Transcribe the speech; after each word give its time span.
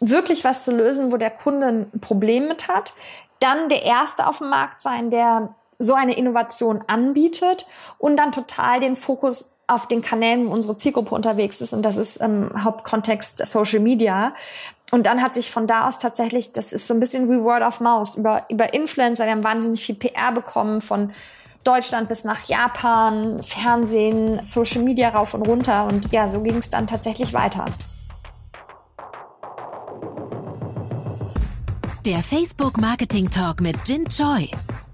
wirklich 0.00 0.44
was 0.44 0.64
zu 0.64 0.72
lösen, 0.72 1.12
wo 1.12 1.16
der 1.16 1.30
Kunde 1.30 1.66
ein 1.66 2.00
Problem 2.00 2.48
mit 2.48 2.68
hat. 2.68 2.94
Dann 3.40 3.68
der 3.68 3.84
Erste 3.84 4.26
auf 4.26 4.38
dem 4.38 4.50
Markt 4.50 4.80
sein, 4.80 5.10
der 5.10 5.54
so 5.78 5.94
eine 5.94 6.16
Innovation 6.16 6.82
anbietet 6.86 7.66
und 7.98 8.16
dann 8.16 8.32
total 8.32 8.80
den 8.80 8.96
Fokus 8.96 9.50
auf 9.66 9.88
den 9.88 10.00
Kanälen, 10.00 10.46
wo 10.46 10.52
unsere 10.52 10.76
Zielgruppe 10.76 11.14
unterwegs 11.14 11.60
ist. 11.60 11.72
Und 11.72 11.82
das 11.82 11.96
ist 11.96 12.18
im 12.18 12.50
Hauptkontext 12.62 13.44
Social 13.44 13.80
Media. 13.80 14.32
Und 14.92 15.06
dann 15.06 15.20
hat 15.20 15.34
sich 15.34 15.50
von 15.50 15.66
da 15.66 15.88
aus 15.88 15.98
tatsächlich, 15.98 16.52
das 16.52 16.72
ist 16.72 16.86
so 16.86 16.94
ein 16.94 17.00
bisschen 17.00 17.28
wie 17.28 17.42
Word 17.42 17.62
of 17.62 17.80
Mouth, 17.80 18.16
über, 18.16 18.44
über 18.48 18.72
Influencer, 18.72 19.24
wir 19.24 19.32
haben 19.32 19.44
wahnsinnig 19.44 19.84
viel 19.84 19.96
PR 19.96 20.30
bekommen 20.30 20.80
von 20.80 21.12
Deutschland 21.64 22.08
bis 22.08 22.22
nach 22.22 22.44
Japan, 22.44 23.42
Fernsehen, 23.42 24.40
Social 24.42 24.82
Media 24.82 25.08
rauf 25.08 25.34
und 25.34 25.48
runter. 25.48 25.86
Und 25.86 26.12
ja, 26.12 26.28
so 26.28 26.40
ging 26.40 26.58
es 26.58 26.70
dann 26.70 26.86
tatsächlich 26.86 27.34
weiter. 27.34 27.64
Der 32.06 32.22
Facebook 32.22 32.78
Marketing 32.78 33.28
Talk 33.28 33.60
mit 33.60 33.76
Jin 33.84 34.04
Choi. 34.08 34.48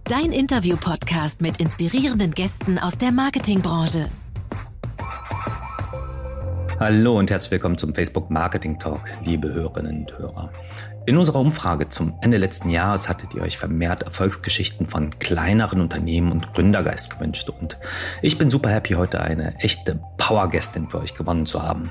Dein 0.04 0.32
Interview-Podcast 0.32 1.42
mit 1.42 1.58
inspirierenden 1.58 2.30
Gästen 2.30 2.78
aus 2.78 2.96
der 2.96 3.12
Marketingbranche. 3.12 4.08
Hallo 6.80 7.18
und 7.18 7.30
herzlich 7.30 7.50
willkommen 7.50 7.76
zum 7.76 7.94
Facebook 7.94 8.30
Marketing 8.30 8.78
Talk, 8.78 9.02
liebe 9.24 9.52
Hörerinnen 9.52 9.98
und 9.98 10.18
Hörer. 10.18 10.50
In 11.04 11.18
unserer 11.18 11.40
Umfrage 11.40 11.88
zum 11.88 12.14
Ende 12.22 12.38
letzten 12.38 12.70
Jahres 12.70 13.08
hattet 13.08 13.34
ihr 13.34 13.42
euch 13.42 13.58
vermehrt 13.58 14.04
Erfolgsgeschichten 14.04 14.88
von 14.88 15.10
kleineren 15.18 15.80
Unternehmen 15.80 16.32
und 16.32 16.54
Gründergeist 16.54 17.10
gewünscht. 17.10 17.50
Und 17.50 17.76
ich 18.22 18.38
bin 18.38 18.50
super 18.50 18.70
happy, 18.70 18.94
heute 18.94 19.20
eine 19.20 19.54
echte 19.56 20.00
Powergästin 20.16 20.88
für 20.88 21.00
euch 21.00 21.14
gewonnen 21.14 21.44
zu 21.44 21.62
haben. 21.62 21.90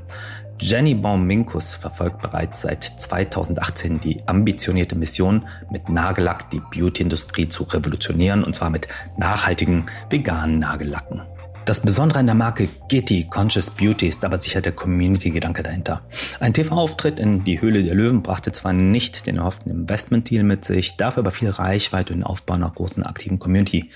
Jenny 0.63 0.93
Baum-Minkus 0.93 1.73
verfolgt 1.73 2.21
bereits 2.21 2.61
seit 2.61 2.83
2018 2.83 3.99
die 3.99 4.21
ambitionierte 4.27 4.95
Mission, 4.95 5.47
mit 5.71 5.89
Nagellack 5.89 6.51
die 6.51 6.59
Beauty-Industrie 6.59 7.47
zu 7.47 7.63
revolutionieren, 7.63 8.43
und 8.43 8.53
zwar 8.53 8.69
mit 8.69 8.87
nachhaltigen 9.17 9.87
veganen 10.11 10.59
Nagellacken. 10.59 11.23
Das 11.65 11.79
Besondere 11.79 12.19
an 12.19 12.27
der 12.27 12.35
Marke 12.35 12.69
Getty 12.89 13.27
Conscious 13.27 13.71
Beauty 13.71 14.07
ist 14.07 14.23
aber 14.23 14.37
sicher 14.37 14.61
der 14.61 14.73
Community-Gedanke 14.73 15.63
dahinter. 15.63 16.03
Ein 16.39 16.53
TV-Auftritt 16.53 17.19
in 17.19 17.43
Die 17.43 17.59
Höhle 17.59 17.83
der 17.83 17.95
Löwen 17.95 18.21
brachte 18.21 18.51
zwar 18.51 18.73
nicht 18.73 19.25
den 19.25 19.37
erhofften 19.37 19.71
Investment-Deal 19.71 20.43
mit 20.43 20.63
sich, 20.63 20.95
dafür 20.95 21.21
aber 21.21 21.31
viel 21.31 21.49
Reichweite 21.49 22.13
und 22.13 22.19
den 22.19 22.23
Aufbau 22.23 22.53
einer 22.53 22.69
großen 22.69 23.03
aktiven 23.03 23.39
Community. 23.39 23.89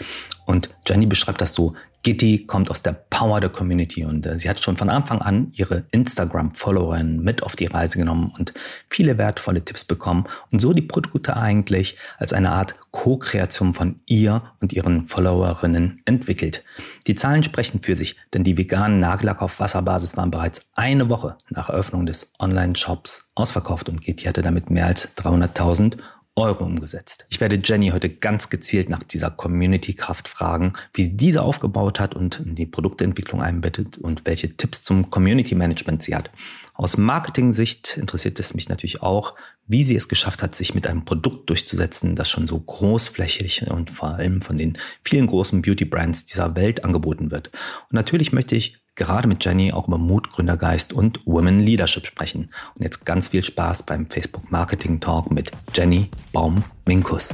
Und 0.45 0.69
Jenny 0.87 1.05
beschreibt 1.05 1.41
das 1.41 1.53
so, 1.53 1.75
Gitti 2.05 2.45
kommt 2.45 2.69
aus 2.69 2.83
der 2.83 2.93
Power 2.93 3.41
der 3.41 3.49
Community 3.49 4.05
und 4.05 4.27
äh, 4.27 4.37
sie 4.37 4.47
hat 4.47 4.59
schon 4.59 4.75
von 4.75 4.91
Anfang 4.91 5.23
an 5.23 5.47
ihre 5.55 5.85
Instagram-Followerinnen 5.89 7.19
mit 7.19 7.41
auf 7.41 7.55
die 7.55 7.65
Reise 7.65 7.97
genommen 7.97 8.31
und 8.37 8.53
viele 8.87 9.17
wertvolle 9.17 9.65
Tipps 9.65 9.83
bekommen 9.83 10.25
und 10.51 10.61
so 10.61 10.71
die 10.71 10.83
Produkte 10.83 11.35
eigentlich 11.35 11.97
als 12.19 12.31
eine 12.31 12.51
Art 12.51 12.75
Co-Kreation 12.91 13.73
von 13.73 14.01
ihr 14.07 14.43
und 14.61 14.71
ihren 14.71 15.07
Followerinnen 15.07 16.03
entwickelt. 16.05 16.63
Die 17.07 17.15
Zahlen 17.15 17.41
sprechen 17.41 17.81
für 17.81 17.95
sich, 17.95 18.17
denn 18.35 18.43
die 18.43 18.55
veganen 18.55 18.99
Nagellack 18.99 19.41
auf 19.41 19.59
Wasserbasis 19.59 20.15
waren 20.15 20.29
bereits 20.29 20.61
eine 20.75 21.09
Woche 21.09 21.37
nach 21.49 21.69
Eröffnung 21.69 22.05
des 22.05 22.33
Online-Shops 22.37 23.31
ausverkauft 23.33 23.89
und 23.89 24.01
Gitti 24.01 24.25
hatte 24.25 24.43
damit 24.43 24.69
mehr 24.69 24.85
als 24.85 25.09
300.000 25.17 25.97
Euro 26.37 26.65
umgesetzt. 26.65 27.25
Ich 27.29 27.39
werde 27.39 27.59
Jenny 27.63 27.89
heute 27.89 28.09
ganz 28.09 28.49
gezielt 28.49 28.89
nach 28.89 29.03
dieser 29.03 29.31
Community-Kraft 29.31 30.27
fragen, 30.27 30.73
wie 30.93 31.03
sie 31.03 31.15
diese 31.15 31.41
aufgebaut 31.41 31.99
hat 31.99 32.13
und 32.13 32.41
in 32.41 32.55
die 32.55 32.65
Produktentwicklung 32.65 33.41
einbettet 33.41 33.97
und 33.97 34.25
welche 34.25 34.57
Tipps 34.57 34.83
zum 34.83 35.09
Community-Management 35.09 36.03
sie 36.03 36.13
hat. 36.13 36.31
Aus 36.73 36.97
Marketing-Sicht 36.97 37.95
interessiert 37.97 38.37
es 38.39 38.53
mich 38.53 38.67
natürlich 38.67 39.01
auch, 39.01 39.35
wie 39.65 39.83
sie 39.83 39.95
es 39.95 40.09
geschafft 40.09 40.43
hat, 40.43 40.53
sich 40.53 40.75
mit 40.75 40.87
einem 40.87 41.05
Produkt 41.05 41.49
durchzusetzen, 41.49 42.15
das 42.15 42.29
schon 42.29 42.47
so 42.47 42.59
großflächig 42.59 43.69
und 43.71 43.89
vor 43.89 44.09
allem 44.15 44.41
von 44.41 44.57
den 44.57 44.77
vielen 45.03 45.27
großen 45.27 45.61
Beauty-Brands 45.61 46.25
dieser 46.25 46.55
Welt 46.55 46.83
angeboten 46.83 47.31
wird. 47.31 47.47
Und 47.83 47.93
natürlich 47.93 48.33
möchte 48.33 48.57
ich 48.57 48.84
gerade 48.95 49.27
mit 49.27 49.43
Jenny 49.43 49.71
auch 49.71 49.87
über 49.87 49.97
Mut, 49.97 50.29
Gründergeist 50.29 50.93
und 50.93 51.19
Women 51.25 51.59
Leadership 51.59 52.05
sprechen. 52.05 52.49
Und 52.75 52.83
jetzt 52.83 53.05
ganz 53.05 53.27
viel 53.27 53.43
Spaß 53.43 53.83
beim 53.83 54.07
Facebook 54.07 54.51
Marketing 54.51 54.99
Talk 54.99 55.31
mit 55.31 55.51
Jenny 55.73 56.09
Baum-Minkus. 56.31 57.33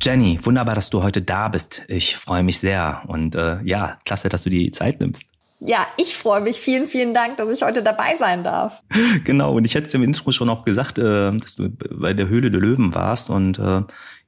Jenny, 0.00 0.38
wunderbar, 0.42 0.76
dass 0.76 0.88
du 0.88 1.02
heute 1.02 1.20
da 1.20 1.48
bist. 1.48 1.82
Ich 1.88 2.16
freue 2.16 2.44
mich 2.44 2.60
sehr 2.60 3.02
und 3.08 3.34
äh, 3.34 3.60
ja, 3.64 3.98
klasse, 4.04 4.28
dass 4.28 4.44
du 4.44 4.50
die 4.50 4.70
Zeit 4.70 5.00
nimmst. 5.00 5.26
Ja, 5.58 5.86
ich 5.96 6.16
freue 6.16 6.40
mich. 6.42 6.60
Vielen, 6.60 6.86
vielen 6.86 7.14
Dank, 7.14 7.38
dass 7.38 7.50
ich 7.50 7.62
heute 7.62 7.82
dabei 7.82 8.14
sein 8.14 8.44
darf. 8.44 8.82
Genau, 9.24 9.54
und 9.54 9.64
ich 9.64 9.74
hätte 9.74 9.88
es 9.88 9.94
im 9.94 10.02
Intro 10.02 10.30
schon 10.32 10.48
auch 10.50 10.64
gesagt, 10.64 10.98
äh, 10.98 11.32
dass 11.32 11.56
du 11.56 11.70
bei 11.70 12.12
der 12.12 12.28
Höhle 12.28 12.50
der 12.50 12.60
Löwen 12.60 12.94
warst 12.94 13.30
und 13.30 13.58
äh, 13.58 13.82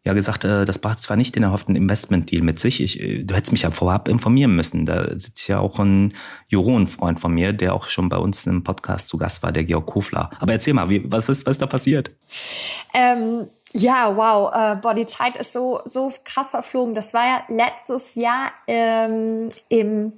ja 0.04 0.12
gesagt, 0.14 0.44
äh, 0.44 0.64
das 0.64 0.78
brachte 0.78 1.02
zwar 1.02 1.16
nicht 1.16 1.36
den 1.36 1.42
erhofften 1.42 1.76
Investment-Deal 1.76 2.42
mit 2.42 2.58
sich. 2.58 2.82
Ich, 2.82 3.26
du 3.26 3.34
hättest 3.34 3.52
mich 3.52 3.62
ja 3.62 3.70
vorab 3.70 4.08
informieren 4.08 4.56
müssen. 4.56 4.86
Da 4.86 5.18
sitzt 5.18 5.46
ja 5.48 5.60
auch 5.60 5.78
ein 5.78 6.14
Juron-Freund 6.48 7.20
von 7.20 7.32
mir, 7.32 7.52
der 7.52 7.74
auch 7.74 7.86
schon 7.86 8.08
bei 8.08 8.16
uns 8.16 8.46
im 8.46 8.64
Podcast 8.64 9.08
zu 9.08 9.18
Gast 9.18 9.42
war, 9.42 9.52
der 9.52 9.64
Georg 9.64 9.86
Kofler. 9.86 10.30
Aber 10.40 10.52
erzähl 10.52 10.74
mal, 10.74 10.88
wie, 10.88 11.04
was, 11.10 11.28
was, 11.28 11.44
was 11.44 11.52
ist 11.52 11.62
da 11.62 11.66
passiert? 11.66 12.10
Ähm, 12.94 13.48
ja, 13.74 14.16
wow, 14.16 14.50
äh, 14.54 14.76
boah, 14.76 14.94
die 14.94 15.06
Zeit 15.06 15.36
ist 15.36 15.52
so, 15.52 15.80
so 15.84 16.10
krass 16.24 16.50
verflogen. 16.50 16.94
Das 16.94 17.12
war 17.12 17.24
ja 17.24 17.42
letztes 17.48 18.14
Jahr 18.14 18.52
ähm, 18.66 19.50
im 19.68 20.12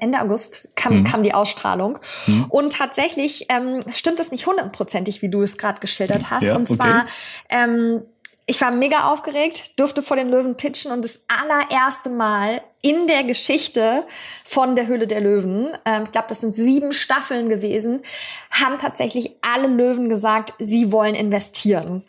Ende 0.00 0.20
August 0.20 0.68
kam, 0.74 1.00
mhm. 1.00 1.04
kam 1.04 1.22
die 1.22 1.34
Ausstrahlung. 1.34 1.98
Mhm. 2.26 2.46
Und 2.48 2.72
tatsächlich 2.74 3.46
ähm, 3.48 3.80
stimmt 3.92 4.20
es 4.20 4.30
nicht 4.30 4.46
hundertprozentig, 4.46 5.22
wie 5.22 5.28
du 5.28 5.42
es 5.42 5.58
gerade 5.58 5.80
geschildert 5.80 6.30
hast. 6.30 6.44
Ja, 6.44 6.56
und 6.56 6.68
zwar 6.68 7.02
okay. 7.02 7.08
ähm, 7.50 8.02
ich 8.46 8.60
war 8.60 8.72
mega 8.72 9.10
aufgeregt, 9.10 9.78
durfte 9.78 10.02
vor 10.02 10.16
den 10.16 10.28
Löwen 10.28 10.56
pitchen 10.56 10.90
und 10.90 11.04
das 11.04 11.20
allererste 11.28 12.10
Mal 12.10 12.60
in 12.82 13.06
der 13.06 13.22
Geschichte 13.22 14.04
von 14.44 14.74
der 14.74 14.88
Höhle 14.88 15.06
der 15.06 15.20
Löwen, 15.20 15.68
ähm, 15.84 16.02
ich 16.04 16.10
glaube, 16.10 16.26
das 16.28 16.40
sind 16.40 16.54
sieben 16.54 16.92
Staffeln 16.92 17.48
gewesen, 17.48 18.02
haben 18.50 18.78
tatsächlich 18.78 19.36
alle 19.40 19.68
Löwen 19.68 20.08
gesagt, 20.08 20.54
sie 20.58 20.90
wollen 20.90 21.14
investieren. 21.14 22.04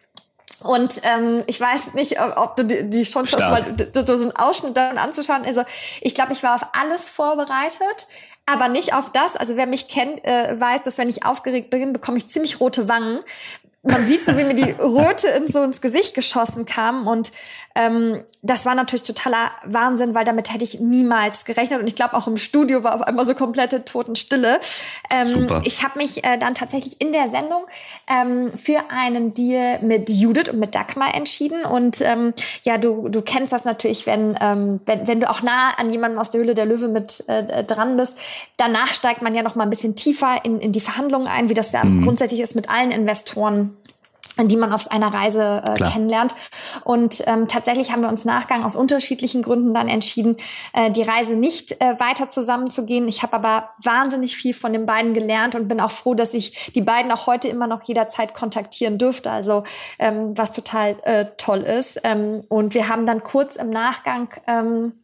Und 0.63 1.01
ähm, 1.03 1.43
ich 1.47 1.59
weiß 1.59 1.93
nicht, 1.93 2.19
ob 2.19 2.55
du 2.55 2.63
die, 2.63 2.89
die 2.89 3.03
Chance 3.03 3.35
hast, 3.37 3.49
mal 3.49 3.75
so 3.93 4.13
einen 4.13 4.35
Ausschnitt 4.35 4.77
davon 4.77 4.97
anzuschauen. 4.97 5.43
Also 5.45 5.63
ich 6.01 6.15
glaube, 6.15 6.33
ich 6.33 6.41
war 6.43 6.55
auf 6.55 6.65
alles 6.79 7.09
vorbereitet, 7.09 8.07
aber 8.45 8.67
nicht 8.69 8.93
auf 8.93 9.11
das. 9.11 9.35
Also 9.35 9.55
wer 9.55 9.65
mich 9.65 9.87
kennt, 9.87 10.25
äh, 10.25 10.59
weiß, 10.59 10.83
dass 10.83 10.97
wenn 10.97 11.09
ich 11.09 11.25
aufgeregt 11.25 11.69
bin, 11.69 11.93
bekomme 11.93 12.17
ich 12.17 12.29
ziemlich 12.29 12.59
rote 12.59 12.87
Wangen, 12.87 13.19
man 13.83 14.01
sieht 14.07 14.23
so, 14.23 14.37
wie 14.37 14.45
mir 14.45 14.55
die 14.55 14.71
Röte 14.71 15.27
in, 15.27 15.45
so 15.45 15.61
ins 15.61 15.81
Gesicht 15.81 16.15
geschossen 16.15 16.63
kam. 16.63 17.05
Und 17.05 17.33
ähm, 17.75 18.23
das 18.41 18.65
war 18.65 18.75
natürlich 18.75 19.03
totaler 19.03 19.51
Wahnsinn, 19.65 20.15
weil 20.15 20.23
damit 20.23 20.53
hätte 20.53 20.63
ich 20.63 20.79
niemals 20.79 21.43
gerechnet. 21.43 21.81
Und 21.81 21.87
ich 21.87 21.95
glaube, 21.95 22.13
auch 22.13 22.25
im 22.25 22.37
Studio 22.37 22.85
war 22.85 22.95
auf 22.95 23.01
einmal 23.01 23.25
so 23.25 23.35
komplette 23.35 23.83
Totenstille. 23.83 24.61
Ähm, 25.11 25.27
Super. 25.27 25.61
Ich 25.65 25.83
habe 25.83 25.99
mich 25.99 26.23
äh, 26.23 26.37
dann 26.37 26.55
tatsächlich 26.55 27.01
in 27.01 27.11
der 27.11 27.29
Sendung 27.29 27.65
ähm, 28.07 28.51
für 28.51 28.89
einen 28.89 29.33
Deal 29.33 29.79
mit 29.81 30.09
Judith 30.09 30.49
und 30.49 30.59
mit 30.59 30.73
Dagmar 30.73 31.13
entschieden. 31.13 31.65
Und 31.65 31.99
ähm, 31.99 32.33
ja, 32.63 32.77
du, 32.77 33.09
du 33.09 33.21
kennst 33.21 33.51
das 33.51 33.65
natürlich, 33.65 34.05
wenn, 34.05 34.37
ähm, 34.39 34.79
wenn, 34.85 35.07
wenn 35.09 35.19
du 35.19 35.29
auch 35.29 35.41
nah 35.41 35.71
an 35.77 35.91
jemandem 35.91 36.19
aus 36.19 36.29
der 36.29 36.39
Höhle 36.39 36.53
der 36.53 36.65
Löwe 36.65 36.87
mit 36.87 37.27
äh, 37.27 37.65
dran 37.65 37.97
bist. 37.97 38.17
Danach 38.55 38.93
steigt 38.93 39.21
man 39.21 39.35
ja 39.35 39.43
noch 39.43 39.55
mal 39.55 39.65
ein 39.65 39.69
bisschen 39.69 39.97
tiefer 39.97 40.37
in, 40.45 40.61
in 40.61 40.71
die 40.71 40.79
Verhandlungen 40.79 41.27
ein, 41.27 41.49
wie 41.49 41.53
das 41.53 41.73
ja 41.73 41.83
mhm. 41.83 42.03
grundsätzlich 42.03 42.39
ist 42.39 42.55
mit 42.55 42.69
allen 42.69 42.91
Investoren 42.91 43.72
die 44.37 44.57
man 44.57 44.73
auf 44.73 44.91
einer 44.91 45.13
Reise 45.13 45.61
äh, 45.65 45.75
kennenlernt. 45.75 46.33
Und 46.83 47.23
ähm, 47.27 47.47
tatsächlich 47.47 47.91
haben 47.91 48.01
wir 48.01 48.09
uns 48.09 48.25
Nachgang 48.25 48.63
aus 48.63 48.75
unterschiedlichen 48.75 49.41
Gründen 49.41 49.73
dann 49.73 49.87
entschieden, 49.87 50.37
äh, 50.73 50.91
die 50.91 51.03
Reise 51.03 51.35
nicht 51.35 51.79
äh, 51.81 51.99
weiter 51.99 52.29
zusammenzugehen. 52.29 53.07
Ich 53.07 53.23
habe 53.23 53.33
aber 53.33 53.69
wahnsinnig 53.83 54.35
viel 54.35 54.53
von 54.53 54.73
den 54.73 54.85
beiden 54.85 55.13
gelernt 55.13 55.55
und 55.55 55.67
bin 55.67 55.79
auch 55.79 55.91
froh, 55.91 56.15
dass 56.15 56.33
ich 56.33 56.71
die 56.73 56.81
beiden 56.81 57.11
auch 57.11 57.27
heute 57.27 57.47
immer 57.47 57.67
noch 57.67 57.83
jederzeit 57.83 58.33
kontaktieren 58.33 58.97
dürfte. 58.97 59.31
Also 59.31 59.63
ähm, 59.99 60.37
was 60.37 60.51
total 60.51 60.95
äh, 61.03 61.25
toll 61.37 61.59
ist. 61.59 61.99
Ähm, 62.03 62.43
und 62.49 62.73
wir 62.73 62.87
haben 62.89 63.05
dann 63.05 63.23
kurz 63.23 63.55
im 63.55 63.69
Nachgang 63.69 64.29
ähm, 64.47 64.93
äh, 64.93 65.02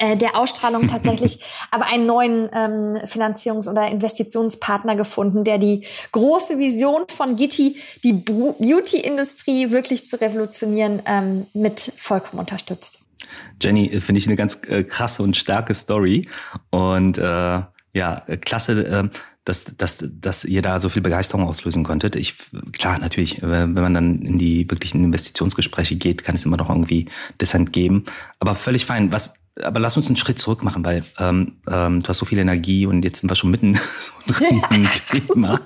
der 0.00 0.36
Ausstrahlung 0.36 0.88
tatsächlich 0.88 1.38
aber 1.70 1.86
einen 1.86 2.06
neuen 2.06 2.48
ähm, 2.52 2.94
Finanzierungs- 3.04 3.68
oder 3.68 3.88
Investitionspartner 3.88 4.96
gefunden, 4.96 5.44
der 5.44 5.58
die 5.58 5.84
große 6.12 6.58
Vision 6.58 7.04
von 7.14 7.36
Gitti, 7.36 7.76
die 8.04 8.12
Beauty-Industrie 8.14 9.70
wirklich 9.70 10.06
zu 10.06 10.20
revolutionieren, 10.20 11.02
ähm, 11.06 11.46
mit 11.52 11.92
vollkommen 11.96 12.40
unterstützt. 12.40 13.00
Jenny, 13.60 13.88
äh, 13.88 14.00
finde 14.00 14.18
ich 14.18 14.26
eine 14.26 14.36
ganz 14.36 14.58
äh, 14.68 14.84
krasse 14.84 15.22
und 15.22 15.36
starke 15.36 15.74
Story 15.74 16.26
und 16.70 17.18
äh, 17.18 17.60
ja, 17.94 18.22
klasse. 18.40 18.86
Äh, 18.86 19.08
dass, 19.44 19.64
dass, 19.76 19.98
dass 20.08 20.44
ihr 20.44 20.62
da 20.62 20.80
so 20.80 20.88
viel 20.88 21.02
Begeisterung 21.02 21.48
auslösen 21.48 21.82
konntet. 21.82 22.14
Ich, 22.14 22.34
klar, 22.70 23.00
natürlich, 23.00 23.42
wenn 23.42 23.72
man 23.72 23.92
dann 23.92 24.22
in 24.22 24.38
die 24.38 24.70
wirklichen 24.70 25.02
Investitionsgespräche 25.02 25.96
geht, 25.96 26.22
kann 26.22 26.36
es 26.36 26.44
immer 26.44 26.56
noch 26.56 26.68
irgendwie 26.68 27.06
Dissent 27.40 27.72
geben. 27.72 28.04
Aber 28.38 28.54
völlig 28.54 28.86
fein. 28.86 29.10
Was, 29.10 29.34
aber 29.62 29.80
lass 29.80 29.96
uns 29.96 30.06
einen 30.06 30.16
Schritt 30.16 30.38
zurück 30.38 30.62
machen, 30.62 30.84
weil 30.84 31.04
ähm, 31.18 31.56
ähm, 31.68 32.00
du 32.00 32.08
hast 32.08 32.18
so 32.18 32.24
viel 32.24 32.38
Energie 32.38 32.86
und 32.86 33.04
jetzt 33.04 33.20
sind 33.20 33.30
wir 33.30 33.34
schon 33.34 33.50
mitten 33.50 33.74
so 34.00 34.12
drin 34.32 34.62
im 34.70 34.88
Thema. 35.26 35.60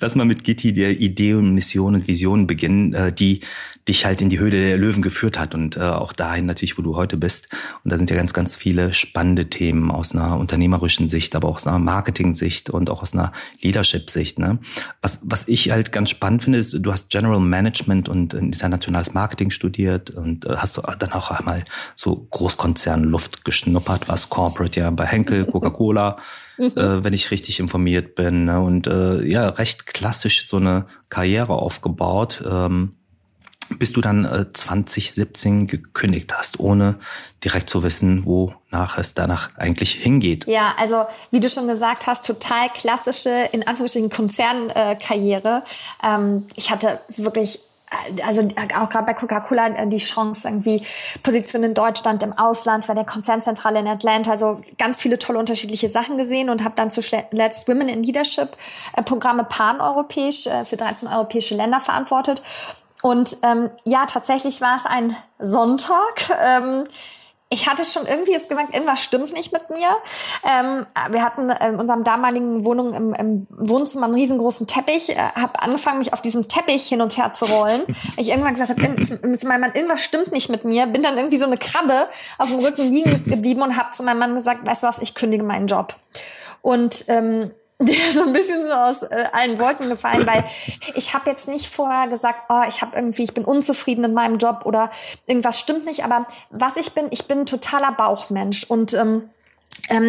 lass 0.00 0.14
mal 0.14 0.24
mit 0.24 0.44
Gitti 0.44 0.72
der 0.72 1.00
Idee 1.00 1.34
und 1.34 1.54
Mission 1.54 1.94
und 1.94 2.08
Vision 2.08 2.46
beginnen, 2.46 2.92
äh, 2.92 3.12
die 3.12 3.40
dich 3.88 4.04
halt 4.04 4.20
in 4.20 4.28
die 4.28 4.38
Höhle 4.38 4.50
der 4.52 4.76
Löwen 4.76 5.02
geführt 5.02 5.38
hat 5.38 5.54
und 5.54 5.76
äh, 5.76 5.80
auch 5.80 6.12
dahin 6.12 6.46
natürlich, 6.46 6.76
wo 6.76 6.82
du 6.82 6.96
heute 6.96 7.16
bist. 7.16 7.48
Und 7.82 7.90
da 7.90 7.98
sind 7.98 8.10
ja 8.10 8.16
ganz, 8.16 8.32
ganz 8.32 8.54
viele 8.54 8.92
spannende 8.92 9.48
Themen 9.48 9.90
aus 9.90 10.12
einer 10.12 10.38
unternehmerischen 10.38 11.08
Sicht, 11.08 11.34
aber 11.34 11.48
auch 11.48 11.56
aus 11.56 11.66
einer 11.66 11.78
Marketing-Sicht 11.78 12.70
und 12.70 12.90
auch 12.90 13.02
aus 13.02 13.14
einer 13.14 13.32
Leadership-Sicht. 13.62 14.38
Ne? 14.38 14.58
Was, 15.02 15.20
was 15.22 15.48
ich 15.48 15.70
halt 15.70 15.92
ganz 15.92 16.10
spannend 16.10 16.44
finde, 16.44 16.58
ist, 16.58 16.76
du 16.78 16.92
hast 16.92 17.08
General 17.08 17.40
Management 17.40 18.08
und 18.08 18.34
internationales 18.34 19.14
Marketing 19.14 19.50
studiert 19.50 20.10
und 20.10 20.44
äh, 20.44 20.56
hast 20.56 20.80
dann 20.98 21.12
auch 21.12 21.30
einmal 21.30 21.64
so 21.96 22.26
Großkonzern 22.40 23.04
Luft 23.04 23.44
geschnuppert, 23.44 24.08
was 24.08 24.30
Corporate 24.30 24.80
ja 24.80 24.90
bei 24.90 25.04
Henkel, 25.04 25.44
Coca-Cola, 25.44 26.16
äh, 26.58 26.70
wenn 26.74 27.12
ich 27.12 27.30
richtig 27.30 27.60
informiert 27.60 28.14
bin. 28.14 28.46
Ne? 28.46 28.58
Und 28.60 28.86
äh, 28.86 29.22
ja, 29.26 29.50
recht 29.50 29.84
klassisch 29.84 30.48
so 30.48 30.56
eine 30.56 30.86
Karriere 31.10 31.52
aufgebaut. 31.52 32.42
Ähm, 32.50 32.96
bis 33.78 33.92
du 33.92 34.00
dann 34.00 34.24
äh, 34.24 34.50
2017 34.52 35.66
gekündigt 35.66 36.36
hast, 36.36 36.58
ohne 36.58 36.96
direkt 37.44 37.70
zu 37.70 37.82
wissen, 37.82 38.24
wonach 38.24 38.98
es 38.98 39.14
danach 39.14 39.50
eigentlich 39.56 39.92
hingeht. 39.92 40.46
Ja, 40.46 40.74
also 40.76 41.06
wie 41.30 41.38
du 41.38 41.48
schon 41.48 41.68
gesagt 41.68 42.06
hast, 42.08 42.26
total 42.26 42.68
klassische, 42.70 43.48
in 43.52 43.64
Anführungsstrichen, 43.66 44.10
Konzernkarriere. 44.10 45.62
Ähm, 46.02 46.46
ich 46.56 46.72
hatte 46.72 47.00
wirklich 47.16 47.60
also 48.26 48.46
auch 48.80 48.88
gerade 48.88 49.06
bei 49.06 49.14
Coca-Cola 49.14 49.68
äh, 49.68 49.86
die 49.86 49.98
Chance 49.98 50.48
irgendwie 50.48 50.82
Position 51.22 51.62
in 51.62 51.74
Deutschland, 51.74 52.22
im 52.22 52.32
Ausland, 52.32 52.86
bei 52.86 52.94
der 52.94 53.04
Konzernzentrale 53.04 53.80
in 53.80 53.88
Atlanta, 53.88 54.32
also 54.32 54.60
ganz 54.78 55.00
viele 55.00 55.18
tolle 55.18 55.38
unterschiedliche 55.38 55.88
Sachen 55.88 56.16
gesehen 56.16 56.50
und 56.50 56.64
habe 56.64 56.74
dann 56.76 56.90
zuletzt 56.90 57.68
Women 57.68 57.88
in 57.88 58.02
Leadership 58.02 58.56
äh, 58.96 59.02
Programme 59.02 59.44
paneuropäisch 59.44 60.48
für 60.64 60.76
13 60.76 61.08
europäische 61.08 61.54
Länder 61.54 61.80
verantwortet 61.80 62.42
und 63.02 63.38
ähm, 63.42 63.70
ja, 63.84 64.04
tatsächlich 64.06 64.60
war 64.60 64.76
es 64.76 64.86
ein 64.86 65.16
Sonntag. 65.38 66.30
Ähm, 66.44 66.84
ich 67.52 67.68
hatte 67.68 67.84
schon 67.84 68.06
irgendwie 68.06 68.32
es 68.32 68.48
gemerkt, 68.48 68.72
irgendwas 68.74 69.02
stimmt 69.02 69.32
nicht 69.32 69.52
mit 69.52 69.70
mir. 69.70 69.88
Ähm, 70.44 70.86
wir 71.10 71.24
hatten 71.24 71.50
in 71.50 71.80
unserem 71.80 72.04
damaligen 72.04 72.64
Wohnung 72.64 72.94
im, 72.94 73.12
im 73.12 73.46
Wohnzimmer 73.50 74.06
einen 74.06 74.14
riesengroßen 74.14 74.68
Teppich. 74.68 75.10
Äh, 75.10 75.16
habe 75.16 75.60
angefangen, 75.60 75.98
mich 75.98 76.12
auf 76.12 76.22
diesem 76.22 76.46
Teppich 76.46 76.86
hin 76.86 77.02
und 77.02 77.18
her 77.18 77.32
zu 77.32 77.46
rollen. 77.46 77.82
ich 78.16 78.28
irgendwann 78.28 78.54
gesagt 78.54 78.70
habe, 78.70 78.88
mit 79.26 79.44
meinem 79.44 79.62
Mann, 79.62 79.72
irgendwas 79.74 80.00
stimmt 80.00 80.30
nicht 80.30 80.48
mit 80.48 80.64
mir. 80.64 80.86
Bin 80.86 81.02
dann 81.02 81.16
irgendwie 81.16 81.38
so 81.38 81.44
eine 81.44 81.58
Krabbe 81.58 82.06
auf 82.38 82.48
dem 82.48 82.60
Rücken 82.60 82.92
liegen 82.92 83.24
geblieben 83.30 83.62
und 83.62 83.76
habe 83.76 83.90
zu 83.90 84.04
meinem 84.04 84.20
Mann 84.20 84.36
gesagt, 84.36 84.64
weißt 84.64 84.84
du 84.84 84.86
was, 84.86 85.00
ich 85.00 85.16
kündige 85.16 85.42
meinen 85.42 85.66
Job. 85.66 85.96
Und 86.62 87.06
ähm, 87.08 87.50
der 87.80 88.10
so 88.10 88.22
ein 88.22 88.32
bisschen 88.32 88.64
so 88.66 88.72
aus 88.72 89.02
äh, 89.02 89.24
allen 89.32 89.58
Wolken 89.58 89.88
gefallen, 89.88 90.26
weil 90.26 90.44
ich 90.94 91.14
habe 91.14 91.30
jetzt 91.30 91.48
nicht 91.48 91.74
vorher 91.74 92.08
gesagt, 92.08 92.40
oh, 92.48 92.62
ich 92.68 92.82
habe 92.82 92.96
irgendwie, 92.96 93.24
ich 93.24 93.34
bin 93.34 93.44
unzufrieden 93.44 94.04
in 94.04 94.14
meinem 94.14 94.38
Job 94.38 94.62
oder 94.64 94.90
irgendwas 95.26 95.58
stimmt 95.58 95.86
nicht. 95.86 96.04
Aber 96.04 96.26
was 96.50 96.76
ich 96.76 96.92
bin, 96.92 97.06
ich 97.10 97.26
bin 97.26 97.46
totaler 97.46 97.92
Bauchmensch 97.92 98.64
und 98.64 98.94
ähm, 98.94 99.30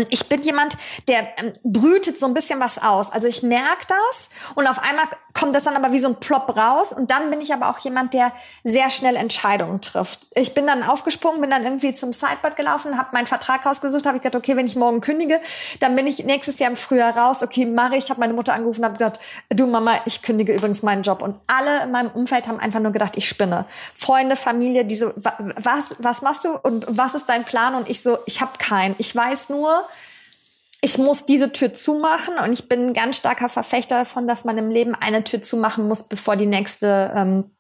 ich 0.09 0.27
bin 0.27 0.41
jemand, 0.43 0.77
der 1.07 1.27
ähm, 1.37 1.53
brütet 1.63 2.19
so 2.19 2.27
ein 2.27 2.33
bisschen 2.33 2.59
was 2.59 2.77
aus. 2.77 3.11
Also 3.11 3.27
ich 3.27 3.41
merke 3.41 3.87
das 3.87 4.29
und 4.55 4.67
auf 4.67 4.79
einmal 4.79 5.05
kommt 5.33 5.55
das 5.55 5.63
dann 5.63 5.75
aber 5.75 5.91
wie 5.91 5.99
so 5.99 6.07
ein 6.07 6.15
Plop 6.15 6.55
raus 6.57 6.91
und 6.91 7.09
dann 7.09 7.29
bin 7.29 7.41
ich 7.41 7.53
aber 7.53 7.69
auch 7.69 7.79
jemand, 7.79 8.13
der 8.13 8.31
sehr 8.63 8.89
schnell 8.89 9.15
Entscheidungen 9.15 9.81
trifft. 9.81 10.27
Ich 10.35 10.53
bin 10.53 10.67
dann 10.67 10.83
aufgesprungen, 10.83 11.41
bin 11.41 11.49
dann 11.49 11.63
irgendwie 11.63 11.93
zum 11.93 12.13
Sideboard 12.13 12.55
gelaufen, 12.55 12.97
habe 12.97 13.09
meinen 13.13 13.27
Vertrag 13.27 13.65
rausgesucht, 13.65 14.05
habe 14.05 14.17
ich 14.17 14.23
gesagt, 14.23 14.35
okay, 14.35 14.55
wenn 14.55 14.65
ich 14.65 14.75
morgen 14.75 15.01
kündige, 15.01 15.39
dann 15.79 15.95
bin 15.95 16.07
ich 16.07 16.23
nächstes 16.25 16.59
Jahr 16.59 16.69
im 16.69 16.75
Frühjahr 16.75 17.15
raus. 17.15 17.43
Okay, 17.43 17.65
mache 17.65 17.95
ich. 17.95 18.09
Habe 18.09 18.19
meine 18.19 18.33
Mutter 18.33 18.53
angerufen, 18.53 18.83
habe 18.83 18.97
gesagt, 18.97 19.19
du 19.49 19.67
Mama, 19.67 20.01
ich 20.05 20.21
kündige 20.21 20.53
übrigens 20.53 20.83
meinen 20.83 21.03
Job 21.03 21.21
und 21.21 21.35
alle 21.47 21.83
in 21.83 21.91
meinem 21.91 22.11
Umfeld 22.11 22.47
haben 22.47 22.59
einfach 22.59 22.79
nur 22.79 22.91
gedacht, 22.91 23.15
ich 23.15 23.27
spinne. 23.27 23.65
Freunde, 23.95 24.35
Familie, 24.35 24.85
die 24.85 24.95
so, 24.95 25.13
was, 25.15 25.95
was 25.99 26.21
machst 26.21 26.43
du 26.43 26.49
und 26.51 26.85
was 26.89 27.15
ist 27.15 27.27
dein 27.27 27.45
Plan? 27.45 27.75
Und 27.75 27.89
ich 27.89 28.01
so, 28.01 28.19
ich 28.25 28.41
habe 28.41 28.51
keinen. 28.57 28.95
Ich 28.97 29.15
weiß 29.15 29.49
nur, 29.51 29.87
ich 30.81 30.97
muss 30.97 31.25
diese 31.25 31.51
Tür 31.51 31.73
zumachen 31.73 32.37
und 32.43 32.53
ich 32.53 32.67
bin 32.67 32.87
ein 32.87 32.93
ganz 32.93 33.17
starker 33.17 33.49
Verfechter 33.49 33.99
davon, 33.99 34.27
dass 34.27 34.45
man 34.45 34.57
im 34.57 34.71
Leben 34.71 34.95
eine 34.95 35.23
Tür 35.23 35.41
zumachen 35.41 35.87
muss, 35.87 36.03
bevor 36.03 36.35
die 36.35 36.47
nächste 36.47 37.13
ähm, 37.15 37.51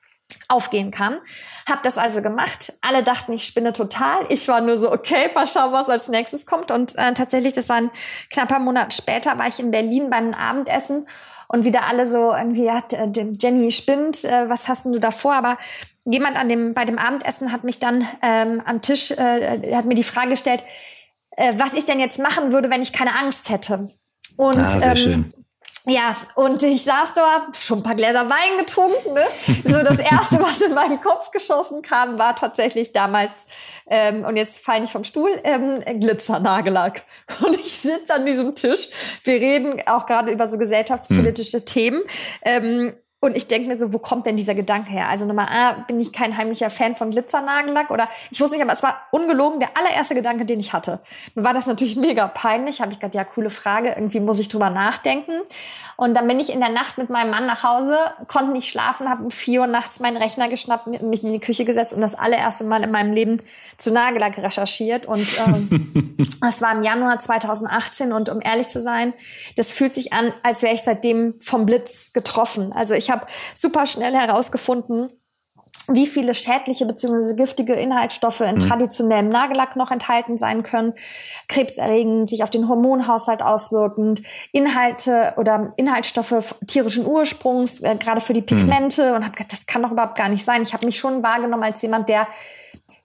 aufgehen 0.47 0.91
kann. 0.91 1.19
Hab 1.67 1.83
das 1.83 1.97
also 1.97 2.21
gemacht. 2.21 2.73
Alle 2.81 3.03
dachten, 3.03 3.33
ich 3.33 3.45
spinne 3.45 3.73
total. 3.73 4.25
Ich 4.29 4.47
war 4.47 4.61
nur 4.61 4.77
so, 4.77 4.91
okay, 4.91 5.29
mal 5.35 5.45
schauen, 5.47 5.71
was 5.71 5.89
als 5.89 6.07
nächstes 6.07 6.45
kommt. 6.45 6.71
Und 6.71 6.97
äh, 6.97 7.13
tatsächlich, 7.13 7.53
das 7.53 7.69
war 7.69 7.77
ein 7.77 7.91
knapper 8.31 8.59
Monat 8.59 8.93
später, 8.93 9.37
war 9.37 9.47
ich 9.47 9.59
in 9.59 9.71
Berlin 9.71 10.09
beim 10.09 10.33
Abendessen 10.33 11.07
und 11.47 11.65
wieder 11.65 11.83
alle 11.83 12.07
so 12.07 12.33
irgendwie, 12.33 12.65
ja, 12.65 12.83
Jenny 13.13 13.71
spinnt, 13.71 14.23
äh, 14.23 14.49
was 14.49 14.67
hast 14.67 14.85
denn 14.85 14.93
du 14.93 15.11
vor? 15.11 15.33
Aber 15.33 15.57
jemand 16.05 16.37
an 16.37 16.49
dem, 16.49 16.73
bei 16.73 16.85
dem 16.85 16.97
Abendessen 16.97 17.51
hat 17.51 17.63
mich 17.63 17.79
dann 17.79 18.07
ähm, 18.21 18.61
am 18.65 18.81
Tisch, 18.81 19.11
äh, 19.11 19.75
hat 19.75 19.85
mir 19.85 19.95
die 19.95 20.03
Frage 20.03 20.29
gestellt, 20.29 20.63
äh, 21.37 21.53
was 21.57 21.73
ich 21.73 21.85
denn 21.85 21.99
jetzt 21.99 22.19
machen 22.19 22.51
würde, 22.51 22.69
wenn 22.69 22.81
ich 22.81 22.93
keine 22.93 23.17
Angst 23.17 23.49
hätte. 23.49 23.89
Und, 24.37 24.57
ah, 24.57 24.69
sehr 24.69 24.91
ähm, 24.91 24.97
schön. 24.97 25.33
Ja, 25.87 26.15
und 26.35 26.61
ich 26.61 26.83
saß 26.83 27.15
da, 27.15 27.47
schon 27.59 27.79
ein 27.79 27.83
paar 27.83 27.95
Gläser 27.95 28.29
Wein 28.29 28.57
getrunken. 28.59 29.13
Ne? 29.13 29.23
So 29.63 29.83
das 29.83 29.97
erste, 30.11 30.39
was 30.39 30.61
in 30.61 30.75
meinen 30.75 31.01
Kopf 31.01 31.31
geschossen 31.31 31.81
kam, 31.81 32.19
war 32.19 32.35
tatsächlich 32.35 32.93
damals, 32.93 33.47
ähm, 33.87 34.23
und 34.23 34.35
jetzt 34.35 34.59
falle 34.59 34.83
ich 34.83 34.91
vom 34.91 35.03
Stuhl, 35.03 35.31
ähm, 35.43 35.79
Glitzernagellack. 35.99 37.03
Und 37.41 37.59
ich 37.59 37.73
sitze 37.73 38.13
an 38.13 38.27
diesem 38.27 38.53
Tisch. 38.53 38.89
Wir 39.23 39.35
reden 39.35 39.81
auch 39.87 40.05
gerade 40.05 40.31
über 40.31 40.47
so 40.47 40.59
gesellschaftspolitische 40.59 41.57
hm. 41.57 41.65
Themen. 41.65 42.01
Ähm, 42.45 42.93
und 43.21 43.37
ich 43.37 43.47
denke 43.47 43.67
mir 43.67 43.77
so, 43.77 43.93
wo 43.93 43.99
kommt 43.99 44.25
denn 44.25 44.35
dieser 44.35 44.55
Gedanke 44.55 44.89
her? 44.89 45.07
Also 45.07 45.25
Nummer 45.25 45.47
A, 45.51 45.73
bin 45.87 45.99
ich 45.99 46.11
kein 46.11 46.35
heimlicher 46.37 46.71
Fan 46.71 46.95
von 46.95 47.11
Glitzernagellack 47.11 47.91
oder 47.91 48.09
ich 48.31 48.41
wusste 48.41 48.55
nicht, 48.55 48.63
aber 48.63 48.73
es 48.73 48.81
war 48.81 49.03
ungelogen 49.11 49.59
der 49.59 49.77
allererste 49.77 50.15
Gedanke, 50.15 50.43
den 50.43 50.59
ich 50.59 50.73
hatte. 50.73 50.99
Mir 51.35 51.43
war 51.43 51.53
das 51.53 51.67
natürlich 51.67 51.95
mega 51.95 52.25
peinlich. 52.27 52.81
Habe 52.81 52.91
ich 52.91 52.97
gedacht, 52.97 53.13
ja, 53.13 53.23
coole 53.23 53.51
Frage, 53.51 53.89
irgendwie 53.89 54.19
muss 54.19 54.39
ich 54.39 54.49
drüber 54.49 54.71
nachdenken. 54.71 55.33
Und 55.97 56.15
dann 56.15 56.27
bin 56.27 56.39
ich 56.39 56.51
in 56.51 56.61
der 56.61 56.69
Nacht 56.69 56.97
mit 56.97 57.11
meinem 57.11 57.29
Mann 57.29 57.45
nach 57.45 57.61
Hause, 57.61 57.95
konnte 58.27 58.53
nicht 58.53 58.67
schlafen, 58.67 59.07
habe 59.07 59.23
um 59.23 59.29
vier 59.29 59.61
Uhr 59.61 59.67
nachts 59.67 59.99
meinen 59.99 60.17
Rechner 60.17 60.49
geschnappt, 60.49 60.87
mich 60.87 61.23
in 61.23 61.31
die 61.31 61.39
Küche 61.39 61.63
gesetzt 61.63 61.93
und 61.93 62.01
das 62.01 62.15
allererste 62.15 62.63
Mal 62.63 62.83
in 62.83 62.89
meinem 62.89 63.13
Leben 63.13 63.39
zu 63.77 63.91
Nagellack 63.91 64.39
recherchiert. 64.39 65.05
Und 65.05 65.27
ähm, 65.45 66.15
das 66.41 66.59
war 66.59 66.71
im 66.71 66.81
Januar 66.81 67.19
2018 67.19 68.13
und 68.13 68.29
um 68.29 68.41
ehrlich 68.41 68.67
zu 68.67 68.81
sein, 68.81 69.13
das 69.57 69.71
fühlt 69.71 69.93
sich 69.93 70.11
an, 70.11 70.33
als 70.41 70.63
wäre 70.63 70.73
ich 70.73 70.81
seitdem 70.81 71.35
vom 71.39 71.67
Blitz 71.67 72.13
getroffen. 72.13 72.73
Also 72.73 72.95
ich 72.95 73.10
habe 73.11 73.25
super 73.53 73.85
schnell 73.85 74.13
herausgefunden, 74.13 75.09
wie 75.87 76.07
viele 76.07 76.33
schädliche 76.33 76.85
bzw. 76.85 77.35
giftige 77.35 77.73
Inhaltsstoffe 77.73 78.41
in 78.41 78.55
mhm. 78.55 78.59
traditionellem 78.59 79.29
Nagellack 79.29 79.75
noch 79.75 79.91
enthalten 79.91 80.37
sein 80.37 80.63
können, 80.63 80.93
krebserregend, 81.47 82.29
sich 82.29 82.43
auf 82.43 82.49
den 82.49 82.67
Hormonhaushalt 82.67 83.41
auswirkend, 83.41 84.21
Inhalte 84.51 85.33
oder 85.37 85.71
Inhaltsstoffe 85.77 86.55
tierischen 86.67 87.05
Ursprungs, 87.05 87.81
äh, 87.81 87.95
gerade 87.95 88.21
für 88.21 88.33
die 88.33 88.41
Pigmente 88.41 89.09
mhm. 89.09 89.15
und 89.17 89.23
habe 89.23 89.31
gedacht, 89.31 89.51
das 89.51 89.65
kann 89.65 89.81
doch 89.81 89.91
überhaupt 89.91 90.17
gar 90.17 90.29
nicht 90.29 90.45
sein. 90.45 90.61
Ich 90.61 90.73
habe 90.73 90.85
mich 90.85 90.97
schon 90.97 91.23
wahrgenommen 91.23 91.63
als 91.63 91.81
jemand, 91.81 92.09
der 92.09 92.27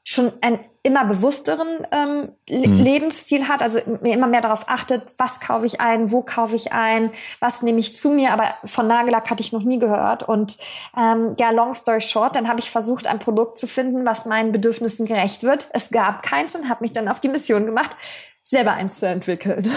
schon 0.04 0.32
ein 0.40 0.60
immer 0.86 1.04
bewussteren 1.04 1.86
ähm, 1.90 2.28
mhm. 2.48 2.78
Lebensstil 2.78 3.48
hat, 3.48 3.60
also 3.60 3.80
mir 4.00 4.14
immer 4.14 4.28
mehr 4.28 4.40
darauf 4.40 4.68
achtet, 4.68 5.02
was 5.18 5.40
kaufe 5.40 5.66
ich 5.66 5.80
ein, 5.80 6.12
wo 6.12 6.22
kaufe 6.22 6.54
ich 6.54 6.72
ein, 6.72 7.10
was 7.40 7.62
nehme 7.62 7.80
ich 7.80 7.96
zu 7.96 8.10
mir, 8.10 8.32
aber 8.32 8.54
von 8.64 8.86
Nagellack 8.86 9.28
hatte 9.28 9.42
ich 9.42 9.52
noch 9.52 9.62
nie 9.62 9.78
gehört. 9.78 10.22
Und 10.22 10.56
ähm, 10.96 11.34
ja, 11.38 11.50
long 11.50 11.74
story 11.74 12.00
short, 12.00 12.36
dann 12.36 12.48
habe 12.48 12.60
ich 12.60 12.70
versucht, 12.70 13.06
ein 13.08 13.18
Produkt 13.18 13.58
zu 13.58 13.66
finden, 13.66 14.06
was 14.06 14.26
meinen 14.26 14.52
Bedürfnissen 14.52 15.06
gerecht 15.06 15.42
wird. 15.42 15.68
Es 15.72 15.90
gab 15.90 16.22
keins 16.22 16.54
und 16.54 16.68
habe 16.68 16.84
mich 16.84 16.92
dann 16.92 17.08
auf 17.08 17.20
die 17.20 17.28
Mission 17.28 17.66
gemacht, 17.66 17.96
selber 18.46 18.74
eins 18.74 19.00
zu 19.00 19.08
entwickeln. 19.08 19.68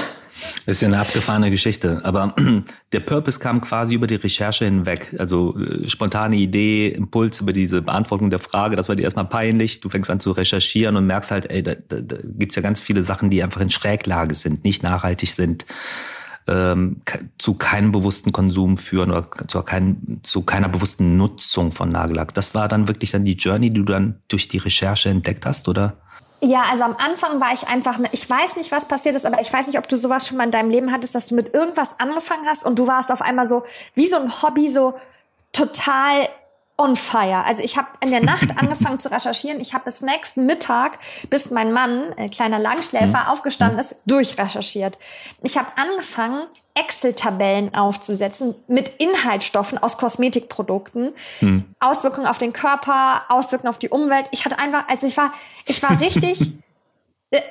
Das 0.66 0.78
ist 0.78 0.82
ja 0.82 0.88
eine 0.88 1.00
abgefahrene 1.00 1.50
Geschichte. 1.50 2.02
Aber 2.04 2.36
der 2.92 3.00
Purpose 3.00 3.40
kam 3.40 3.62
quasi 3.62 3.96
über 3.96 4.06
die 4.06 4.16
Recherche 4.16 4.66
hinweg. 4.66 5.14
Also 5.18 5.58
äh, 5.58 5.90
spontane 5.90 6.36
Idee, 6.36 6.90
Impuls 6.90 7.42
über 7.42 7.52
diese 7.52 7.82
Beantwortung 7.82 8.30
der 8.30 8.40
Frage, 8.40 8.76
das 8.76 8.88
war 8.88 8.96
dir 8.96 9.04
erstmal 9.04 9.26
peinlich. 9.26 9.82
Du 9.82 9.90
fängst 9.90 10.12
an 10.12 10.20
zu 10.20 10.32
recherchieren 10.32 10.96
und 10.96 11.08
merkst 11.08 11.32
halt, 11.32 11.50
ey, 11.50 11.64
da, 11.64 11.74
da, 11.74 12.00
da 12.00 12.18
gibt's 12.24 12.56
ja 12.56 12.62
ganz 12.62 12.80
viele 12.80 13.04
Sachen, 13.04 13.32
die 13.32 13.44
einfach 13.44 13.60
in 13.60 13.72
Schräglage 13.72 14.36
sind, 14.36 14.64
nicht 14.64 14.84
nachhaltig 14.84 15.30
sind, 15.32 15.66
ähm, 16.48 17.02
zu 17.40 17.56
keinem 17.56 17.92
bewussten 17.92 18.32
Konsum 18.32 18.78
führen 18.78 19.10
oder 19.10 19.28
zu, 19.48 19.64
kein, 19.64 20.20
zu 20.22 20.44
keiner 20.44 20.70
bewussten 20.70 21.18
Nutzung 21.18 21.72
von 21.72 21.90
Nagellack. 21.90 22.36
Das 22.36 22.54
war 22.54 22.68
dann 22.68 22.88
wirklich 22.88 23.10
dann 23.10 23.24
die 23.24 23.34
Journey, 23.34 23.72
die 23.72 23.80
du 23.80 23.86
dann 23.86 24.20
durch 24.28 24.48
die 24.48 24.60
Recherche 24.60 25.10
entdeckt 25.10 25.48
hast, 25.48 25.68
oder? 25.68 25.98
Ja, 26.42 26.64
also 26.70 26.84
am 26.84 26.96
Anfang 26.96 27.42
war 27.42 27.54
ich 27.54 27.68
einfach, 27.68 28.00
ich 28.14 28.30
weiß 28.30 28.56
nicht, 28.56 28.72
was 28.72 28.86
passiert 28.86 29.16
ist, 29.16 29.26
aber 29.26 29.42
ich 29.42 29.52
weiß 29.52 29.68
nicht, 29.68 29.78
ob 29.78 29.90
du 29.90 29.98
sowas 29.98 30.26
schon 30.26 30.38
mal 30.38 30.46
in 30.46 30.52
deinem 30.52 30.70
Leben 30.70 30.92
hattest, 30.92 31.14
dass 31.14 31.26
du 31.26 31.36
mit 31.36 31.54
irgendwas 31.54 32.00
angefangen 32.00 32.48
hast 32.48 32.66
und 32.66 32.80
du 32.80 32.88
warst 32.88 33.12
auf 33.12 33.22
einmal 33.22 33.46
so 33.46 33.64
wie 33.94 34.08
so 34.08 34.16
ein 34.16 34.42
Hobby 34.42 34.70
so 34.70 34.94
total 35.52 36.30
on 36.80 36.96
fire. 36.96 37.44
Also 37.46 37.62
ich 37.62 37.78
habe 37.78 37.88
in 38.00 38.12
der 38.12 38.24
Nacht 38.24 38.50
angefangen 38.58 39.00
zu 39.00 39.12
recherchieren. 39.12 39.60
Ich 39.60 39.74
habe 39.74 39.86
bis 39.86 40.02
nächsten 40.02 40.46
Mittag, 40.46 40.98
bis 41.30 41.52
mein 41.52 41.72
Mann, 41.74 42.14
äh, 42.18 42.30
kleiner 42.30 42.58
Langschläfer, 42.58 43.24
mhm. 43.24 43.28
aufgestanden 43.28 43.80
ist, 43.80 43.96
durchrecherchiert. 44.06 44.98
Ich 45.44 45.58
habe 45.58 45.68
angefangen, 45.76 46.48
Excel-Tabellen 46.76 47.76
aufzusetzen 47.76 48.56
mit 48.68 48.90
Inhaltsstoffen 49.00 49.78
aus 49.78 49.98
Kosmetikprodukten, 49.98 51.14
mhm. 51.42 51.66
Auswirkungen 51.80 52.28
auf 52.28 52.38
den 52.38 52.54
Körper, 52.54 53.24
Auswirkungen 53.28 53.70
auf 53.70 53.80
die 53.80 53.90
Umwelt. 53.90 54.28
Ich 54.32 54.46
hatte 54.46 54.60
einfach, 54.60 54.88
also 54.88 55.06
ich 55.06 55.18
war, 55.18 55.34
ich 55.66 55.84
war 55.84 56.00
richtig, 56.00 56.54
äh, 57.32 57.42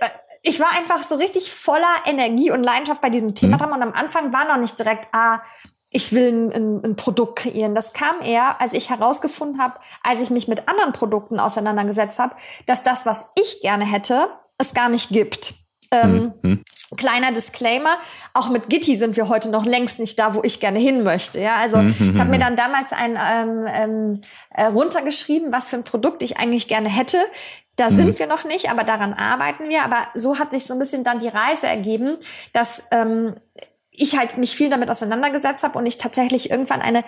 ich 0.42 0.58
war 0.60 0.70
einfach 0.78 1.02
so 1.02 1.16
richtig 1.16 1.52
voller 1.52 1.94
Energie 2.06 2.50
und 2.50 2.62
Leidenschaft 2.62 3.02
bei 3.02 3.10
diesem 3.10 3.34
Thema 3.34 3.56
mhm. 3.56 3.60
dran. 3.60 3.72
Und 3.72 3.82
am 3.82 3.92
Anfang 3.92 4.32
war 4.32 4.46
noch 4.46 4.56
nicht 4.56 4.78
direkt, 4.78 5.12
ah, 5.12 5.42
ich 5.90 6.12
will 6.12 6.28
ein, 6.28 6.52
ein, 6.52 6.84
ein 6.84 6.96
Produkt 6.96 7.40
kreieren. 7.40 7.74
Das 7.74 7.92
kam 7.92 8.20
eher, 8.22 8.60
als 8.60 8.74
ich 8.74 8.90
herausgefunden 8.90 9.60
habe, 9.60 9.78
als 10.02 10.20
ich 10.20 10.30
mich 10.30 10.48
mit 10.48 10.68
anderen 10.68 10.92
Produkten 10.92 11.40
auseinandergesetzt 11.40 12.18
habe, 12.18 12.34
dass 12.66 12.82
das, 12.82 13.06
was 13.06 13.26
ich 13.40 13.60
gerne 13.60 13.86
hätte, 13.86 14.28
es 14.58 14.74
gar 14.74 14.88
nicht 14.88 15.08
gibt. 15.10 15.54
Ähm, 15.90 16.34
mhm. 16.42 16.64
Kleiner 16.96 17.32
Disclaimer, 17.32 17.96
auch 18.34 18.50
mit 18.50 18.68
Gitti 18.68 18.96
sind 18.96 19.16
wir 19.16 19.28
heute 19.28 19.48
noch 19.48 19.64
längst 19.64 19.98
nicht 19.98 20.18
da, 20.18 20.34
wo 20.34 20.42
ich 20.42 20.60
gerne 20.60 20.78
hin 20.78 21.02
möchte. 21.02 21.40
Ja, 21.40 21.56
also 21.56 21.78
mhm. 21.78 22.12
ich 22.12 22.20
habe 22.20 22.30
mir 22.30 22.38
dann 22.38 22.56
damals 22.56 22.92
ein 22.92 23.18
ähm, 23.18 23.66
ähm, 23.66 24.20
äh, 24.50 24.64
runtergeschrieben, 24.64 25.52
was 25.52 25.68
für 25.68 25.76
ein 25.76 25.84
Produkt 25.84 26.22
ich 26.22 26.38
eigentlich 26.38 26.66
gerne 26.68 26.90
hätte. 26.90 27.18
Da 27.76 27.88
mhm. 27.88 27.96
sind 27.96 28.18
wir 28.18 28.26
noch 28.26 28.44
nicht, 28.44 28.70
aber 28.70 28.84
daran 28.84 29.14
arbeiten 29.14 29.70
wir. 29.70 29.84
Aber 29.84 30.08
so 30.14 30.38
hat 30.38 30.52
sich 30.52 30.66
so 30.66 30.74
ein 30.74 30.78
bisschen 30.78 31.04
dann 31.04 31.20
die 31.20 31.28
Reise 31.28 31.66
ergeben, 31.66 32.16
dass 32.52 32.84
ähm, 32.90 33.36
ich 33.98 34.18
halt 34.18 34.36
mich 34.36 34.56
viel 34.56 34.68
damit 34.68 34.90
auseinandergesetzt 34.90 35.62
habe 35.62 35.78
und 35.78 35.86
ich 35.86 35.98
tatsächlich 35.98 36.50
irgendwann 36.50 36.80
eine 36.80 37.04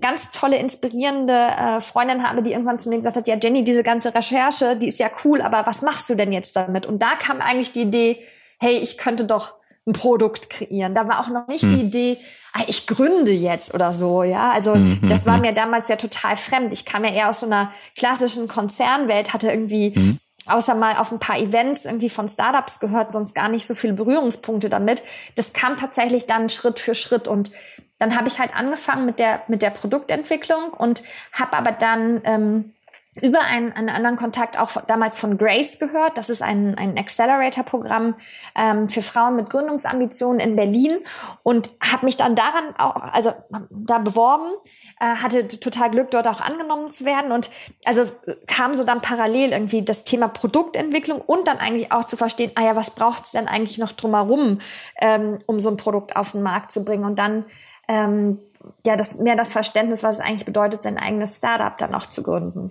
ganz 0.00 0.30
tolle, 0.30 0.56
inspirierende 0.56 1.32
äh, 1.32 1.80
Freundin 1.80 2.26
habe, 2.26 2.42
die 2.42 2.52
irgendwann 2.52 2.78
zu 2.78 2.88
mir 2.88 2.96
gesagt 2.96 3.16
hat, 3.16 3.28
ja 3.28 3.36
Jenny, 3.40 3.64
diese 3.64 3.82
ganze 3.82 4.14
Recherche, 4.14 4.76
die 4.76 4.88
ist 4.88 4.98
ja 4.98 5.10
cool, 5.24 5.42
aber 5.42 5.66
was 5.66 5.82
machst 5.82 6.10
du 6.10 6.14
denn 6.14 6.32
jetzt 6.32 6.56
damit? 6.56 6.86
Und 6.86 7.00
da 7.00 7.14
kam 7.18 7.40
eigentlich 7.40 7.72
die 7.72 7.82
Idee, 7.82 8.18
hey, 8.60 8.76
ich 8.76 8.98
könnte 8.98 9.24
doch 9.24 9.54
ein 9.86 9.92
Produkt 9.92 10.48
kreieren. 10.48 10.94
Da 10.94 11.08
war 11.08 11.20
auch 11.20 11.28
noch 11.28 11.48
nicht 11.48 11.62
hm. 11.62 11.70
die 11.70 11.80
Idee, 11.80 12.18
ah, 12.52 12.62
ich 12.68 12.86
gründe 12.86 13.32
jetzt 13.32 13.74
oder 13.74 13.92
so, 13.92 14.22
ja. 14.22 14.52
Also 14.52 14.74
hm, 14.74 15.00
hm 15.00 15.08
das 15.08 15.26
war 15.26 15.34
hm. 15.34 15.42
mir 15.42 15.52
damals 15.52 15.88
ja 15.88 15.96
total 15.96 16.36
fremd. 16.36 16.72
Ich 16.72 16.84
kam 16.84 17.04
ja 17.04 17.10
eher 17.10 17.30
aus 17.30 17.40
so 17.40 17.46
einer 17.46 17.72
klassischen 17.96 18.46
Konzernwelt, 18.46 19.32
hatte 19.32 19.50
irgendwie 19.50 19.94
hm 19.94 20.18
außer 20.46 20.74
mal 20.74 20.96
auf 20.96 21.12
ein 21.12 21.18
paar 21.18 21.38
Events 21.38 21.84
irgendwie 21.84 22.10
von 22.10 22.28
Startups 22.28 22.80
gehört, 22.80 23.12
sonst 23.12 23.34
gar 23.34 23.48
nicht 23.48 23.66
so 23.66 23.74
viele 23.74 23.92
Berührungspunkte 23.92 24.68
damit. 24.68 25.02
Das 25.36 25.52
kam 25.52 25.76
tatsächlich 25.76 26.26
dann 26.26 26.48
Schritt 26.48 26.78
für 26.78 26.94
Schritt 26.94 27.28
und 27.28 27.50
dann 27.98 28.16
habe 28.16 28.28
ich 28.28 28.40
halt 28.40 28.54
angefangen 28.54 29.06
mit 29.06 29.18
der 29.20 29.42
mit 29.46 29.62
der 29.62 29.70
Produktentwicklung 29.70 30.72
und 30.76 31.02
habe 31.32 31.56
aber 31.56 31.72
dann 31.72 32.20
ähm, 32.24 32.72
über 33.20 33.40
einen, 33.42 33.72
einen 33.72 33.90
anderen 33.90 34.16
Kontakt 34.16 34.58
auch 34.58 34.70
damals 34.86 35.18
von 35.18 35.36
Grace 35.36 35.78
gehört. 35.78 36.16
Das 36.16 36.30
ist 36.30 36.40
ein, 36.40 36.78
ein 36.78 36.96
Accelerator-Programm 36.96 38.14
ähm, 38.54 38.88
für 38.88 39.02
Frauen 39.02 39.36
mit 39.36 39.50
Gründungsambitionen 39.50 40.40
in 40.40 40.56
Berlin 40.56 40.98
und 41.42 41.68
habe 41.82 42.06
mich 42.06 42.16
dann 42.16 42.34
daran 42.34 42.74
auch, 42.78 42.96
also 42.96 43.34
da 43.68 43.98
beworben, 43.98 44.50
äh, 44.98 45.16
hatte 45.16 45.46
total 45.46 45.90
Glück, 45.90 46.10
dort 46.10 46.26
auch 46.26 46.40
angenommen 46.40 46.88
zu 46.88 47.04
werden 47.04 47.32
und 47.32 47.50
also 47.84 48.04
kam 48.46 48.74
so 48.74 48.82
dann 48.82 49.02
parallel 49.02 49.52
irgendwie 49.52 49.82
das 49.82 50.04
Thema 50.04 50.28
Produktentwicklung 50.28 51.20
und 51.20 51.46
dann 51.46 51.58
eigentlich 51.58 51.92
auch 51.92 52.04
zu 52.04 52.16
verstehen, 52.16 52.52
ah 52.54 52.62
ja, 52.62 52.76
was 52.76 52.90
braucht 52.90 53.26
es 53.26 53.32
denn 53.32 53.46
eigentlich 53.46 53.76
noch 53.76 53.92
drumherum, 53.92 54.58
ähm, 55.02 55.38
um 55.44 55.60
so 55.60 55.68
ein 55.68 55.76
Produkt 55.76 56.16
auf 56.16 56.32
den 56.32 56.42
Markt 56.42 56.72
zu 56.72 56.82
bringen 56.82 57.04
und 57.04 57.18
dann 57.18 57.44
ähm, 57.88 58.38
ja, 58.86 58.96
das, 58.96 59.16
mehr 59.16 59.36
das 59.36 59.52
Verständnis, 59.52 60.02
was 60.02 60.16
es 60.16 60.24
eigentlich 60.24 60.46
bedeutet, 60.46 60.82
sein 60.82 60.96
eigenes 60.96 61.36
Startup 61.36 61.76
dann 61.76 61.94
auch 61.94 62.06
zu 62.06 62.22
gründen. 62.22 62.70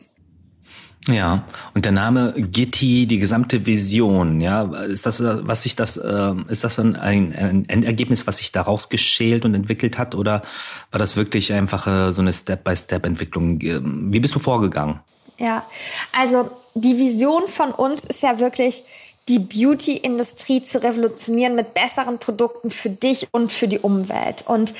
Ja, 1.08 1.46
und 1.74 1.86
der 1.86 1.91
Name 1.91 2.34
Gitti, 2.38 3.08
die 3.08 3.17
gesamte 3.17 3.65
Vision, 3.65 4.39
ja, 4.39 4.63
ist 4.84 5.08
das, 5.08 5.22
was 5.24 5.63
sich 5.63 5.75
das, 5.75 5.98
äh, 5.98 6.34
ist 6.48 6.63
das 6.63 6.77
ein, 6.77 6.96
ein 6.96 7.65
Endergebnis, 7.67 8.27
was 8.27 8.38
sich 8.38 8.51
daraus 8.51 8.89
geschält 8.89 9.43
und 9.43 9.55
entwickelt 9.55 9.98
hat, 9.98 10.13
oder 10.13 10.43
war 10.91 11.00
das 11.00 11.15
wirklich 11.15 11.53
einfach 11.53 11.88
äh, 11.88 12.13
so 12.13 12.22
eine 12.22 12.31
Step-by-Step-Entwicklung? 12.31 13.60
Wie 13.60 14.20
bist 14.20 14.36
du 14.36 14.39
vorgegangen? 14.39 15.00
Ja, 15.39 15.63
also 16.12 16.51
die 16.75 17.00
Vision 17.00 17.48
von 17.48 17.72
uns 17.72 18.05
ist 18.05 18.22
ja 18.22 18.39
wirklich, 18.39 18.84
die 19.27 19.39
Beauty-Industrie 19.39 20.62
zu 20.62 20.84
revolutionieren 20.84 21.55
mit 21.55 21.74
besseren 21.74 22.20
Produkten 22.20 22.70
für 22.70 22.89
dich 22.89 23.27
und 23.31 23.51
für 23.51 23.67
die 23.67 23.79
Umwelt. 23.79 24.43
Und 24.46 24.75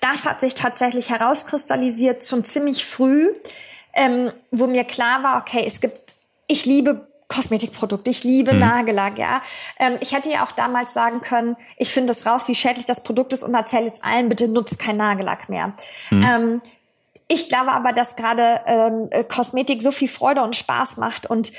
das 0.00 0.24
hat 0.24 0.40
sich 0.40 0.54
tatsächlich 0.54 1.10
herauskristallisiert 1.10 2.24
schon 2.24 2.44
ziemlich 2.44 2.84
früh 2.84 3.26
ähm, 3.94 4.32
wo 4.50 4.66
mir 4.66 4.84
klar 4.84 5.22
war, 5.22 5.40
okay, 5.40 5.64
es 5.66 5.80
gibt, 5.80 6.14
ich 6.46 6.64
liebe 6.64 7.06
Kosmetikprodukte, 7.28 8.10
ich 8.10 8.22
liebe 8.22 8.52
hm. 8.52 8.58
Nagellack, 8.58 9.18
ja. 9.18 9.42
Ähm, 9.78 9.96
ich 10.00 10.12
hätte 10.12 10.30
ja 10.30 10.44
auch 10.44 10.52
damals 10.52 10.92
sagen 10.92 11.20
können, 11.20 11.56
ich 11.76 11.90
finde 11.90 12.12
es 12.12 12.26
raus, 12.26 12.48
wie 12.48 12.54
schädlich 12.54 12.86
das 12.86 13.02
Produkt 13.02 13.32
ist 13.32 13.42
und 13.42 13.54
erzähle 13.54 13.86
jetzt 13.86 14.04
allen, 14.04 14.28
bitte 14.28 14.48
nutzt 14.48 14.78
kein 14.78 14.96
Nagellack 14.96 15.48
mehr. 15.48 15.72
Hm. 16.08 16.22
Ähm, 16.22 16.62
ich 17.26 17.48
glaube 17.48 17.72
aber, 17.72 17.92
dass 17.92 18.16
gerade 18.16 18.60
ähm, 18.66 19.08
Kosmetik 19.28 19.82
so 19.82 19.90
viel 19.90 20.08
Freude 20.08 20.42
und 20.42 20.54
Spaß 20.54 20.98
macht 20.98 21.26
und 21.26 21.52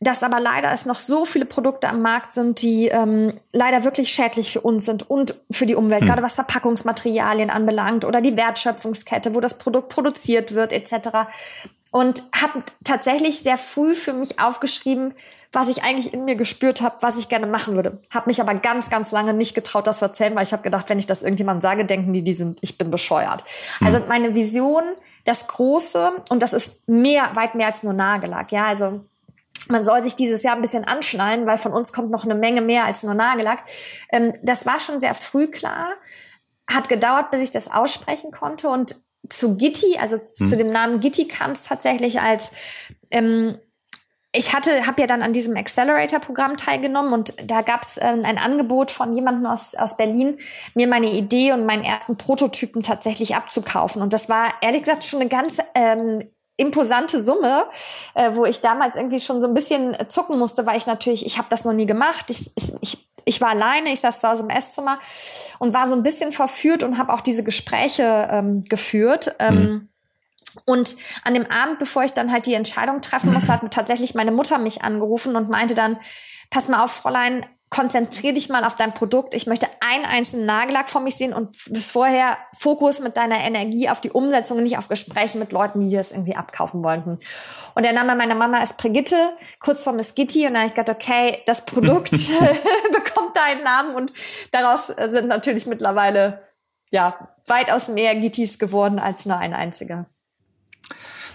dass 0.00 0.22
aber 0.22 0.40
leider 0.40 0.70
es 0.72 0.86
noch 0.86 0.98
so 0.98 1.24
viele 1.24 1.44
Produkte 1.44 1.88
am 1.88 2.02
Markt 2.02 2.32
sind, 2.32 2.62
die 2.62 2.86
ähm, 2.88 3.34
leider 3.52 3.84
wirklich 3.84 4.10
schädlich 4.10 4.52
für 4.52 4.60
uns 4.60 4.84
sind 4.84 5.10
und 5.10 5.34
für 5.50 5.66
die 5.66 5.74
Umwelt, 5.74 6.02
hm. 6.02 6.08
gerade 6.08 6.22
was 6.22 6.34
Verpackungsmaterialien 6.34 7.50
anbelangt 7.50 8.04
oder 8.04 8.20
die 8.20 8.36
Wertschöpfungskette, 8.36 9.34
wo 9.34 9.40
das 9.40 9.58
Produkt 9.58 9.88
produziert 9.88 10.54
wird 10.54 10.72
etc 10.72 11.26
und 11.90 12.22
habe 12.38 12.62
tatsächlich 12.84 13.40
sehr 13.40 13.56
früh 13.56 13.94
für 13.94 14.12
mich 14.12 14.38
aufgeschrieben, 14.38 15.14
was 15.52 15.68
ich 15.68 15.84
eigentlich 15.84 16.12
in 16.12 16.26
mir 16.26 16.36
gespürt 16.36 16.82
habe, 16.82 16.96
was 17.00 17.16
ich 17.16 17.28
gerne 17.28 17.46
machen 17.46 17.76
würde. 17.76 18.02
Habe 18.10 18.28
mich 18.28 18.40
aber 18.40 18.54
ganz, 18.54 18.90
ganz 18.90 19.10
lange 19.12 19.32
nicht 19.32 19.54
getraut, 19.54 19.86
das 19.86 19.98
zu 19.98 20.04
erzählen, 20.04 20.34
weil 20.34 20.42
ich 20.42 20.52
habe 20.52 20.62
gedacht, 20.62 20.90
wenn 20.90 20.98
ich 20.98 21.06
das 21.06 21.22
irgendjemandem 21.22 21.62
sage, 21.62 21.86
denken 21.86 22.12
die, 22.12 22.22
die 22.22 22.34
sind, 22.34 22.58
ich 22.60 22.76
bin 22.76 22.90
bescheuert. 22.90 23.42
Hm. 23.78 23.86
Also 23.86 24.00
meine 24.06 24.34
Vision, 24.34 24.82
das 25.24 25.46
Große, 25.46 26.12
und 26.28 26.42
das 26.42 26.52
ist 26.52 26.86
mehr, 26.88 27.30
weit 27.34 27.54
mehr 27.54 27.68
als 27.68 27.82
nur 27.82 27.94
Nagellack. 27.94 28.52
Ja, 28.52 28.66
also 28.66 29.00
man 29.70 29.84
soll 29.84 30.02
sich 30.02 30.14
dieses 30.14 30.42
Jahr 30.42 30.54
ein 30.54 30.62
bisschen 30.62 30.84
anschnallen, 30.84 31.46
weil 31.46 31.58
von 31.58 31.72
uns 31.72 31.92
kommt 31.92 32.10
noch 32.10 32.24
eine 32.24 32.34
Menge 32.34 32.60
mehr 32.60 32.84
als 32.84 33.02
nur 33.02 33.14
Nagellack. 33.14 33.64
Ähm, 34.10 34.32
das 34.42 34.66
war 34.66 34.80
schon 34.80 35.00
sehr 35.00 35.14
früh 35.14 35.48
klar. 35.48 35.94
Hat 36.70 36.88
gedauert, 36.88 37.30
bis 37.30 37.40
ich 37.40 37.50
das 37.50 37.70
aussprechen 37.72 38.30
konnte 38.30 38.68
und 38.68 38.96
zu 39.28 39.56
Gitti, 39.56 39.98
also 39.98 40.16
hm. 40.16 40.26
zu 40.26 40.56
dem 40.56 40.70
Namen 40.70 41.00
Gitti 41.00 41.26
kam 41.26 41.52
es 41.52 41.64
tatsächlich 41.64 42.20
als 42.20 42.50
ähm, 43.10 43.58
ich 44.32 44.54
hatte, 44.54 44.86
habe 44.86 45.00
ja 45.00 45.06
dann 45.06 45.22
an 45.22 45.32
diesem 45.32 45.56
Accelerator-Programm 45.56 46.58
teilgenommen 46.58 47.14
und 47.14 47.32
da 47.50 47.62
gab 47.62 47.82
es 47.82 47.98
ähm, 48.00 48.24
ein 48.24 48.36
Angebot 48.36 48.90
von 48.90 49.14
jemandem 49.14 49.46
aus, 49.46 49.74
aus 49.74 49.96
Berlin, 49.96 50.38
mir 50.74 50.86
meine 50.86 51.10
Idee 51.10 51.52
und 51.52 51.64
meinen 51.64 51.82
ersten 51.82 52.16
Prototypen 52.16 52.82
tatsächlich 52.82 53.36
abzukaufen. 53.36 54.02
Und 54.02 54.12
das 54.12 54.28
war 54.28 54.52
ehrlich 54.60 54.82
gesagt 54.82 55.04
schon 55.04 55.20
eine 55.20 55.30
ganz 55.30 55.58
ähm, 55.74 56.22
imposante 56.58 57.20
Summe, 57.22 57.64
äh, 58.14 58.34
wo 58.34 58.44
ich 58.44 58.60
damals 58.60 58.96
irgendwie 58.96 59.20
schon 59.20 59.40
so 59.40 59.46
ein 59.46 59.54
bisschen 59.54 59.96
zucken 60.08 60.38
musste, 60.38 60.66
weil 60.66 60.76
ich 60.76 60.86
natürlich, 60.86 61.24
ich 61.24 61.38
habe 61.38 61.48
das 61.48 61.64
noch 61.64 61.72
nie 61.72 61.86
gemacht. 61.86 62.26
Ich, 62.28 62.50
ich, 62.54 62.72
ich 62.82 63.08
ich 63.28 63.42
war 63.42 63.50
alleine, 63.50 63.90
ich 63.90 64.00
saß 64.00 64.20
da 64.20 64.32
aus 64.32 64.38
dem 64.38 64.48
Esszimmer 64.48 64.98
und 65.58 65.74
war 65.74 65.86
so 65.86 65.94
ein 65.94 66.02
bisschen 66.02 66.32
verführt 66.32 66.82
und 66.82 66.96
habe 66.96 67.12
auch 67.12 67.20
diese 67.20 67.44
Gespräche 67.44 68.26
ähm, 68.30 68.62
geführt. 68.62 69.34
Ähm, 69.38 69.54
mhm. 69.54 69.88
Und 70.64 70.96
an 71.24 71.34
dem 71.34 71.46
Abend, 71.50 71.78
bevor 71.78 72.04
ich 72.04 72.12
dann 72.12 72.32
halt 72.32 72.46
die 72.46 72.54
Entscheidung 72.54 73.02
treffen 73.02 73.32
musste, 73.32 73.52
hat 73.52 73.70
tatsächlich 73.70 74.14
meine 74.14 74.32
Mutter 74.32 74.58
mich 74.58 74.82
angerufen 74.82 75.36
und 75.36 75.50
meinte 75.50 75.74
dann, 75.74 75.98
pass 76.50 76.68
mal 76.68 76.82
auf, 76.82 76.90
Fräulein, 76.90 77.44
konzentrier 77.70 78.32
dich 78.32 78.48
mal 78.48 78.64
auf 78.64 78.76
dein 78.76 78.94
Produkt. 78.94 79.34
Ich 79.34 79.46
möchte 79.46 79.66
einen 79.80 80.04
einzelnen 80.04 80.46
Nagellack 80.46 80.88
vor 80.88 81.00
mich 81.00 81.16
sehen 81.16 81.34
und 81.34 81.56
bis 81.66 81.86
vorher 81.86 82.38
Fokus 82.58 83.00
mit 83.00 83.16
deiner 83.16 83.38
Energie 83.40 83.88
auf 83.90 84.00
die 84.00 84.10
Umsetzung, 84.10 84.62
nicht 84.62 84.78
auf 84.78 84.88
Gespräche 84.88 85.38
mit 85.38 85.52
Leuten, 85.52 85.80
die 85.80 85.94
das 85.94 86.12
irgendwie 86.12 86.34
abkaufen 86.36 86.82
wollten. 86.82 87.18
Und 87.74 87.82
der 87.82 87.92
Name 87.92 88.16
meiner 88.16 88.34
Mama 88.34 88.62
ist 88.62 88.76
Brigitte, 88.76 89.16
kurz 89.60 89.84
vor 89.84 89.92
Miss 89.92 90.14
Gitti. 90.14 90.46
Und 90.46 90.54
dann 90.54 90.62
habe 90.62 90.68
ich 90.68 90.74
gedacht, 90.74 90.96
okay, 90.96 91.42
das 91.46 91.64
Produkt 91.64 92.12
bekommt 92.92 93.36
deinen 93.36 93.62
Namen 93.64 93.94
und 93.94 94.12
daraus 94.50 94.86
sind 94.86 95.28
natürlich 95.28 95.66
mittlerweile 95.66 96.42
ja 96.90 97.28
weitaus 97.46 97.88
mehr 97.88 98.14
Gittis 98.14 98.58
geworden 98.58 98.98
als 98.98 99.26
nur 99.26 99.36
ein 99.36 99.52
einziger. 99.52 100.06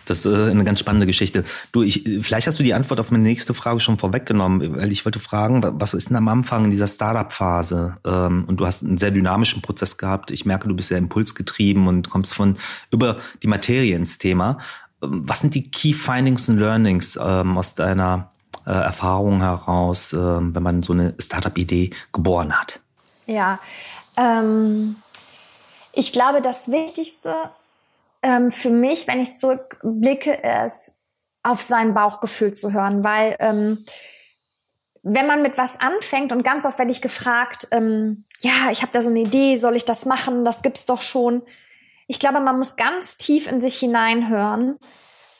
Das 0.05 0.25
ist 0.25 0.49
eine 0.49 0.63
ganz 0.63 0.79
spannende 0.79 1.07
Geschichte. 1.07 1.43
Du, 1.71 1.81
ich, 1.81 2.03
vielleicht 2.21 2.47
hast 2.47 2.59
du 2.59 2.63
die 2.63 2.73
Antwort 2.73 2.99
auf 2.99 3.11
meine 3.11 3.23
nächste 3.23 3.53
Frage 3.53 3.79
schon 3.79 3.97
vorweggenommen, 3.97 4.75
weil 4.75 4.91
ich 4.91 5.05
wollte 5.05 5.19
fragen, 5.19 5.61
was 5.63 5.93
ist 5.93 6.09
denn 6.09 6.17
am 6.17 6.27
Anfang 6.27 6.65
in 6.65 6.71
dieser 6.71 6.87
Startup-Phase? 6.87 7.97
Ähm, 8.05 8.45
und 8.47 8.57
du 8.57 8.65
hast 8.65 8.83
einen 8.83 8.97
sehr 8.97 9.11
dynamischen 9.11 9.61
Prozess 9.61 9.97
gehabt. 9.97 10.31
Ich 10.31 10.45
merke, 10.45 10.67
du 10.67 10.75
bist 10.75 10.89
sehr 10.89 10.97
impulsgetrieben 10.97 11.87
und 11.87 12.09
kommst 12.09 12.33
von 12.33 12.57
über 12.91 13.17
die 13.41 13.47
Materie 13.47 13.95
ins 13.95 14.17
Thema. 14.17 14.57
Ähm, 15.01 15.23
was 15.27 15.39
sind 15.39 15.55
die 15.55 15.69
Key 15.69 15.93
Findings 15.93 16.49
und 16.49 16.57
Learnings 16.57 17.17
ähm, 17.21 17.57
aus 17.57 17.75
deiner 17.75 18.31
äh, 18.65 18.71
Erfahrung 18.71 19.41
heraus, 19.41 20.13
wenn 20.13 20.63
man 20.63 20.81
so 20.81 20.93
eine 20.93 21.13
Startup-Idee 21.19 21.91
geboren 22.13 22.53
hat? 22.53 22.79
Ja, 23.25 23.59
ähm, 24.17 24.97
ich 25.91 26.11
glaube, 26.11 26.41
das 26.41 26.69
Wichtigste 26.71 27.33
ähm, 28.23 28.51
für 28.51 28.69
mich, 28.69 29.07
wenn 29.07 29.21
ich 29.21 29.37
zurückblicke, 29.37 30.33
ist 30.65 31.01
auf 31.43 31.61
sein 31.61 31.93
Bauchgefühl 31.93 32.53
zu 32.53 32.71
hören, 32.71 33.03
weil 33.03 33.35
ähm, 33.39 33.85
wenn 35.03 35.27
man 35.27 35.41
mit 35.41 35.57
was 35.57 35.79
anfängt 35.81 36.31
und 36.31 36.45
ganz 36.45 36.65
oft 36.65 36.79
werde 36.79 36.91
ich 36.91 37.01
gefragt, 37.01 37.67
ähm, 37.71 38.23
ja, 38.39 38.71
ich 38.71 38.81
habe 38.81 38.93
da 38.93 39.01
so 39.01 39.09
eine 39.09 39.19
Idee, 39.19 39.57
soll 39.57 39.75
ich 39.75 39.83
das 39.83 40.05
machen? 40.05 40.45
Das 40.45 40.61
gibt's 40.61 40.85
doch 40.85 41.01
schon. 41.01 41.43
Ich 42.07 42.19
glaube, 42.19 42.39
man 42.39 42.57
muss 42.57 42.77
ganz 42.77 43.17
tief 43.17 43.47
in 43.47 43.59
sich 43.59 43.77
hineinhören, 43.77 44.79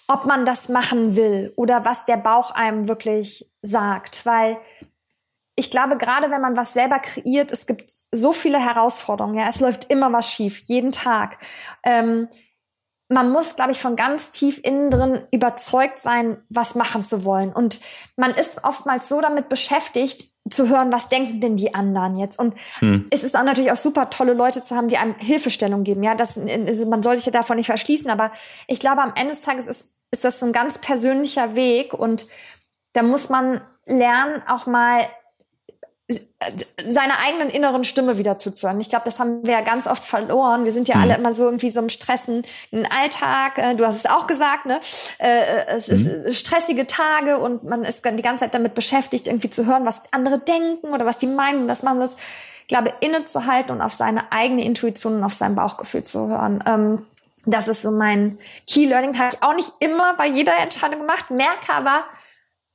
ob 0.10 0.26
man 0.26 0.46
das 0.46 0.68
machen 0.68 1.16
will 1.16 1.54
oder 1.56 1.86
was 1.86 2.04
der 2.04 2.18
Bauch 2.18 2.52
einem 2.52 2.90
wirklich 2.90 3.50
sagt, 3.62 4.26
weil 4.26 4.58
ich 5.56 5.70
glaube, 5.70 5.98
gerade 5.98 6.32
wenn 6.32 6.42
man 6.42 6.58
was 6.58 6.74
selber 6.74 7.00
kreiert, 7.00 7.52
es 7.52 7.66
gibt 7.66 7.90
so 8.12 8.34
viele 8.34 8.60
Herausforderungen. 8.60 9.38
Ja, 9.38 9.48
es 9.48 9.60
läuft 9.60 9.92
immer 9.92 10.12
was 10.12 10.30
schief, 10.30 10.64
jeden 10.66 10.92
Tag. 10.92 11.38
Ähm, 11.84 12.28
man 13.14 13.32
muss, 13.32 13.56
glaube 13.56 13.72
ich, 13.72 13.80
von 13.80 13.96
ganz 13.96 14.32
tief 14.32 14.60
innen 14.64 14.90
drin 14.90 15.22
überzeugt 15.32 16.00
sein, 16.00 16.38
was 16.50 16.76
machen 16.76 17.06
zu 17.06 17.24
wollen. 17.24 17.54
Und 17.54 17.80
man 18.18 18.34
ist 18.34 18.64
oftmals 18.64 19.08
so 19.08 19.22
damit 19.22 19.50
beschäftigt, 19.50 20.34
zu 20.50 20.68
hören, 20.68 20.92
was 20.92 21.08
denken 21.08 21.40
denn 21.40 21.56
die 21.56 21.74
anderen 21.74 22.18
jetzt? 22.18 22.38
Und 22.38 22.56
hm. 22.80 23.06
es 23.12 23.24
ist 23.24 23.36
dann 23.36 23.46
natürlich 23.46 23.72
auch 23.72 23.78
super 23.78 24.10
tolle 24.10 24.34
Leute 24.34 24.62
zu 24.62 24.76
haben, 24.76 24.90
die 24.90 24.98
einem 24.98 25.16
Hilfestellung 25.18 25.84
geben. 25.84 26.04
Ja, 26.04 26.16
das, 26.16 26.38
also 26.38 26.86
man 26.86 27.02
soll 27.02 27.16
sich 27.16 27.26
ja 27.26 27.32
davon 27.32 27.56
nicht 27.56 27.68
verschließen, 27.68 28.10
aber 28.10 28.32
ich 28.68 28.80
glaube, 28.80 29.02
am 29.02 29.14
Ende 29.16 29.30
des 29.30 29.42
Tages 29.42 29.68
ist, 29.68 29.94
ist 30.12 30.26
das 30.26 30.40
so 30.40 30.46
ein 30.46 30.52
ganz 30.52 30.80
persönlicher 30.80 31.56
Weg 31.56 31.94
und 31.94 32.28
da 32.92 33.04
muss 33.04 33.30
man 33.30 33.62
lernen, 33.86 34.44
auch 34.48 34.66
mal 34.66 35.06
seiner 36.86 37.20
eigenen 37.26 37.50
inneren 37.50 37.86
Stimme 37.86 38.18
wieder 38.18 38.38
zuzuhören. 38.38 38.82
Ich 38.82 38.90
glaube, 38.90 39.06
das 39.06 39.20
haben 39.20 39.46
wir 39.46 39.54
ja 39.54 39.62
ganz 39.62 39.88
oft 39.88 40.04
verloren. 40.04 40.66
Wir 40.66 40.74
sind 40.74 40.90
ja 40.90 40.96
mhm. 40.98 41.02
alle 41.02 41.16
immer 41.16 41.34
so 41.34 41.46
irgendwie 41.46 41.70
so 41.72 41.80
im 41.80 41.88
Stressen, 41.88 42.42
Alltag. 42.90 43.58
Äh, 43.58 43.76
du 43.76 43.86
hast 43.86 43.96
es 43.96 44.06
auch 44.06 44.28
gesagt, 44.28 44.66
ne? 44.66 44.82
Äh, 45.20 45.66
es 45.68 45.88
mhm. 45.88 46.26
ist 46.26 46.40
stressige 46.40 46.88
Tage 46.88 47.38
und 47.38 47.64
man 47.64 47.84
ist 47.84 48.04
die 48.04 48.22
ganze 48.22 48.44
Zeit 48.44 48.54
damit 48.54 48.74
beschäftigt, 48.74 49.28
irgendwie 49.28 49.50
zu 49.50 49.66
hören, 49.66 49.86
was 49.86 50.02
andere 50.12 50.40
denken 50.40 50.88
oder 50.88 51.06
was 51.06 51.18
die 51.18 51.28
meinen, 51.28 51.68
dass 51.70 51.84
man 51.84 52.00
das, 52.00 52.18
ich 52.62 52.68
glaube, 52.68 52.92
innezuhalten 53.00 53.72
und 53.72 53.82
auf 53.82 53.94
seine 53.94 54.32
eigene 54.32 54.66
Intuition 54.66 55.16
und 55.16 55.24
auf 55.24 55.34
sein 55.34 55.56
Bauchgefühl 55.56 56.04
zu 56.04 56.28
hören. 56.28 56.62
Ähm, 56.68 57.06
das 57.46 57.70
ist 57.70 57.82
so 57.82 57.92
mein 57.92 58.38
Key 58.68 58.86
Learning. 58.86 59.18
Habe 59.18 59.34
ich 59.34 59.44
auch 59.44 59.56
nicht 59.56 59.72
immer 59.80 60.16
bei 60.16 60.28
jeder 60.28 60.58
Entscheidung 60.58 61.00
gemacht, 61.00 61.32
merke 61.32 61.74
aber, 61.74 62.04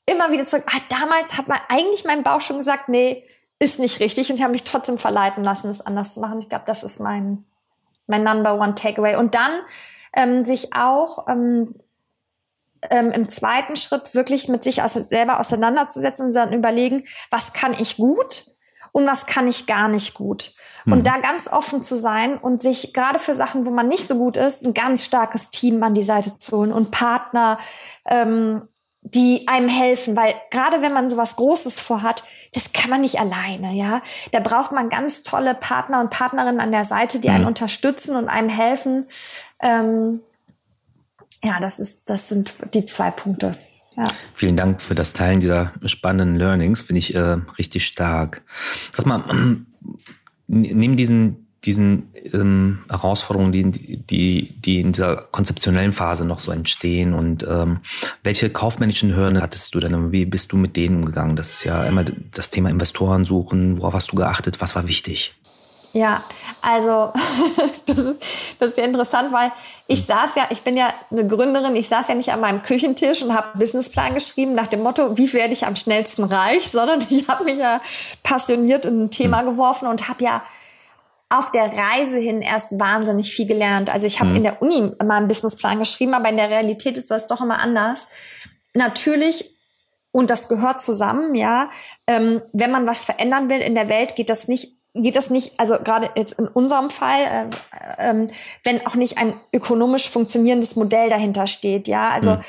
immer 0.08 0.32
wieder 0.32 0.46
zurück, 0.46 0.64
ah, 0.66 0.80
damals 0.88 1.36
hat 1.36 1.48
man 1.48 1.58
eigentlich 1.68 2.04
mein 2.04 2.22
Bauch 2.22 2.40
schon 2.40 2.58
gesagt, 2.58 2.88
nee, 2.88 3.24
ist 3.58 3.78
nicht 3.78 4.00
richtig. 4.00 4.30
Und 4.30 4.36
ich 4.36 4.42
habe 4.42 4.52
mich 4.52 4.64
trotzdem 4.64 4.98
verleiten 4.98 5.42
lassen, 5.42 5.68
es 5.68 5.80
anders 5.80 6.14
zu 6.14 6.20
machen. 6.20 6.40
Ich 6.40 6.48
glaube, 6.48 6.64
das 6.66 6.82
ist 6.82 7.00
mein, 7.00 7.44
mein 8.06 8.22
Number 8.22 8.54
One 8.54 8.74
Takeaway. 8.74 9.16
Und 9.16 9.34
dann 9.34 9.52
ähm, 10.12 10.44
sich 10.44 10.74
auch 10.74 11.26
ähm, 11.28 11.74
ähm, 12.90 13.10
im 13.10 13.28
zweiten 13.28 13.76
Schritt 13.76 14.14
wirklich 14.14 14.48
mit 14.48 14.62
sich 14.62 14.82
aus, 14.82 14.94
selber 14.94 15.40
auseinanderzusetzen 15.40 16.26
und 16.26 16.34
dann 16.34 16.52
überlegen, 16.52 17.04
was 17.30 17.52
kann 17.52 17.74
ich 17.78 17.96
gut 17.96 18.44
und 18.92 19.06
was 19.06 19.26
kann 19.26 19.48
ich 19.48 19.66
gar 19.66 19.88
nicht 19.88 20.14
gut. 20.14 20.52
Mhm. 20.84 20.92
Und 20.94 21.06
da 21.06 21.18
ganz 21.18 21.48
offen 21.48 21.82
zu 21.82 21.96
sein 21.96 22.38
und 22.38 22.62
sich 22.62 22.92
gerade 22.92 23.18
für 23.18 23.34
Sachen, 23.34 23.66
wo 23.66 23.70
man 23.70 23.88
nicht 23.88 24.06
so 24.06 24.16
gut 24.16 24.36
ist, 24.36 24.64
ein 24.64 24.74
ganz 24.74 25.04
starkes 25.04 25.50
Team 25.50 25.82
an 25.82 25.94
die 25.94 26.02
Seite 26.02 26.38
zu 26.38 26.56
holen 26.56 26.72
und 26.72 26.90
Partner, 26.90 27.58
ähm, 28.06 28.68
die 29.02 29.46
einem 29.46 29.68
helfen, 29.68 30.16
weil 30.16 30.34
gerade 30.50 30.82
wenn 30.82 30.92
man 30.92 31.08
sowas 31.08 31.36
Großes 31.36 31.80
vorhat, 31.80 32.24
das 32.52 32.72
kann 32.72 32.90
man 32.90 33.00
nicht 33.00 33.18
alleine, 33.18 33.72
ja. 33.72 34.02
Da 34.32 34.40
braucht 34.40 34.72
man 34.72 34.88
ganz 34.88 35.22
tolle 35.22 35.54
Partner 35.54 36.00
und 36.00 36.10
Partnerinnen 36.10 36.60
an 36.60 36.72
der 36.72 36.84
Seite, 36.84 37.18
die 37.18 37.30
einen 37.30 37.42
mhm. 37.42 37.48
unterstützen 37.48 38.16
und 38.16 38.28
einem 38.28 38.48
helfen. 38.48 39.06
Ähm, 39.60 40.20
ja, 41.42 41.60
das 41.60 41.78
ist, 41.78 42.10
das 42.10 42.28
sind 42.28 42.52
die 42.74 42.84
zwei 42.84 43.10
Punkte. 43.10 43.56
Ja. 43.96 44.06
Vielen 44.34 44.56
Dank 44.56 44.80
für 44.80 44.94
das 44.94 45.12
Teilen 45.12 45.40
dieser 45.40 45.72
spannenden 45.84 46.36
Learnings, 46.36 46.82
finde 46.82 46.98
ich 46.98 47.14
äh, 47.14 47.36
richtig 47.58 47.86
stark. 47.86 48.42
Sag 48.92 49.06
mal, 49.06 49.24
nimm 50.46 50.96
diesen 50.96 51.47
diesen 51.64 52.10
ähm, 52.32 52.84
Herausforderungen, 52.88 53.52
die, 53.52 53.96
die, 53.96 54.54
die 54.60 54.80
in 54.80 54.92
dieser 54.92 55.16
konzeptionellen 55.16 55.92
Phase 55.92 56.24
noch 56.24 56.38
so 56.38 56.52
entstehen 56.52 57.14
und 57.14 57.44
ähm, 57.48 57.78
welche 58.22 58.50
kaufmännischen 58.50 59.16
Hürden 59.16 59.42
hattest 59.42 59.74
du 59.74 59.80
denn? 59.80 60.12
Wie 60.12 60.24
bist 60.24 60.52
du 60.52 60.56
mit 60.56 60.76
denen 60.76 60.96
umgegangen? 60.96 61.36
Das 61.36 61.52
ist 61.52 61.64
ja 61.64 61.84
immer 61.84 62.04
das 62.04 62.50
Thema 62.50 62.70
Investoren 62.70 63.24
suchen. 63.24 63.78
Worauf 63.78 63.94
hast 63.94 64.12
du 64.12 64.16
geachtet? 64.16 64.60
Was 64.60 64.76
war 64.76 64.86
wichtig? 64.86 65.34
Ja, 65.92 66.22
also 66.60 67.12
das 67.86 67.98
ist, 67.98 68.22
das 68.58 68.72
ist 68.72 68.78
ja 68.78 68.84
interessant, 68.84 69.32
weil 69.32 69.50
ich 69.86 70.04
saß 70.04 70.34
ja, 70.36 70.46
ich 70.50 70.62
bin 70.62 70.76
ja 70.76 70.92
eine 71.10 71.26
Gründerin, 71.26 71.74
ich 71.74 71.88
saß 71.88 72.08
ja 72.08 72.14
nicht 72.14 72.30
an 72.30 72.40
meinem 72.40 72.62
Küchentisch 72.62 73.22
und 73.22 73.34
habe 73.34 73.58
Businessplan 73.58 74.14
geschrieben 74.14 74.54
nach 74.54 74.66
dem 74.66 74.82
Motto, 74.82 75.16
wie 75.16 75.32
werde 75.32 75.54
ich 75.54 75.66
am 75.66 75.76
schnellsten 75.76 76.24
reich, 76.24 76.68
sondern 76.68 77.04
ich 77.10 77.26
habe 77.28 77.44
mich 77.44 77.56
ja 77.56 77.80
passioniert 78.22 78.84
in 78.84 79.04
ein 79.04 79.10
Thema 79.10 79.40
hm. 79.40 79.46
geworfen 79.46 79.88
und 79.88 80.08
habe 80.08 80.22
ja 80.22 80.42
auf 81.30 81.50
der 81.52 81.72
Reise 81.76 82.18
hin 82.18 82.40
erst 82.40 82.78
wahnsinnig 82.78 83.32
viel 83.32 83.46
gelernt. 83.46 83.90
Also 83.90 84.06
ich 84.06 84.20
habe 84.20 84.30
mhm. 84.30 84.36
in 84.36 84.42
der 84.44 84.62
Uni 84.62 84.92
mal 85.04 85.16
einen 85.16 85.28
Businessplan 85.28 85.78
geschrieben, 85.78 86.14
aber 86.14 86.28
in 86.28 86.36
der 86.36 86.50
Realität 86.50 86.96
ist 86.96 87.10
das 87.10 87.26
doch 87.26 87.40
immer 87.40 87.58
anders. 87.58 88.06
Natürlich 88.74 89.54
und 90.10 90.30
das 90.30 90.48
gehört 90.48 90.80
zusammen, 90.80 91.34
ja. 91.34 91.70
Ähm, 92.06 92.40
wenn 92.52 92.70
man 92.70 92.86
was 92.86 93.04
verändern 93.04 93.50
will 93.50 93.60
in 93.60 93.74
der 93.74 93.88
Welt, 93.88 94.16
geht 94.16 94.30
das 94.30 94.48
nicht 94.48 94.74
geht 94.94 95.14
das 95.14 95.30
nicht, 95.30 95.60
also 95.60 95.76
gerade 95.78 96.10
jetzt 96.16 96.40
in 96.40 96.48
unserem 96.48 96.90
Fall, 96.90 97.20
äh, 97.98 98.10
äh, 98.10 98.26
wenn 98.64 98.84
auch 98.86 98.96
nicht 98.96 99.18
ein 99.18 99.34
ökonomisch 99.52 100.08
funktionierendes 100.08 100.74
Modell 100.74 101.08
dahinter 101.08 101.46
steht, 101.46 101.86
ja. 101.86 102.10
Also 102.10 102.36
mhm 102.36 102.40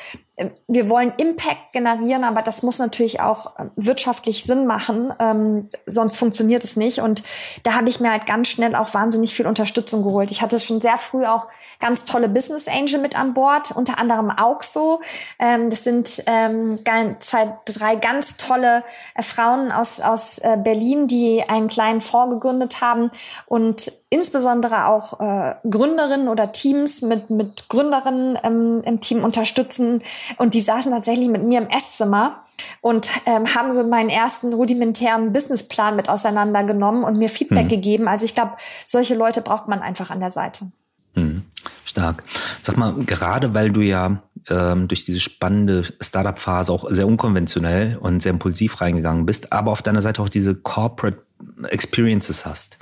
wir 0.67 0.89
wollen 0.89 1.13
Impact 1.17 1.73
generieren, 1.73 2.23
aber 2.23 2.41
das 2.41 2.63
muss 2.63 2.79
natürlich 2.79 3.19
auch 3.19 3.51
ähm, 3.59 3.71
wirtschaftlich 3.75 4.43
Sinn 4.43 4.65
machen, 4.65 5.13
ähm, 5.19 5.69
sonst 5.85 6.17
funktioniert 6.17 6.63
es 6.63 6.75
nicht. 6.75 6.99
Und 6.99 7.23
da 7.63 7.73
habe 7.73 7.89
ich 7.89 7.99
mir 7.99 8.11
halt 8.11 8.25
ganz 8.25 8.47
schnell 8.47 8.75
auch 8.75 8.93
wahnsinnig 8.93 9.33
viel 9.33 9.47
Unterstützung 9.47 10.03
geholt. 10.03 10.31
Ich 10.31 10.41
hatte 10.41 10.59
schon 10.59 10.79
sehr 10.81 10.97
früh 10.97 11.25
auch 11.25 11.47
ganz 11.79 12.05
tolle 12.05 12.29
Business 12.29 12.67
Angel 12.67 12.99
mit 12.99 13.19
an 13.19 13.33
Bord, 13.33 13.71
unter 13.71 13.99
anderem 13.99 14.31
auch 14.31 14.63
so. 14.63 15.01
Ähm, 15.39 15.69
das 15.69 15.83
sind 15.83 16.23
ähm, 16.25 16.79
zwei, 17.19 17.57
drei 17.65 17.95
ganz 17.95 18.37
tolle 18.37 18.83
äh, 19.15 19.23
Frauen 19.23 19.71
aus, 19.71 19.99
aus 19.99 20.39
äh, 20.39 20.57
Berlin, 20.57 21.07
die 21.07 21.43
einen 21.47 21.67
kleinen 21.67 22.01
Fonds 22.01 22.33
gegründet 22.33 22.81
haben 22.81 23.11
und 23.45 23.91
insbesondere 24.09 24.87
auch 24.87 25.19
äh, 25.19 25.55
Gründerinnen 25.69 26.27
oder 26.29 26.51
Teams 26.51 27.01
mit, 27.01 27.29
mit 27.29 27.69
Gründerinnen 27.69 28.37
ähm, 28.43 28.81
im 28.83 28.99
Team 29.01 29.23
unterstützen. 29.23 30.01
Und 30.37 30.53
die 30.53 30.61
saßen 30.61 30.91
tatsächlich 30.91 31.29
mit 31.29 31.43
mir 31.45 31.59
im 31.59 31.67
Esszimmer 31.67 32.45
und 32.81 33.09
ähm, 33.25 33.53
haben 33.53 33.71
so 33.71 33.83
meinen 33.83 34.09
ersten 34.09 34.53
rudimentären 34.53 35.33
Businessplan 35.33 35.95
mit 35.95 36.09
auseinandergenommen 36.09 37.03
und 37.03 37.17
mir 37.17 37.29
Feedback 37.29 37.65
mhm. 37.65 37.69
gegeben. 37.69 38.07
Also 38.07 38.25
ich 38.25 38.33
glaube, 38.33 38.53
solche 38.85 39.15
Leute 39.15 39.41
braucht 39.41 39.67
man 39.67 39.79
einfach 39.81 40.09
an 40.09 40.19
der 40.19 40.31
Seite. 40.31 40.71
Mhm. 41.15 41.43
Stark. 41.85 42.23
Sag 42.61 42.77
mal, 42.77 42.93
gerade 42.93 43.53
weil 43.53 43.71
du 43.71 43.81
ja 43.81 44.21
ähm, 44.49 44.87
durch 44.87 45.05
diese 45.05 45.19
spannende 45.19 45.83
Startup-Phase 45.99 46.71
auch 46.71 46.89
sehr 46.89 47.07
unkonventionell 47.07 47.97
und 47.97 48.21
sehr 48.21 48.31
impulsiv 48.31 48.79
reingegangen 48.81 49.25
bist, 49.25 49.51
aber 49.51 49.71
auf 49.71 49.81
deiner 49.81 50.01
Seite 50.01 50.21
auch 50.21 50.29
diese 50.29 50.55
Corporate 50.55 51.23
Experiences 51.69 52.45
hast. 52.45 52.77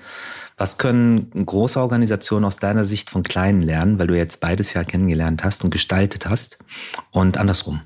Was 0.58 0.80
können 0.80 1.46
große 1.46 1.80
Organisationen 1.80 2.44
aus 2.44 2.58
deiner 2.58 2.84
Sicht 2.84 3.12
von 3.12 3.22
kleinen 3.22 3.62
lernen, 3.62 4.00
weil 4.00 4.08
du 4.08 4.18
jetzt 4.18 4.40
beides 4.40 4.74
ja 4.74 4.84
kennengelernt 4.84 5.44
hast 5.44 5.64
und 5.64 5.70
gestaltet 5.70 6.28
hast 6.28 6.58
und 7.12 7.38
andersrum? 7.38 7.82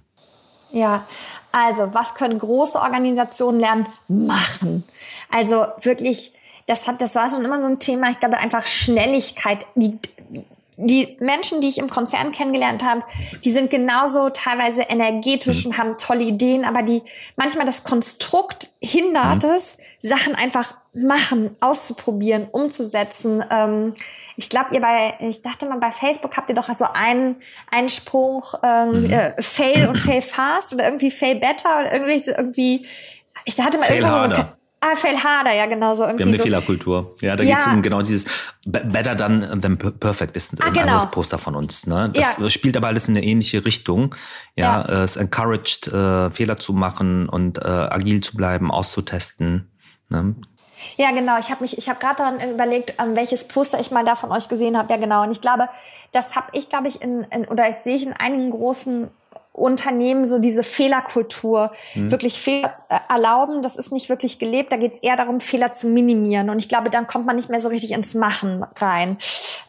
Ja, 0.72 1.06
also 1.52 1.94
was 1.94 2.16
können 2.16 2.40
große 2.40 2.80
Organisationen 2.80 3.60
lernen? 3.60 3.88
Machen. 4.08 4.86
Also 5.30 5.66
wirklich, 5.82 6.32
das 6.66 6.88
hat, 6.88 7.02
das 7.02 7.14
war 7.16 7.30
schon 7.30 7.44
immer 7.44 7.62
so 7.62 7.68
ein 7.68 7.80
Thema. 7.80 8.10
Ich 8.10 8.20
glaube 8.20 8.38
einfach 8.38 8.66
Schnelligkeit. 8.66 9.66
Die, 9.76 10.00
die 10.78 11.18
Menschen, 11.20 11.62
die 11.62 11.68
ich 11.68 11.78
im 11.78 11.90
Konzern 11.90 12.32
kennengelernt 12.32 12.84
habe, 12.84 13.04
die 13.44 13.52
sind 13.52 13.70
genauso 13.70 14.30
teilweise 14.30 14.84
energetisch 14.84 15.66
mhm. 15.66 15.72
und 15.72 15.78
haben 15.78 15.98
tolle 15.98 16.24
Ideen, 16.24 16.66
aber 16.66 16.82
die 16.82 17.02
manchmal 17.36 17.66
das 17.66 17.84
Konstrukt 17.84 18.70
hindert 18.82 19.44
mhm. 19.44 19.50
es, 19.50 19.78
Sachen 20.00 20.34
einfach 20.36 20.76
machen, 20.94 21.56
auszuprobieren, 21.62 22.48
umzusetzen. 22.52 23.44
Ähm, 23.50 23.94
ich 24.36 24.50
glaube, 24.50 24.74
ihr 24.74 24.82
bei, 24.82 25.16
ich 25.20 25.42
dachte 25.42 25.66
mal, 25.68 25.78
bei 25.78 25.92
Facebook 25.92 26.36
habt 26.36 26.50
ihr 26.50 26.56
doch 26.56 26.70
also 26.70 26.86
einen, 26.94 27.38
einen 27.70 27.90
Spruch, 27.90 28.56
ähm, 28.64 29.04
mhm. 29.04 29.10
äh, 29.12 29.42
fail 29.42 29.88
und 29.88 29.98
fail 29.98 30.22
fast 30.22 30.74
oder 30.74 30.86
irgendwie 30.86 31.12
fail 31.12 31.36
better 31.36 31.80
oder 31.82 31.94
irgendwie, 31.94 32.30
irgendwie 32.30 32.86
ich 33.46 33.60
hatte 33.60 33.78
mal 33.78 33.86
fail 33.86 34.04
irgendwo 34.04 34.46
Ah, 34.84 34.96
Fail 34.96 35.16
harder, 35.16 35.54
ja, 35.54 35.68
genau 35.68 35.94
so. 35.94 36.04
Wir 36.04 36.10
haben 36.10 36.22
eine 36.22 36.38
so. 36.38 36.44
Fehlerkultur. 36.44 37.16
Ja, 37.22 37.36
da 37.36 37.44
ja. 37.44 37.56
geht 37.56 37.68
es 37.68 37.72
um 37.72 37.82
genau 37.84 38.02
dieses 38.02 38.26
Better 38.66 39.16
than, 39.16 39.62
than 39.62 39.78
Perfect 39.78 40.36
ist 40.36 40.54
ein 40.54 40.58
ah, 40.62 40.70
genau. 40.70 40.82
anderes 40.82 41.12
Poster 41.12 41.38
von 41.38 41.56
uns. 41.56 41.86
Ne? 41.86 42.10
Das 42.12 42.36
ja. 42.40 42.50
spielt 42.50 42.76
aber 42.76 42.88
alles 42.88 43.08
in 43.08 43.16
eine 43.16 43.24
ähnliche 43.24 43.64
Richtung. 43.64 44.16
Ja, 44.56 44.84
ja. 44.88 45.04
es 45.04 45.18
encouraged, 45.18 45.88
äh, 45.88 46.32
Fehler 46.32 46.58
zu 46.58 46.74
machen 46.74 47.30
und 47.30 47.60
äh, 47.60 47.68
agil 47.68 48.22
zu 48.22 48.36
bleiben, 48.36 48.72
auszutesten. 48.72 49.72
Ne? 50.10 50.36
Ja, 50.98 51.12
genau. 51.12 51.38
Ich 51.38 51.52
habe 51.52 51.62
mich, 51.62 51.78
ich 51.78 51.88
habe 51.88 52.00
gerade 52.00 52.16
daran 52.16 52.52
überlegt, 52.52 52.96
ähm, 53.00 53.16
welches 53.16 53.48
Poster 53.48 53.80
ich 53.80 53.92
mal 53.92 54.04
da 54.04 54.16
von 54.16 54.32
euch 54.32 54.50
gesehen 54.50 54.76
habe. 54.76 54.92
Ja, 54.92 54.98
genau. 54.98 55.22
Und 55.22 55.32
ich 55.32 55.42
glaube, 55.42 55.70
das 56.12 56.36
habe 56.36 56.48
ich, 56.54 56.70
glaube 56.70 56.88
ich, 56.88 57.04
in, 57.04 57.24
in 57.26 57.46
oder 57.46 57.70
ich 57.70 57.76
sehe 57.76 57.98
ich 57.98 58.06
in 58.08 58.14
einigen 58.14 58.50
großen 58.50 59.12
Unternehmen 59.54 60.26
so 60.26 60.40
diese 60.40 60.64
Fehlerkultur, 60.64 61.72
mhm. 61.94 62.12
wirklich 62.12 62.42
Fehler 62.42 62.74
äh, 62.90 63.00
erlauben, 63.10 63.62
das 63.62 63.76
ist 63.76 63.92
nicht 63.92 64.10
wirklich 64.10 64.40
gelebt. 64.40 64.72
Da 64.72 64.78
geht 64.78 64.94
es 64.94 65.00
eher 65.00 65.18
darum, 65.18 65.42
Fehler 65.42 65.74
zu 65.74 65.88
minimieren. 65.88 66.50
Und 66.50 66.60
ich 66.60 66.70
glaube, 66.70 66.90
dann 66.90 67.08
kommt 67.08 67.26
man 67.26 67.36
nicht 67.36 67.50
mehr 67.50 67.60
so 67.60 67.68
richtig 67.68 67.92
ins 67.92 68.14
Machen 68.14 68.66
rein. 68.80 69.18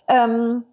Ähm, 0.09 0.65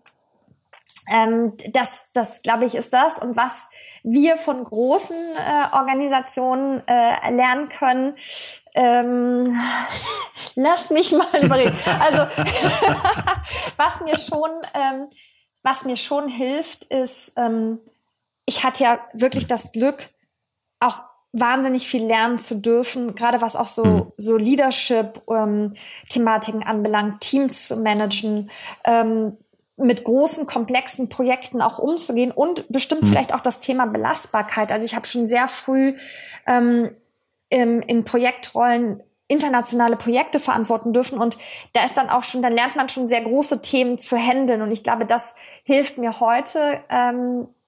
ähm, 1.11 1.53
das, 1.71 2.05
das 2.13 2.41
glaube 2.43 2.65
ich, 2.65 2.75
ist 2.75 2.93
das. 2.93 3.19
Und 3.19 3.35
was 3.35 3.67
wir 4.03 4.37
von 4.37 4.63
großen 4.63 5.17
äh, 5.35 5.75
Organisationen 5.75 6.83
äh, 6.87 7.31
lernen 7.31 7.69
können, 7.69 8.15
ähm, 8.75 9.59
lass 10.55 10.89
mich 10.91 11.11
mal 11.11 11.43
überreden. 11.43 11.75
Also 11.99 12.19
was 13.77 14.01
mir 14.01 14.17
schon, 14.17 14.51
ähm, 14.73 15.07
was 15.63 15.83
mir 15.83 15.97
schon 15.97 16.29
hilft, 16.29 16.85
ist, 16.85 17.33
ähm, 17.37 17.79
ich 18.49 18.63
hatte 18.63 18.83
ja 18.83 18.99
wirklich 19.13 19.45
das 19.45 19.71
Glück, 19.71 20.09
auch 20.79 21.03
wahnsinnig 21.31 21.87
viel 21.87 22.03
lernen 22.03 22.39
zu 22.39 22.55
dürfen, 22.55 23.13
gerade 23.13 23.41
was 23.41 23.55
auch 23.55 23.67
so, 23.67 23.85
mhm. 23.85 24.11
so 24.17 24.35
Leadership-Thematiken 24.35 26.61
ähm, 26.61 26.67
anbelangt, 26.67 27.21
Teams 27.21 27.67
zu 27.67 27.75
managen, 27.75 28.49
ähm, 28.85 29.37
mit 29.77 30.03
großen, 30.03 30.47
komplexen 30.47 31.09
Projekten 31.09 31.61
auch 31.61 31.77
umzugehen 31.77 32.31
und 32.31 32.67
bestimmt 32.69 33.03
mhm. 33.03 33.07
vielleicht 33.07 33.35
auch 33.35 33.41
das 33.41 33.59
Thema 33.59 33.85
Belastbarkeit. 33.85 34.71
Also 34.71 34.85
ich 34.85 34.95
habe 34.95 35.05
schon 35.05 35.27
sehr 35.27 35.47
früh 35.47 35.93
ähm, 36.47 36.89
in, 37.49 37.83
in 37.83 38.03
Projektrollen 38.03 39.03
internationale 39.27 39.95
Projekte 39.95 40.39
verantworten 40.39 40.91
dürfen 40.91 41.19
und 41.19 41.37
da 41.73 41.85
ist 41.85 41.97
dann 41.97 42.09
auch 42.09 42.23
schon, 42.23 42.41
dann 42.41 42.53
lernt 42.53 42.75
man 42.75 42.89
schon 42.89 43.07
sehr 43.07 43.21
große 43.21 43.61
Themen 43.61 43.99
zu 43.99 44.17
handeln 44.17 44.63
und 44.63 44.71
ich 44.71 44.83
glaube, 44.83 45.05
das 45.05 45.35
hilft 45.63 45.99
mir 45.99 46.19
heute 46.19 46.81
ähm, 46.89 47.41
äh, 47.41 47.58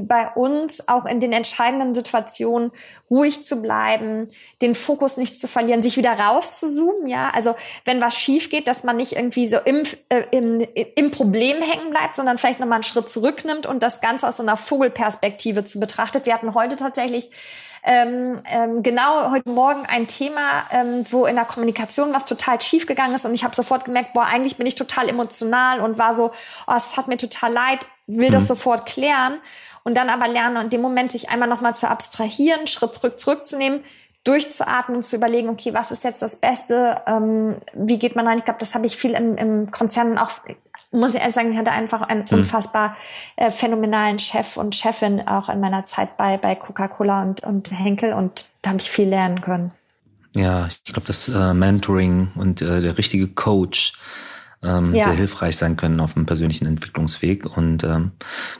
bei 0.00 0.28
uns 0.34 0.88
auch 0.88 1.04
in 1.04 1.20
den 1.20 1.32
entscheidenden 1.32 1.94
Situationen 1.94 2.72
ruhig 3.10 3.44
zu 3.44 3.60
bleiben, 3.60 4.28
den 4.62 4.74
Fokus 4.74 5.16
nicht 5.16 5.38
zu 5.38 5.48
verlieren, 5.48 5.82
sich 5.82 5.96
wieder 5.96 6.12
rauszuzoomen, 6.12 7.06
ja. 7.06 7.30
Also 7.34 7.54
wenn 7.84 8.00
was 8.00 8.16
schief 8.16 8.48
geht, 8.48 8.68
dass 8.68 8.84
man 8.84 8.96
nicht 8.96 9.12
irgendwie 9.12 9.48
so 9.48 9.58
im, 9.58 9.82
äh, 10.08 10.22
im, 10.30 10.66
im 10.96 11.10
Problem 11.10 11.60
hängen 11.60 11.90
bleibt, 11.90 12.16
sondern 12.16 12.38
vielleicht 12.38 12.60
nochmal 12.60 12.76
einen 12.76 12.84
Schritt 12.84 13.10
zurücknimmt 13.10 13.66
und 13.66 13.82
das 13.82 14.00
Ganze 14.00 14.26
aus 14.26 14.38
so 14.38 14.42
einer 14.42 14.56
Vogelperspektive 14.56 15.64
zu 15.64 15.78
betrachtet. 15.78 16.26
Wir 16.26 16.34
hatten 16.34 16.54
heute 16.54 16.76
tatsächlich 16.76 17.30
ähm, 17.82 18.40
ähm, 18.50 18.82
genau 18.82 19.30
heute 19.30 19.48
Morgen 19.48 19.86
ein 19.86 20.06
Thema, 20.06 20.64
ähm, 20.70 21.04
wo 21.10 21.24
in 21.26 21.36
der 21.36 21.44
Kommunikation 21.46 22.12
was 22.12 22.24
total 22.24 22.60
schief 22.60 22.86
gegangen 22.86 23.14
ist 23.14 23.24
und 23.24 23.34
ich 23.34 23.44
habe 23.44 23.56
sofort 23.56 23.84
gemerkt, 23.84 24.12
boah, 24.12 24.26
eigentlich 24.26 24.56
bin 24.56 24.66
ich 24.66 24.74
total 24.74 25.08
emotional 25.08 25.80
und 25.80 25.96
war 25.96 26.14
so, 26.14 26.30
oh, 26.66 26.74
es 26.76 26.96
hat 26.96 27.08
mir 27.08 27.16
total 27.16 27.52
leid, 27.52 27.86
will 28.16 28.28
mhm. 28.28 28.32
das 28.32 28.46
sofort 28.46 28.86
klären 28.86 29.38
und 29.84 29.96
dann 29.96 30.08
aber 30.08 30.28
lernen 30.28 30.64
in 30.64 30.70
dem 30.70 30.82
Moment 30.82 31.12
sich 31.12 31.30
einmal 31.30 31.48
nochmal 31.48 31.74
zu 31.74 31.88
abstrahieren, 31.88 32.66
Schritt 32.66 32.94
zurück 32.94 33.18
zurückzunehmen, 33.18 33.80
durchzuatmen 34.24 34.98
und 34.98 35.02
zu 35.02 35.16
überlegen, 35.16 35.48
okay, 35.48 35.72
was 35.72 35.90
ist 35.90 36.04
jetzt 36.04 36.20
das 36.20 36.36
Beste, 36.36 37.00
ähm, 37.06 37.56
wie 37.72 37.98
geht 37.98 38.16
man 38.16 38.26
rein? 38.26 38.38
Ich 38.38 38.44
glaube, 38.44 38.60
das 38.60 38.74
habe 38.74 38.86
ich 38.86 38.96
viel 38.96 39.12
im, 39.12 39.36
im 39.36 39.70
Konzern 39.70 40.18
auch, 40.18 40.30
muss 40.90 41.14
ich 41.14 41.20
ehrlich 41.20 41.34
sagen, 41.34 41.52
ich 41.52 41.56
hatte 41.56 41.72
einfach 41.72 42.02
einen 42.02 42.28
hm. 42.28 42.40
unfassbar 42.40 42.96
äh, 43.36 43.50
phänomenalen 43.50 44.18
Chef 44.18 44.56
und 44.56 44.74
Chefin 44.74 45.26
auch 45.26 45.48
in 45.48 45.60
meiner 45.60 45.84
Zeit 45.84 46.16
bei, 46.18 46.36
bei 46.36 46.54
Coca-Cola 46.54 47.22
und, 47.22 47.44
und 47.44 47.70
Henkel 47.70 48.12
und 48.12 48.44
da 48.62 48.70
habe 48.70 48.80
ich 48.80 48.90
viel 48.90 49.08
lernen 49.08 49.40
können. 49.40 49.72
Ja, 50.36 50.68
ich 50.84 50.92
glaube, 50.92 51.06
das 51.06 51.28
äh, 51.28 51.54
Mentoring 51.54 52.30
und 52.34 52.60
äh, 52.62 52.80
der 52.80 52.98
richtige 52.98 53.26
Coach 53.26 53.94
ähm, 54.62 54.94
ja. 54.94 55.04
sehr 55.04 55.14
hilfreich 55.14 55.56
sein 55.56 55.76
können 55.76 56.00
auf 56.00 56.14
dem 56.14 56.26
persönlichen 56.26 56.66
Entwicklungsweg. 56.66 57.56
Und 57.56 57.82
ähm, 57.82 58.12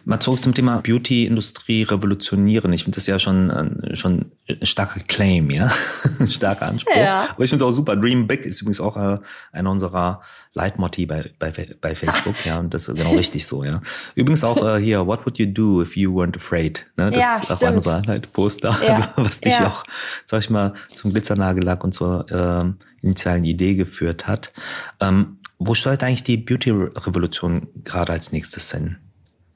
mal 0.04 0.18
zurück 0.18 0.42
zum 0.42 0.54
Thema 0.54 0.80
Beauty-Industrie 0.80 1.82
revolutionieren. 1.82 2.72
Ich 2.72 2.84
finde 2.84 2.96
das 2.96 3.06
ja 3.06 3.18
schon, 3.18 3.50
äh, 3.50 3.96
schon 3.96 4.30
ein 4.48 4.66
starker 4.66 5.00
Claim, 5.00 5.50
ja, 5.50 5.70
starker 6.26 6.68
Anspruch. 6.68 6.96
Ja. 6.96 7.28
Aber 7.30 7.44
ich 7.44 7.50
finde 7.50 7.64
es 7.64 7.68
auch 7.68 7.74
super. 7.74 7.96
Dream 7.96 8.26
Big 8.26 8.46
ist 8.46 8.62
übrigens 8.62 8.80
auch 8.80 8.96
äh, 8.96 9.18
einer 9.52 9.70
unserer 9.70 10.22
Leitmotti 10.54 11.04
bei, 11.06 11.30
bei, 11.38 11.52
bei 11.80 11.94
Facebook, 11.94 12.34
ja, 12.46 12.58
und 12.58 12.72
das 12.72 12.88
ist 12.88 12.96
genau 12.96 13.12
richtig 13.12 13.46
so, 13.46 13.62
ja. 13.62 13.80
Übrigens 14.14 14.42
auch 14.42 14.64
äh, 14.66 14.80
hier, 14.80 15.06
What 15.06 15.26
would 15.26 15.38
you 15.38 15.46
do 15.46 15.82
if 15.82 15.96
you 15.96 16.18
weren't 16.18 16.36
afraid? 16.36 16.86
Ne? 16.96 17.10
Das 17.10 17.20
ja, 17.20 17.38
ist 17.38 17.50
auch 17.52 17.70
unser 17.70 18.02
halt 18.06 18.32
Poster, 18.32 18.76
ja. 18.82 18.94
also, 18.94 19.08
was 19.16 19.40
dich 19.40 19.54
auch, 19.60 19.84
sag 20.24 20.40
ich 20.40 20.50
mal, 20.50 20.72
zum 20.88 21.12
Glitzernagellack 21.12 21.84
und 21.84 21.92
zur 21.92 22.26
äh, 22.30 23.04
initialen 23.06 23.44
Idee 23.44 23.74
geführt 23.74 24.26
hat. 24.26 24.52
Ähm, 25.00 25.36
wo 25.60 25.74
steuert 25.74 26.02
eigentlich 26.02 26.24
die 26.24 26.38
Beauty-Revolution 26.38 27.68
gerade 27.84 28.12
als 28.12 28.32
nächstes 28.32 28.72
hin? 28.72 28.96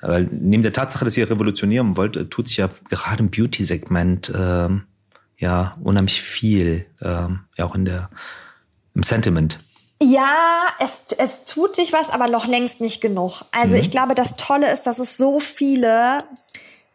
Weil 0.01 0.29
neben 0.31 0.63
der 0.63 0.75
Tatsache, 0.75 1.05
dass 1.05 1.17
ihr 1.17 1.29
revolutionieren 1.29 1.97
wollt, 1.97 2.31
tut 2.31 2.47
sich 2.47 2.59
ja 2.59 2.69
gerade 2.91 3.23
im 3.23 3.31
Beauty-Segment 3.31 4.31
ähm, 4.37 4.85
ja 5.39 5.77
unheimlich 5.83 6.21
viel, 6.21 6.85
ähm, 7.01 7.41
ja 7.57 7.65
auch 7.65 7.75
in 7.75 7.87
der 7.87 8.11
im 8.95 9.03
Sentiment. 9.03 9.59
Ja, 10.03 10.37
es, 10.79 11.07
es 11.17 11.47
tut 11.47 11.75
sich 11.75 11.95
was, 11.95 12.11
aber 12.11 12.29
noch 12.29 12.47
längst 12.47 12.83
nicht 12.83 13.01
genug. 13.01 13.43
Also 13.51 13.75
mhm. 13.75 13.81
ich 13.81 13.91
glaube, 13.91 14.15
das 14.15 14.37
Tolle 14.37 14.71
ist, 14.71 14.83
dass 14.83 14.99
es 14.99 15.17
so 15.17 15.41
viele 15.41 16.25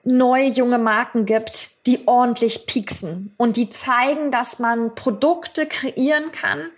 neue 0.03 0.47
junge 0.47 0.77
Marken 0.77 1.25
gibt, 1.25 1.87
die 1.87 2.07
ordentlich 2.07 2.67
pieksen 2.67 3.33
und 3.37 3.55
die 3.55 3.69
zeigen, 3.71 4.31
dass 4.31 4.59
man 4.59 4.93
Produkte 4.93 5.65
kreieren 5.65 6.31
kann, 6.31 6.69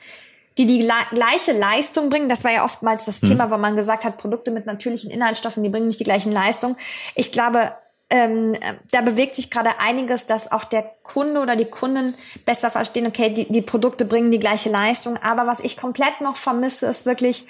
die 0.58 0.66
die 0.66 0.88
gleiche 1.14 1.54
Leistung 1.54 2.10
bringen. 2.10 2.30
Das 2.30 2.44
war 2.44 2.52
ja 2.52 2.66
oftmals 2.66 3.06
das 3.06 3.22
hm. 3.22 3.30
Thema, 3.30 3.52
wo 3.52 3.58
man 3.58 3.76
gesagt 3.76 4.04
hat, 4.04 4.18
Produkte 4.18 4.52
mit 4.52 4.66
natürlichen 4.66 5.12
Inhaltsstoffen, 5.12 5.64
die 5.64 5.70
bringen 5.70 5.88
nicht 5.88 6.00
die 6.00 6.06
gleichen 6.06 6.32
Leistungen. 6.32 6.76
Ich 7.16 7.32
glaube, 7.32 7.72
ähm, 8.10 8.54
da 8.92 9.02
bewegt 9.02 9.36
sich 9.36 9.50
gerade 9.50 9.80
einiges, 9.80 10.26
dass 10.26 10.52
auch 10.52 10.66
der 10.66 10.84
Kunde 11.02 11.40
oder 11.40 11.56
die 11.56 11.66
Kunden 11.66 12.16
besser 12.46 12.70
verstehen, 12.70 13.08
okay, 13.08 13.30
die, 13.30 13.50
die 13.50 13.62
Produkte 13.62 14.04
bringen 14.04 14.32
die 14.32 14.40
gleiche 14.40 14.70
Leistung. 14.70 15.18
Aber 15.18 15.48
was 15.48 15.62
ich 15.62 15.78
komplett 15.78 16.20
noch 16.20 16.36
vermisse, 16.36 16.88
ist 16.88 17.06
wirklich 17.06 17.46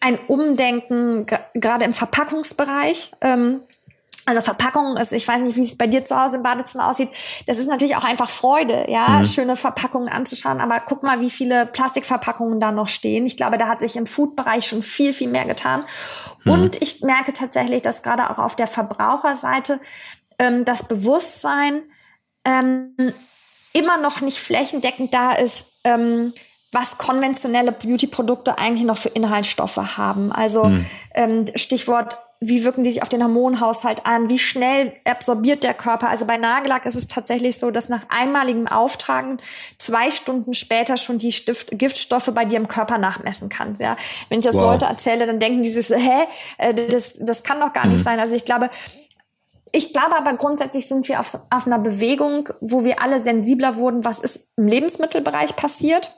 ein 0.00 0.18
Umdenken, 0.28 1.26
gerade 1.54 1.84
im 1.84 1.94
Verpackungsbereich. 1.94 3.12
Ähm, 3.22 3.62
also 4.24 4.40
Verpackung 4.40 4.96
ist, 4.96 5.12
ich 5.12 5.26
weiß 5.26 5.42
nicht, 5.42 5.56
wie 5.56 5.62
es 5.62 5.76
bei 5.76 5.88
dir 5.88 6.04
zu 6.04 6.18
Hause 6.20 6.36
im 6.36 6.44
Badezimmer 6.44 6.88
aussieht. 6.88 7.08
Das 7.46 7.58
ist 7.58 7.66
natürlich 7.66 7.96
auch 7.96 8.04
einfach 8.04 8.30
Freude, 8.30 8.86
ja, 8.88 9.08
mhm. 9.08 9.24
schöne 9.24 9.56
Verpackungen 9.56 10.08
anzuschauen. 10.08 10.60
Aber 10.60 10.78
guck 10.78 11.02
mal, 11.02 11.20
wie 11.20 11.30
viele 11.30 11.66
Plastikverpackungen 11.66 12.60
da 12.60 12.70
noch 12.70 12.88
stehen. 12.88 13.26
Ich 13.26 13.36
glaube, 13.36 13.58
da 13.58 13.66
hat 13.66 13.80
sich 13.80 13.96
im 13.96 14.06
Food-Bereich 14.06 14.66
schon 14.66 14.82
viel, 14.82 15.12
viel 15.12 15.28
mehr 15.28 15.44
getan. 15.44 15.84
Mhm. 16.44 16.52
Und 16.52 16.82
ich 16.82 17.00
merke 17.02 17.32
tatsächlich, 17.32 17.82
dass 17.82 18.02
gerade 18.02 18.30
auch 18.30 18.38
auf 18.38 18.54
der 18.54 18.68
Verbraucherseite 18.68 19.80
ähm, 20.38 20.64
das 20.64 20.84
Bewusstsein 20.84 21.82
ähm, 22.44 22.94
immer 23.72 23.96
noch 23.98 24.20
nicht 24.20 24.38
flächendeckend 24.38 25.12
da 25.12 25.32
ist, 25.32 25.66
ähm, 25.82 26.32
was 26.70 26.96
konventionelle 26.96 27.72
Beauty-Produkte 27.72 28.56
eigentlich 28.56 28.86
noch 28.86 28.96
für 28.96 29.08
Inhaltsstoffe 29.08 29.76
haben. 29.96 30.30
Also 30.30 30.64
mhm. 30.66 30.86
ähm, 31.14 31.46
Stichwort 31.56 32.16
wie 32.44 32.64
wirken 32.64 32.82
die 32.82 32.90
sich 32.90 33.02
auf 33.02 33.08
den 33.08 33.22
Hormonhaushalt 33.22 34.04
an, 34.04 34.28
wie 34.28 34.38
schnell 34.38 34.92
absorbiert 35.04 35.62
der 35.62 35.74
Körper. 35.74 36.08
Also 36.08 36.26
bei 36.26 36.36
Nagellack 36.36 36.86
ist 36.86 36.96
es 36.96 37.06
tatsächlich 37.06 37.56
so, 37.56 37.70
dass 37.70 37.88
nach 37.88 38.02
einmaligem 38.08 38.66
Auftragen 38.66 39.38
zwei 39.78 40.10
Stunden 40.10 40.52
später 40.52 40.96
schon 40.96 41.18
die 41.18 41.30
Stift 41.30 41.78
Giftstoffe 41.78 42.32
bei 42.34 42.44
dir 42.44 42.56
im 42.56 42.66
Körper 42.66 42.98
nachmessen 42.98 43.48
kannst. 43.48 43.80
Ja? 43.80 43.96
Wenn 44.28 44.40
ich 44.40 44.44
das 44.44 44.56
wow. 44.56 44.72
Leute 44.72 44.86
erzähle, 44.86 45.26
dann 45.26 45.38
denken 45.38 45.62
die 45.62 45.70
so, 45.70 45.94
hä, 45.94 46.26
äh, 46.58 46.74
das, 46.74 47.14
das 47.20 47.44
kann 47.44 47.60
doch 47.60 47.72
gar 47.72 47.86
mhm. 47.86 47.92
nicht 47.92 48.02
sein. 48.02 48.18
Also 48.18 48.34
ich 48.34 48.44
glaube, 48.44 48.70
ich 49.70 49.92
glaube 49.92 50.16
aber 50.16 50.34
grundsätzlich 50.34 50.88
sind 50.88 51.08
wir 51.08 51.20
auf, 51.20 51.38
auf 51.48 51.66
einer 51.66 51.78
Bewegung, 51.78 52.48
wo 52.60 52.84
wir 52.84 53.00
alle 53.00 53.22
sensibler 53.22 53.76
wurden, 53.76 54.04
was 54.04 54.18
ist 54.18 54.50
im 54.56 54.66
Lebensmittelbereich 54.66 55.54
passiert 55.54 56.12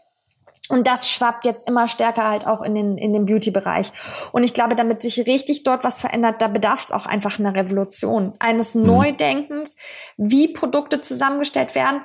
und 0.68 0.87
das 0.87 1.11
schwappt 1.11 1.44
jetzt 1.44 1.68
immer 1.68 1.88
stärker 1.88 2.29
halt 2.29 2.46
auch 2.46 2.62
in 2.62 2.74
den, 2.74 2.96
in 2.96 3.12
den 3.12 3.27
Beauty-Bereich. 3.27 3.92
Und 4.33 4.44
ich 4.44 4.55
glaube, 4.55 4.74
damit 4.74 5.03
sich 5.03 5.27
richtig 5.27 5.62
dort 5.62 5.85
was 5.85 6.00
verändert, 6.00 6.40
da 6.40 6.48
bedarf 6.48 6.85
es 6.85 6.90
auch 6.90 7.05
einfach 7.05 7.38
einer 7.38 7.55
Revolution, 7.55 8.33
eines 8.38 8.74
mhm. 8.74 8.87
Neudenkens, 8.87 9.77
wie 10.16 10.48
Produkte 10.48 11.00
zusammengestellt 11.03 11.74
werden. 11.74 12.00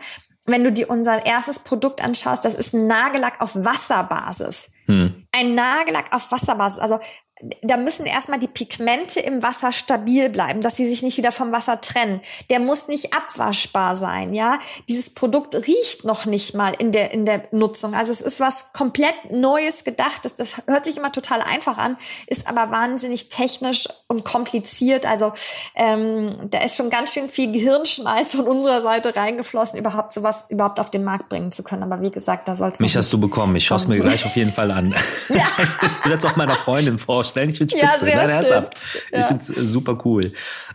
Wenn 0.45 0.63
du 0.63 0.71
dir 0.71 0.89
unser 0.89 1.25
erstes 1.25 1.59
Produkt 1.59 2.03
anschaust, 2.03 2.43
das 2.43 2.55
ist 2.55 2.73
ein 2.73 2.87
Nagellack 2.87 3.39
auf 3.39 3.51
Wasserbasis. 3.55 4.71
Mhm. 4.87 5.23
Ein 5.31 5.55
Nagellack 5.55 6.11
auf 6.11 6.31
Wasserbasis. 6.31 6.79
Also 6.79 6.99
da 7.61 7.77
müssen 7.77 8.05
erstmal 8.05 8.39
die 8.39 8.47
Pigmente 8.47 9.19
im 9.19 9.41
Wasser 9.41 9.71
stabil 9.71 10.29
bleiben, 10.29 10.61
dass 10.61 10.75
sie 10.75 10.87
sich 10.87 11.03
nicht 11.03 11.17
wieder 11.17 11.31
vom 11.31 11.51
Wasser 11.51 11.79
trennen. 11.79 12.21
Der 12.49 12.59
muss 12.59 12.87
nicht 12.87 13.13
abwaschbar 13.13 13.95
sein, 13.95 14.33
ja. 14.33 14.59
Dieses 14.89 15.13
Produkt 15.13 15.55
riecht 15.55 16.03
noch 16.03 16.25
nicht 16.25 16.53
mal 16.53 16.73
in 16.77 16.91
der, 16.91 17.11
in 17.11 17.25
der 17.25 17.47
Nutzung. 17.51 17.93
Also 17.95 18.11
es 18.11 18.21
ist 18.21 18.39
was 18.39 18.73
komplett 18.73 19.31
Neues 19.31 19.83
gedacht. 19.83 20.25
Das, 20.25 20.35
das 20.35 20.57
hört 20.67 20.85
sich 20.85 20.97
immer 20.97 21.11
total 21.11 21.41
einfach 21.41 21.77
an, 21.77 21.97
ist 22.27 22.47
aber 22.47 22.71
wahnsinnig 22.71 23.29
technisch 23.29 23.87
und 24.11 24.25
kompliziert. 24.25 25.05
Also 25.05 25.33
ähm, 25.75 26.31
da 26.49 26.63
ist 26.63 26.75
schon 26.75 26.89
ganz 26.89 27.13
schön 27.13 27.29
viel 27.29 27.51
Gehirnschmalz 27.51 28.31
von 28.31 28.47
unserer 28.47 28.81
Seite 28.81 29.15
reingeflossen, 29.15 29.77
überhaupt 29.77 30.13
sowas 30.13 30.45
überhaupt 30.49 30.79
auf 30.79 30.89
den 30.89 31.03
Markt 31.03 31.29
bringen 31.29 31.51
zu 31.51 31.61
können. 31.61 31.83
Aber 31.83 32.01
wie 32.01 32.09
gesagt, 32.09 32.47
da 32.47 32.55
soll 32.55 32.69
es 32.69 32.79
Mich 32.79 32.97
hast 32.97 33.13
du 33.13 33.19
bekommen. 33.19 33.55
Ich 33.55 33.67
schaue 33.67 33.77
es 33.77 33.87
mir 33.87 33.99
gleich 33.99 34.25
auf 34.25 34.35
jeden 34.35 34.51
Fall 34.51 34.71
an. 34.71 34.95
Ja. 35.29 35.45
ich 35.59 36.05
will 36.05 36.13
jetzt 36.13 36.25
auch 36.25 36.35
meiner 36.37 36.55
Freundin 36.55 36.97
vorstellen. 36.97 37.49
Ich 37.49 37.59
bin 37.59 37.69
spitze. 37.69 37.85
Ja, 37.85 37.97
sehr 37.99 38.15
Nein, 38.15 38.29
ernsthaft. 38.29 38.73
Ja. 39.11 39.19
Ich 39.19 39.25
finde 39.27 39.43
es 39.43 39.49
äh, 39.49 39.61
super 39.61 39.99
cool. 40.05 40.33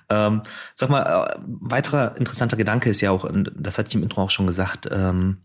Ähm, 0.08 0.42
sag 0.74 0.90
mal, 0.90 1.02
äh, 1.02 1.40
weiterer 1.44 2.16
interessanter 2.16 2.56
Gedanke 2.56 2.90
ist 2.90 3.00
ja 3.00 3.10
auch, 3.10 3.24
und 3.24 3.50
das 3.56 3.78
hatte 3.78 3.88
ich 3.88 3.94
im 3.96 4.04
Intro 4.04 4.22
auch 4.22 4.30
schon 4.30 4.46
gesagt, 4.46 4.88
ähm, 4.92 5.38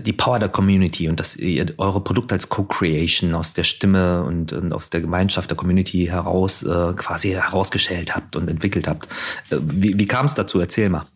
die 0.00 0.12
Power 0.12 0.38
der 0.38 0.48
Community 0.48 1.08
und 1.08 1.20
dass 1.20 1.36
ihr 1.36 1.72
eure 1.78 2.00
Produkte 2.00 2.34
als 2.34 2.48
Co-Creation 2.48 3.34
aus 3.34 3.54
der 3.54 3.64
Stimme 3.64 4.24
und, 4.24 4.52
und, 4.52 4.72
aus 4.72 4.90
der 4.90 5.00
Gemeinschaft 5.00 5.50
der 5.50 5.56
Community 5.56 6.06
heraus 6.06 6.62
äh, 6.62 6.92
quasi 6.94 7.30
herausgestellt 7.30 8.14
habt 8.14 8.36
und 8.36 8.48
entwickelt 8.48 8.88
habt. 8.88 9.06
Äh, 9.50 9.56
wie, 9.60 9.98
wie 9.98 10.06
kam 10.06 10.26
es 10.26 10.34
dazu? 10.34 10.60
Erzähl 10.60 10.88
mal. 10.88 11.06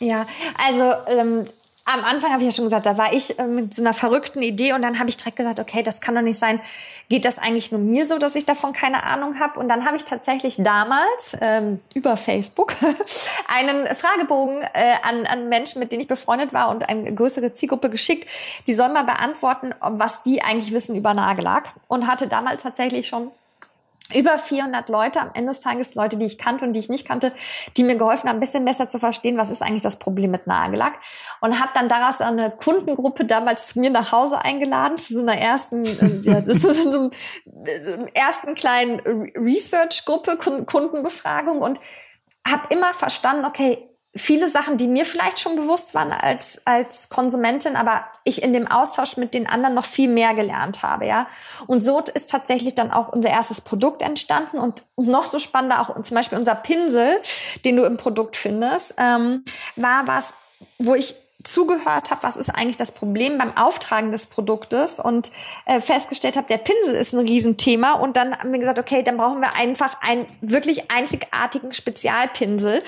Ja, 0.00 0.26
also 0.56 0.92
ähm, 1.08 1.44
am 1.86 2.02
Anfang 2.02 2.32
habe 2.32 2.42
ich 2.42 2.46
ja 2.46 2.54
schon 2.54 2.64
gesagt, 2.64 2.86
da 2.86 2.96
war 2.96 3.12
ich 3.12 3.38
äh, 3.38 3.46
mit 3.46 3.74
so 3.74 3.82
einer 3.82 3.92
verrückten 3.92 4.42
Idee 4.42 4.72
und 4.72 4.82
dann 4.82 4.98
habe 4.98 5.10
ich 5.10 5.16
direkt 5.16 5.36
gesagt, 5.36 5.60
okay, 5.60 5.82
das 5.82 6.00
kann 6.00 6.14
doch 6.14 6.22
nicht 6.22 6.38
sein. 6.38 6.60
Geht 7.10 7.24
das 7.26 7.38
eigentlich 7.38 7.72
nur 7.72 7.80
mir 7.80 8.06
so, 8.06 8.18
dass 8.18 8.34
ich 8.34 8.46
davon 8.46 8.72
keine 8.72 9.04
Ahnung 9.04 9.38
habe? 9.38 9.60
Und 9.60 9.68
dann 9.68 9.84
habe 9.84 9.96
ich 9.96 10.04
tatsächlich 10.04 10.56
damals 10.58 11.36
ähm, 11.40 11.80
über 11.92 12.16
Facebook 12.16 12.74
einen 13.54 13.86
Fragebogen 13.94 14.62
äh, 14.62 14.94
an, 15.02 15.26
an 15.26 15.48
Menschen, 15.50 15.78
mit 15.78 15.92
denen 15.92 16.00
ich 16.00 16.08
befreundet 16.08 16.54
war 16.54 16.70
und 16.70 16.88
eine 16.88 17.12
größere 17.12 17.52
Zielgruppe 17.52 17.90
geschickt. 17.90 18.28
Die 18.66 18.72
sollen 18.72 18.94
mal 18.94 19.04
beantworten, 19.04 19.74
was 19.80 20.22
die 20.22 20.42
eigentlich 20.42 20.72
wissen 20.72 20.96
über 20.96 21.12
Nagellack 21.12 21.74
und 21.88 22.06
hatte 22.06 22.28
damals 22.28 22.62
tatsächlich 22.62 23.08
schon 23.08 23.30
über 24.12 24.36
400 24.38 24.88
Leute 24.90 25.20
am 25.20 25.30
Ende 25.32 25.50
des 25.50 25.60
Tages, 25.60 25.94
Leute, 25.94 26.18
die 26.18 26.26
ich 26.26 26.36
kannte 26.36 26.66
und 26.66 26.74
die 26.74 26.80
ich 26.80 26.90
nicht 26.90 27.06
kannte, 27.06 27.32
die 27.76 27.84
mir 27.84 27.96
geholfen 27.96 28.28
haben, 28.28 28.36
ein 28.36 28.40
bisschen 28.40 28.64
besser 28.64 28.86
zu 28.86 28.98
verstehen, 28.98 29.38
was 29.38 29.50
ist 29.50 29.62
eigentlich 29.62 29.82
das 29.82 29.98
Problem 29.98 30.30
mit 30.30 30.46
Nagellack. 30.46 30.94
Und 31.40 31.58
habe 31.58 31.70
dann 31.74 31.88
daraus 31.88 32.20
eine 32.20 32.50
Kundengruppe 32.50 33.24
damals 33.24 33.68
zu 33.68 33.80
mir 33.80 33.90
nach 33.90 34.12
Hause 34.12 34.44
eingeladen, 34.44 34.98
zu 34.98 35.14
so 35.14 35.22
einer 35.22 35.38
ersten, 35.38 35.84
äh, 35.84 36.20
ja, 36.20 36.38
ist 36.38 36.60
so 36.60 36.68
einem 36.68 37.10
ersten 38.12 38.54
kleinen 38.54 39.00
Research-Gruppe, 39.36 40.36
Kundenbefragung 40.66 41.62
und 41.62 41.80
habe 42.46 42.74
immer 42.74 42.92
verstanden, 42.92 43.46
okay, 43.46 43.88
viele 44.16 44.48
Sachen, 44.48 44.76
die 44.76 44.86
mir 44.86 45.04
vielleicht 45.04 45.40
schon 45.40 45.56
bewusst 45.56 45.94
waren 45.94 46.12
als, 46.12 46.62
als 46.64 47.08
Konsumentin, 47.08 47.74
aber 47.74 48.04
ich 48.22 48.42
in 48.42 48.52
dem 48.52 48.70
Austausch 48.70 49.16
mit 49.16 49.34
den 49.34 49.48
anderen 49.48 49.74
noch 49.74 49.84
viel 49.84 50.08
mehr 50.08 50.34
gelernt 50.34 50.82
habe, 50.82 51.06
ja. 51.06 51.26
Und 51.66 51.80
so 51.82 52.00
ist 52.14 52.30
tatsächlich 52.30 52.74
dann 52.74 52.92
auch 52.92 53.08
unser 53.08 53.30
erstes 53.30 53.60
Produkt 53.60 54.02
entstanden 54.02 54.58
und 54.58 54.84
noch 54.96 55.26
so 55.26 55.38
spannender 55.38 55.80
auch 55.80 56.00
zum 56.02 56.14
Beispiel 56.14 56.38
unser 56.38 56.54
Pinsel, 56.54 57.20
den 57.64 57.76
du 57.76 57.84
im 57.84 57.96
Produkt 57.96 58.36
findest, 58.36 58.94
ähm, 58.98 59.44
war 59.74 60.06
was, 60.06 60.34
wo 60.78 60.94
ich 60.94 61.14
zugehört 61.44 62.10
habe, 62.10 62.22
was 62.22 62.36
ist 62.36 62.50
eigentlich 62.50 62.76
das 62.76 62.92
Problem 62.92 63.38
beim 63.38 63.56
Auftragen 63.56 64.10
des 64.10 64.26
Produktes 64.26 64.98
und 64.98 65.30
äh, 65.66 65.80
festgestellt 65.80 66.36
habe, 66.36 66.46
der 66.48 66.58
Pinsel 66.58 66.94
ist 66.94 67.12
ein 67.14 67.20
Riesenthema 67.20 67.92
und 67.92 68.16
dann 68.16 68.36
haben 68.36 68.52
wir 68.52 68.58
gesagt, 68.58 68.78
okay, 68.78 69.02
dann 69.02 69.16
brauchen 69.16 69.40
wir 69.40 69.54
einfach 69.54 70.00
einen 70.00 70.26
wirklich 70.40 70.90
einzigartigen 70.90 71.72
Spezialpinsel 71.72 72.82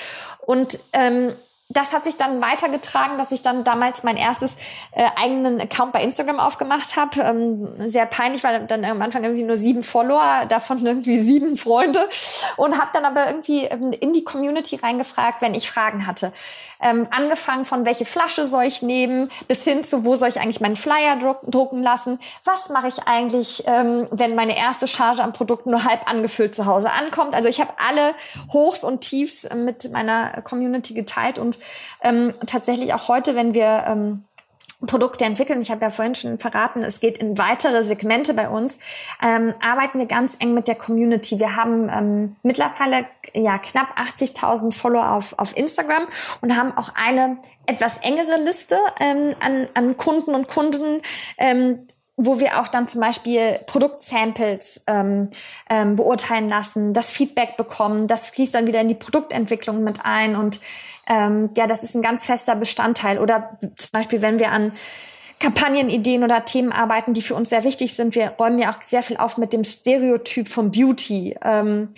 und 0.47 0.79
ähm, 0.92 1.35
das 1.68 1.92
hat 1.92 2.05
sich 2.05 2.16
dann 2.16 2.40
weitergetragen, 2.40 3.18
dass 3.18 3.33
ich 3.33 3.42
dann 3.42 3.64
damals 3.64 4.05
mein 4.05 4.16
erstes 4.16 4.57
äh, 4.92 5.05
eigenen 5.20 5.61
Account 5.61 5.92
bei 5.92 6.00
Instagram 6.00 6.38
aufgemacht 6.38 6.96
habe. 6.96 7.20
Ähm, 7.20 7.90
sehr 7.90 8.07
peinlich, 8.07 8.44
weil 8.44 8.66
dann 8.66 8.85
am 8.85 9.02
Anfang 9.02 9.24
irgendwie 9.24 9.42
nur 9.42 9.57
sieben 9.57 9.83
Follower, 9.83 10.46
davon 10.48 10.85
irgendwie 10.87 11.18
sieben 11.22 11.57
Freunde. 11.57 12.09
Und 12.57 12.79
habe 12.79 12.90
dann 12.92 13.05
aber 13.05 13.26
irgendwie 13.26 13.64
ähm, 13.64 13.92
in 13.92 14.12
die 14.12 14.22
Community 14.22 14.76
reingefragt, 14.76 15.42
wenn 15.42 15.55
ich 15.55 15.68
Fragen 15.68 16.07
hatte. 16.07 16.33
Ähm, 16.81 17.09
angefangen 17.11 17.64
von 17.64 17.85
welche 17.85 18.05
Flasche 18.05 18.46
soll 18.46 18.64
ich 18.64 18.83
nehmen, 18.83 19.29
bis 19.48 19.64
hin 19.64 19.83
zu 19.83 20.05
wo 20.05 20.14
soll 20.14 20.29
ich 20.29 20.38
eigentlich 20.40 20.61
meinen 20.61 20.76
Flyer 20.76 21.16
druck, 21.16 21.40
drucken 21.46 21.83
lassen. 21.83 22.20
Was 22.44 22.68
mache 22.68 22.87
ich 22.87 23.09
eigentlich, 23.09 23.64
ähm, 23.66 24.07
wenn 24.12 24.37
meine 24.37 24.57
erste 24.57 24.87
Charge 24.87 25.22
am 25.22 25.33
Produkt 25.33 25.66
nur 25.66 25.83
halb 25.83 26.09
angefüllt 26.09 26.55
zu 26.55 26.66
Hause 26.66 26.92
ankommt. 26.92 27.35
Also 27.35 27.48
ich 27.48 27.61
habe 27.61 27.72
alle 27.88 28.14
Hochs 28.52 28.85
und 28.85 29.00
Tiefs 29.00 29.48
mit 29.52 29.90
meiner 29.90 30.42
Community 30.42 30.94
geteilt 30.94 31.40
und 31.40 31.56
ähm, 32.03 32.33
tatsächlich 32.47 32.95
auch 32.95 33.09
heute, 33.09 33.35
wenn 33.35 33.55
wir 33.55 33.85
ähm, 33.87 34.25
Produkte 34.87 35.25
entwickeln, 35.25 35.62
ich 35.62 35.71
habe 35.71 35.83
ja 35.83 35.90
vorhin 35.90 36.14
schon 36.14 36.38
verraten, 36.38 36.83
es 36.83 37.01
geht 37.01 37.19
in 37.19 37.38
weitere 37.38 37.83
Segmente 37.85 38.35
bei 38.35 38.49
uns, 38.49 38.79
ähm, 39.23 39.55
arbeiten 39.62 39.99
wir 39.99 40.07
ganz 40.07 40.37
eng 40.38 40.53
mit 40.53 40.69
der 40.69 40.75
Community. 40.75 41.40
Wir 41.40 41.57
haben 41.57 41.88
ähm, 41.88 42.37
mittlerweile 42.42 43.07
ja 43.33 43.59
knapp 43.59 43.99
80.000 43.99 44.73
Follower 44.73 45.12
auf, 45.12 45.38
auf 45.38 45.57
Instagram 45.57 46.07
und 46.42 46.57
haben 46.57 46.77
auch 46.77 46.90
eine 46.95 47.38
etwas 47.64 47.99
engere 47.99 48.37
Liste 48.42 48.77
ähm, 49.01 49.35
an, 49.40 49.69
an 49.75 49.97
Kunden 49.97 50.35
und 50.35 50.49
Kunden, 50.49 51.01
ähm, 51.38 51.87
wo 52.19 52.38
wir 52.38 52.61
auch 52.61 52.69
dann 52.69 52.88
zum 52.88 53.01
Beispiel 53.01 53.61
Produktsamples 53.66 54.85
ähm, 54.87 55.31
ähm, 55.69 55.97
beurteilen 55.97 56.49
lassen, 56.49 56.92
das 56.92 57.11
Feedback 57.11 57.57
bekommen, 57.57 58.07
das 58.07 58.27
fließt 58.27 58.55
dann 58.55 58.66
wieder 58.66 58.81
in 58.81 58.88
die 58.88 58.95
Produktentwicklung 58.95 59.85
mit 59.85 60.01
ein 60.05 60.37
und 60.37 60.61
ähm, 61.07 61.51
ja, 61.57 61.66
das 61.66 61.83
ist 61.83 61.95
ein 61.95 62.03
ganz 62.03 62.25
fester 62.25 62.55
Bestandteil. 62.55 63.19
Oder 63.19 63.59
zum 63.77 63.90
Beispiel, 63.92 64.23
wenn 64.23 64.38
wir 64.38 64.51
an 64.51 64.73
Kampagnenideen 65.38 66.25
oder 66.25 66.45
Themen 66.45 66.73
arbeiten, 66.73 67.12
die 67.12 67.23
für 67.23 67.35
uns 67.35 67.51
sehr 67.51 67.64
wichtig 67.64 67.95
sind. 67.95 68.14
Wir 68.14 68.31
räumen 68.40 68.59
ja 68.59 68.71
auch 68.71 68.81
sehr 68.83 69.03
viel 69.03 69.19
auf 69.19 69.37
mit 69.37 69.53
dem 69.53 69.64
Stereotyp 69.64 70.49
von 70.49 70.71
Beauty. 70.71 71.37
Ähm, 71.42 71.90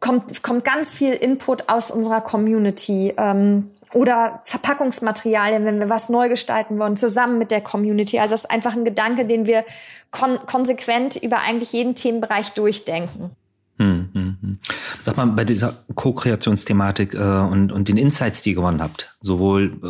kommt, 0.00 0.42
kommt 0.42 0.64
ganz 0.64 0.94
viel 0.94 1.12
Input 1.12 1.68
aus 1.68 1.90
unserer 1.90 2.20
Community. 2.20 3.12
Ähm, 3.16 3.70
oder 3.94 4.40
Verpackungsmaterialien, 4.44 5.64
wenn 5.64 5.80
wir 5.80 5.88
was 5.88 6.08
neu 6.08 6.28
gestalten 6.28 6.78
wollen, 6.78 6.96
zusammen 6.96 7.38
mit 7.38 7.50
der 7.50 7.62
Community. 7.62 8.18
Also 8.18 8.34
das 8.34 8.40
ist 8.40 8.50
einfach 8.50 8.74
ein 8.74 8.84
Gedanke, 8.84 9.24
den 9.24 9.46
wir 9.46 9.64
kon 10.10 10.38
konsequent 10.46 11.16
über 11.16 11.38
eigentlich 11.38 11.72
jeden 11.72 11.94
Themenbereich 11.94 12.50
durchdenken. 12.52 13.30
Hm, 13.78 14.10
hm, 14.12 14.36
hm. 14.40 14.58
Sag 15.04 15.07
mal, 15.18 15.26
bei 15.26 15.44
dieser 15.44 15.84
Co-Kreationsthematik 15.94 17.14
äh, 17.14 17.18
und, 17.18 17.70
und 17.72 17.88
den 17.88 17.96
Insights, 17.96 18.42
die 18.42 18.50
ihr 18.50 18.56
gewonnen 18.56 18.80
habt, 18.80 19.14
sowohl 19.20 19.78
äh, 19.82 19.86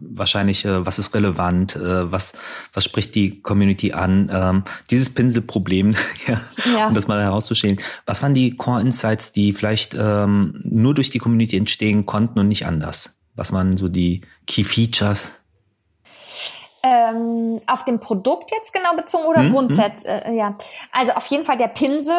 wahrscheinlich, 0.00 0.64
äh, 0.64 0.86
was 0.86 0.98
ist 0.98 1.14
relevant, 1.14 1.74
äh, 1.76 2.12
was, 2.12 2.34
was 2.72 2.84
spricht 2.84 3.14
die 3.14 3.42
Community 3.42 3.92
an, 3.92 4.30
ähm, 4.32 4.62
dieses 4.90 5.12
Pinselproblem, 5.12 5.96
ja, 6.26 6.40
ja, 6.72 6.88
um 6.88 6.94
das 6.94 7.08
mal 7.08 7.20
herauszustellen. 7.20 7.78
Was 8.06 8.22
waren 8.22 8.34
die 8.34 8.56
Core-Insights, 8.56 9.32
die 9.32 9.52
vielleicht 9.52 9.96
ähm, 9.98 10.60
nur 10.62 10.94
durch 10.94 11.10
die 11.10 11.18
Community 11.18 11.56
entstehen 11.56 12.06
konnten 12.06 12.38
und 12.38 12.48
nicht 12.48 12.66
anders? 12.66 13.18
Was 13.34 13.52
waren 13.52 13.76
so 13.76 13.88
die 13.88 14.20
Key 14.46 14.64
Features? 14.64 15.40
Ähm, 16.82 17.60
auf 17.66 17.84
dem 17.84 17.98
Produkt 17.98 18.52
jetzt 18.52 18.72
genau 18.72 18.94
bezogen 18.94 19.24
oder 19.24 19.42
hm, 19.42 19.52
grundsätzlich? 19.52 20.12
Äh, 20.12 20.36
ja, 20.36 20.56
also 20.92 21.12
auf 21.12 21.26
jeden 21.26 21.44
Fall 21.44 21.56
der 21.56 21.68
Pinsel 21.68 22.14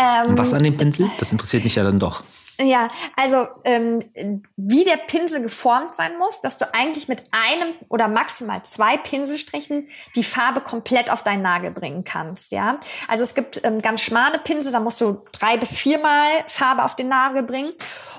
ähm, 0.00 0.38
Was 0.38 0.54
an 0.54 0.62
dem 0.62 0.76
Pinsel? 0.76 1.10
Das 1.18 1.32
interessiert 1.32 1.64
mich 1.64 1.74
ja 1.74 1.82
dann 1.82 1.98
doch. 1.98 2.22
Ja, 2.62 2.88
also 3.16 3.48
ähm, 3.64 4.00
wie 4.56 4.84
der 4.84 4.96
Pinsel 4.96 5.40
geformt 5.40 5.94
sein 5.94 6.18
muss, 6.18 6.40
dass 6.40 6.58
du 6.58 6.66
eigentlich 6.74 7.08
mit 7.08 7.22
einem 7.30 7.74
oder 7.88 8.06
maximal 8.06 8.62
zwei 8.64 8.98
Pinselstrichen 8.98 9.88
die 10.14 10.24
Farbe 10.24 10.60
komplett 10.60 11.10
auf 11.10 11.22
deinen 11.22 11.42
Nagel 11.42 11.70
bringen 11.70 12.04
kannst. 12.04 12.52
Ja, 12.52 12.78
also 13.08 13.24
es 13.24 13.34
gibt 13.34 13.64
ähm, 13.64 13.80
ganz 13.80 14.02
schmale 14.02 14.38
Pinsel, 14.38 14.72
da 14.72 14.80
musst 14.80 15.00
du 15.00 15.22
drei 15.38 15.56
bis 15.56 15.78
viermal 15.78 16.28
Farbe 16.48 16.84
auf 16.84 16.96
den 16.96 17.08
Nagel 17.08 17.44
bringen. 17.44 17.72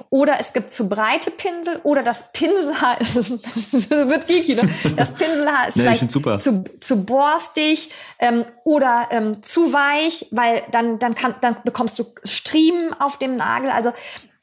Oder 0.10 0.40
es 0.40 0.54
gibt 0.54 0.72
zu 0.72 0.90
breite 0.90 1.30
Pinsel 1.30 1.80
oder 1.84 2.02
das 2.02 2.32
Pinselhaar, 2.32 2.98
das 3.00 3.30
wird 3.30 4.28
geeky, 4.28 4.56
ne? 4.56 4.70
Das 4.96 5.14
Pinselhaar 5.14 5.68
ist 5.68 5.78
nee, 5.78 5.84
vielleicht 5.84 6.10
zu, 6.10 6.64
zu 6.80 7.06
borstig 7.06 7.92
ähm, 8.18 8.46
oder 8.64 9.08
ähm, 9.12 9.44
zu 9.44 9.72
weich, 9.72 10.28
weil 10.32 10.64
dann 10.72 10.98
dann 10.98 11.14
kann 11.14 11.36
dann 11.42 11.58
bekommst 11.64 12.00
du 12.00 12.06
Striemen 12.24 13.00
auf 13.00 13.18
dem 13.18 13.36
Nagel. 13.36 13.70
Also 13.70 13.94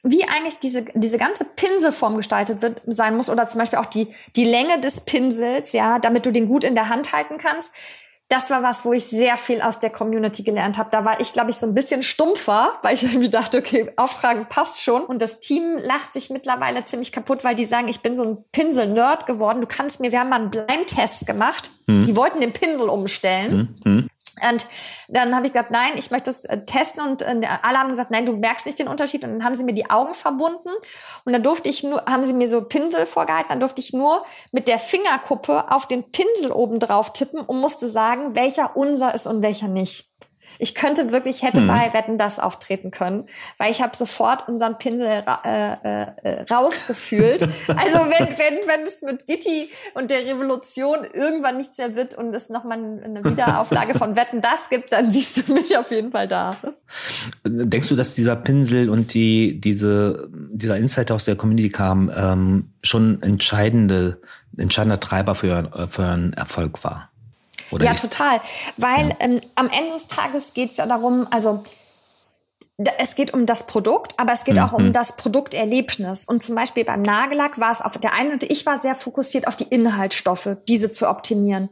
wie 0.03 0.23
eigentlich 0.25 0.59
diese, 0.59 0.85
diese 0.93 1.17
ganze 1.17 1.43
Pinselform 1.43 2.15
gestaltet 2.15 2.61
wird, 2.61 2.81
sein 2.85 3.17
muss 3.17 3.29
oder 3.29 3.47
zum 3.47 3.59
Beispiel 3.59 3.79
auch 3.79 3.85
die, 3.85 4.07
die 4.35 4.45
Länge 4.45 4.79
des 4.79 5.01
Pinsels, 5.01 5.73
ja, 5.73 5.99
damit 5.99 6.25
du 6.25 6.31
den 6.31 6.47
gut 6.47 6.63
in 6.63 6.75
der 6.75 6.89
Hand 6.89 7.11
halten 7.11 7.37
kannst. 7.37 7.73
Das 8.29 8.51
war 8.51 8.61
was, 8.61 8.85
wo 8.85 8.93
ich 8.93 9.05
sehr 9.05 9.37
viel 9.37 9.59
aus 9.59 9.79
der 9.79 9.89
Community 9.89 10.43
gelernt 10.43 10.77
habe. 10.77 10.89
Da 10.91 11.03
war 11.03 11.19
ich, 11.19 11.33
glaube 11.33 11.49
ich, 11.49 11.55
so 11.55 11.65
ein 11.65 11.73
bisschen 11.73 12.03
stumpfer, 12.03 12.77
weil 12.83 12.93
ich 12.93 13.03
irgendwie 13.03 13.29
dachte, 13.29 13.57
okay, 13.57 13.91
Auftragen 13.97 14.45
passt 14.47 14.83
schon. 14.83 15.01
Und 15.01 15.21
das 15.21 15.39
Team 15.39 15.77
lacht 15.77 16.13
sich 16.13 16.29
mittlerweile 16.29 16.85
ziemlich 16.85 17.11
kaputt, 17.11 17.43
weil 17.43 17.55
die 17.55 17.65
sagen, 17.65 17.87
ich 17.87 18.01
bin 18.01 18.17
so 18.17 18.23
ein 18.23 18.37
Pinsel-Nerd 18.51 19.25
geworden. 19.25 19.61
Du 19.61 19.67
kannst 19.67 19.99
mir, 19.99 20.11
wir 20.11 20.19
haben 20.19 20.29
mal 20.29 20.41
einen 20.41 20.51
Blindtest 20.51 21.25
gemacht. 21.25 21.71
Mhm. 21.87 22.05
Die 22.05 22.15
wollten 22.15 22.39
den 22.39 22.53
Pinsel 22.53 22.87
umstellen. 22.87 23.75
Mhm. 23.83 24.09
Und 24.47 24.65
dann 25.07 25.35
habe 25.35 25.47
ich 25.47 25.53
gesagt, 25.53 25.71
nein, 25.71 25.93
ich 25.95 26.11
möchte 26.11 26.29
es 26.29 26.45
äh, 26.45 26.63
testen. 26.63 27.01
Und 27.01 27.21
äh, 27.21 27.47
alle 27.61 27.79
haben 27.79 27.89
gesagt, 27.89 28.11
nein, 28.11 28.25
du 28.25 28.33
merkst 28.33 28.65
nicht 28.65 28.79
den 28.79 28.87
Unterschied. 28.87 29.23
Und 29.23 29.31
dann 29.31 29.43
haben 29.43 29.55
sie 29.55 29.63
mir 29.63 29.73
die 29.73 29.89
Augen 29.89 30.13
verbunden. 30.13 30.69
Und 31.25 31.33
dann 31.33 31.43
durfte 31.43 31.69
ich 31.69 31.83
nur, 31.83 32.03
haben 32.05 32.23
sie 32.23 32.33
mir 32.33 32.49
so 32.49 32.61
Pinsel 32.61 33.05
vorgehalten, 33.05 33.49
dann 33.49 33.59
durfte 33.59 33.81
ich 33.81 33.93
nur 33.93 34.25
mit 34.51 34.67
der 34.67 34.79
Fingerkuppe 34.79 35.71
auf 35.71 35.87
den 35.87 36.11
Pinsel 36.11 36.51
oben 36.51 36.79
drauf 36.79 37.13
tippen 37.13 37.41
und 37.41 37.59
musste 37.59 37.87
sagen, 37.87 38.35
welcher 38.35 38.75
unser 38.75 39.13
ist 39.13 39.27
und 39.27 39.41
welcher 39.41 39.67
nicht. 39.67 40.09
Ich 40.57 40.75
könnte 40.75 41.11
wirklich, 41.11 41.43
hätte 41.43 41.61
hm. 41.61 41.67
bei 41.67 41.93
Wetten 41.93 42.17
das 42.17 42.39
auftreten 42.39 42.91
können, 42.91 43.25
weil 43.57 43.71
ich 43.71 43.81
habe 43.81 43.95
sofort 43.95 44.47
unseren 44.47 44.77
Pinsel 44.77 45.23
ra 45.25 45.41
äh, 45.45 46.05
äh, 46.23 46.41
rausgefühlt. 46.51 47.41
also 47.67 47.99
wenn, 47.99 48.27
wenn, 48.27 48.67
wenn 48.67 48.87
es 48.87 49.01
mit 49.01 49.27
Gitti 49.27 49.69
und 49.93 50.11
der 50.11 50.25
Revolution 50.25 50.99
irgendwann 51.13 51.57
nichts 51.57 51.77
mehr 51.77 51.95
wird 51.95 52.15
und 52.15 52.33
es 52.33 52.49
nochmal 52.49 52.77
eine 52.77 53.23
Wiederauflage 53.23 53.97
von 53.97 54.15
Wetten 54.15 54.41
das 54.41 54.69
gibt, 54.69 54.91
dann 54.91 55.11
siehst 55.11 55.47
du 55.47 55.53
mich 55.53 55.77
auf 55.77 55.91
jeden 55.91 56.11
Fall 56.11 56.27
da. 56.27 56.55
Denkst 57.45 57.87
du, 57.89 57.95
dass 57.95 58.15
dieser 58.15 58.35
Pinsel 58.35 58.89
und 58.89 59.13
die, 59.13 59.59
diese, 59.61 60.29
dieser 60.33 60.77
Insight 60.77 61.11
aus 61.11 61.25
der 61.25 61.35
Community 61.35 61.69
kam, 61.69 62.11
ähm, 62.15 62.71
schon 62.83 63.21
entscheidende, 63.21 64.21
entscheidender 64.57 64.99
Treiber 64.99 65.35
für, 65.35 65.87
für 65.89 66.05
einen 66.05 66.33
Erfolg 66.33 66.83
war? 66.83 67.09
Oder 67.71 67.85
ja, 67.85 67.93
total. 67.93 68.41
Weil 68.77 69.09
ja. 69.09 69.15
ähm, 69.19 69.41
am 69.55 69.69
Ende 69.69 69.93
des 69.93 70.07
Tages 70.07 70.53
geht 70.53 70.71
es 70.71 70.77
ja 70.77 70.85
darum, 70.85 71.27
also 71.31 71.63
es 72.97 73.15
geht 73.15 73.33
um 73.33 73.45
das 73.45 73.65
Produkt, 73.65 74.13
aber 74.17 74.31
es 74.31 74.45
geht 74.45 74.55
mhm. 74.55 74.63
auch 74.63 74.71
um 74.71 74.93
das 74.93 75.17
Produkterlebnis. 75.17 76.23
Und 76.25 76.41
zum 76.41 76.55
Beispiel 76.55 76.85
beim 76.85 77.01
Nagellack 77.01 77.59
war 77.59 77.71
es 77.71 77.81
auf 77.81 77.97
der 77.97 78.13
einen 78.13 78.31
Seite, 78.31 78.45
ich 78.45 78.65
war 78.65 78.79
sehr 78.79 78.95
fokussiert 78.95 79.47
auf 79.47 79.57
die 79.57 79.65
Inhaltsstoffe, 79.65 80.55
diese 80.67 80.89
zu 80.89 81.09
optimieren. 81.09 81.69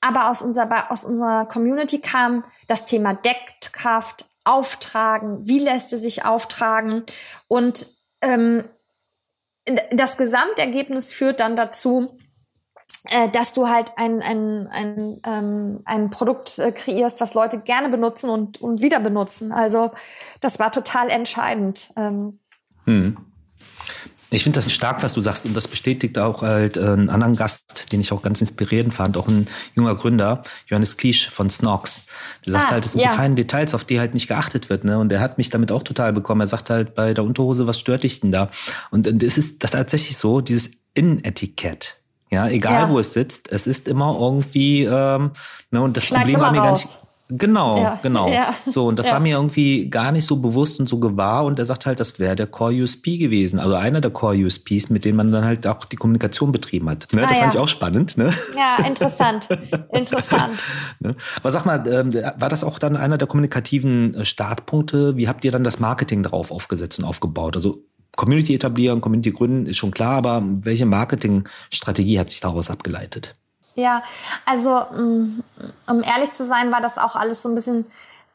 Aber 0.00 0.28
aus 0.28 0.42
unserer, 0.42 0.90
aus 0.90 1.04
unserer 1.04 1.46
Community 1.46 2.00
kam 2.00 2.44
das 2.66 2.84
Thema 2.84 3.14
Deckkraft, 3.14 4.26
Auftragen, 4.44 5.38
wie 5.46 5.60
lässt 5.60 5.92
es 5.92 6.02
sich 6.02 6.24
auftragen. 6.24 7.04
Und 7.48 7.86
ähm, 8.20 8.64
das 9.92 10.16
Gesamtergebnis 10.16 11.12
führt 11.12 11.40
dann 11.40 11.56
dazu, 11.56 12.18
dass 13.32 13.52
du 13.52 13.68
halt 13.68 13.92
ein, 13.96 14.22
ein, 14.22 14.68
ein, 14.68 15.20
ähm, 15.26 15.80
ein 15.84 16.10
Produkt 16.10 16.58
äh, 16.58 16.70
kreierst, 16.70 17.20
was 17.20 17.34
Leute 17.34 17.58
gerne 17.58 17.88
benutzen 17.88 18.30
und, 18.30 18.60
und 18.60 18.80
wieder 18.80 19.00
benutzen. 19.00 19.50
Also 19.50 19.90
das 20.40 20.58
war 20.58 20.70
total 20.70 21.08
entscheidend. 21.10 21.90
Ähm. 21.96 22.32
Hm. 22.84 23.16
Ich 24.30 24.44
finde 24.44 24.60
das 24.60 24.72
stark, 24.72 25.02
was 25.02 25.12
du 25.12 25.20
sagst, 25.20 25.44
und 25.44 25.54
das 25.54 25.68
bestätigt 25.68 26.16
auch 26.16 26.40
halt 26.40 26.78
äh, 26.78 26.80
einen 26.80 27.10
anderen 27.10 27.36
Gast, 27.36 27.92
den 27.92 28.00
ich 28.00 28.12
auch 28.12 28.22
ganz 28.22 28.40
inspirierend 28.40 28.94
fand, 28.94 29.18
auch 29.18 29.28
ein 29.28 29.46
junger 29.74 29.94
Gründer, 29.94 30.42
Johannes 30.66 30.96
Kliesch 30.96 31.28
von 31.28 31.50
Snox. 31.50 32.04
Der 32.46 32.54
sagt 32.54 32.68
ah, 32.68 32.70
halt, 32.70 32.86
es 32.86 32.92
sind 32.92 33.02
ja. 33.02 33.10
die 33.10 33.16
feinen 33.16 33.36
Details, 33.36 33.74
auf 33.74 33.84
die 33.84 34.00
halt 34.00 34.14
nicht 34.14 34.28
geachtet 34.28 34.70
wird, 34.70 34.84
ne? 34.84 34.98
Und 34.98 35.12
er 35.12 35.20
hat 35.20 35.36
mich 35.36 35.50
damit 35.50 35.70
auch 35.70 35.82
total 35.82 36.14
bekommen. 36.14 36.40
Er 36.40 36.48
sagt 36.48 36.70
halt 36.70 36.94
bei 36.94 37.12
der 37.12 37.24
Unterhose, 37.24 37.66
was 37.66 37.78
stört 37.78 38.04
dich 38.04 38.20
denn 38.20 38.32
da? 38.32 38.50
Und, 38.90 39.06
und 39.06 39.22
es 39.22 39.36
ist 39.36 39.62
das 39.64 39.72
tatsächlich 39.72 40.16
so, 40.16 40.40
dieses 40.40 40.70
Innenetikett 40.94 42.01
ja, 42.32 42.48
egal 42.48 42.82
ja. 42.84 42.88
wo 42.88 42.98
es 42.98 43.12
sitzt, 43.12 43.52
es 43.52 43.66
ist 43.66 43.86
immer 43.86 44.16
irgendwie, 44.18 44.84
ähm, 44.84 45.32
ne, 45.70 45.82
und 45.82 45.96
das 45.96 46.06
Problem 46.06 46.40
war 46.40 46.50
mir 46.50 46.60
raus. 46.60 46.66
gar 46.66 46.72
nicht. 46.72 46.98
Genau, 47.38 47.78
ja. 47.78 47.98
genau. 48.02 48.28
Ja. 48.32 48.54
So, 48.66 48.86
und 48.86 48.98
das 48.98 49.10
war 49.10 49.20
mir 49.20 49.36
irgendwie 49.36 49.90
gar 49.90 50.12
nicht 50.12 50.26
so 50.26 50.36
bewusst 50.36 50.80
und 50.80 50.88
so 50.88 50.98
gewahr. 50.98 51.44
Und 51.44 51.58
er 51.58 51.66
sagt 51.66 51.84
halt, 51.84 52.00
das 52.00 52.18
wäre 52.18 52.34
der 52.34 52.46
Core 52.46 52.72
USP 52.82 53.18
gewesen. 53.18 53.58
Also 53.58 53.74
einer 53.74 54.00
der 54.00 54.10
Core 54.10 54.36
USPs, 54.36 54.88
mit 54.88 55.04
denen 55.04 55.16
man 55.16 55.30
dann 55.30 55.44
halt 55.44 55.66
auch 55.66 55.84
die 55.84 55.96
Kommunikation 55.96 56.52
betrieben 56.52 56.88
hat. 56.88 57.08
Ne? 57.12 57.22
Ah, 57.22 57.26
das 57.28 57.38
fand 57.38 57.54
ich 57.54 57.60
auch 57.60 57.68
spannend. 57.68 58.16
Ne? 58.16 58.32
Ja, 58.56 58.84
interessant. 58.86 59.48
interessant. 59.92 60.52
Ne? 61.00 61.16
Aber 61.36 61.50
sag 61.50 61.66
mal, 61.66 61.82
ähm, 61.88 62.14
war 62.14 62.48
das 62.48 62.62
auch 62.64 62.78
dann 62.78 62.96
einer 62.96 63.18
der 63.18 63.26
kommunikativen 63.26 64.14
äh, 64.14 64.24
Startpunkte? 64.24 65.16
Wie 65.16 65.28
habt 65.28 65.44
ihr 65.44 65.50
dann 65.50 65.64
das 65.64 65.80
Marketing 65.80 66.22
darauf 66.22 66.50
aufgesetzt 66.50 66.98
und 66.98 67.04
aufgebaut? 67.04 67.56
Also 67.56 67.84
Community 68.16 68.54
etablieren, 68.54 69.00
Community 69.00 69.30
gründen 69.30 69.66
ist 69.66 69.78
schon 69.78 69.90
klar, 69.90 70.16
aber 70.16 70.42
welche 70.44 70.86
Marketingstrategie 70.86 72.18
hat 72.18 72.30
sich 72.30 72.40
daraus 72.40 72.70
abgeleitet? 72.70 73.34
Ja, 73.74 74.02
also 74.44 74.70
mm, 74.70 75.42
um 75.88 76.02
ehrlich 76.02 76.30
zu 76.32 76.44
sein, 76.44 76.72
war 76.72 76.82
das 76.82 76.98
auch 76.98 77.16
alles 77.16 77.42
so 77.42 77.48
ein 77.48 77.54
bisschen 77.54 77.86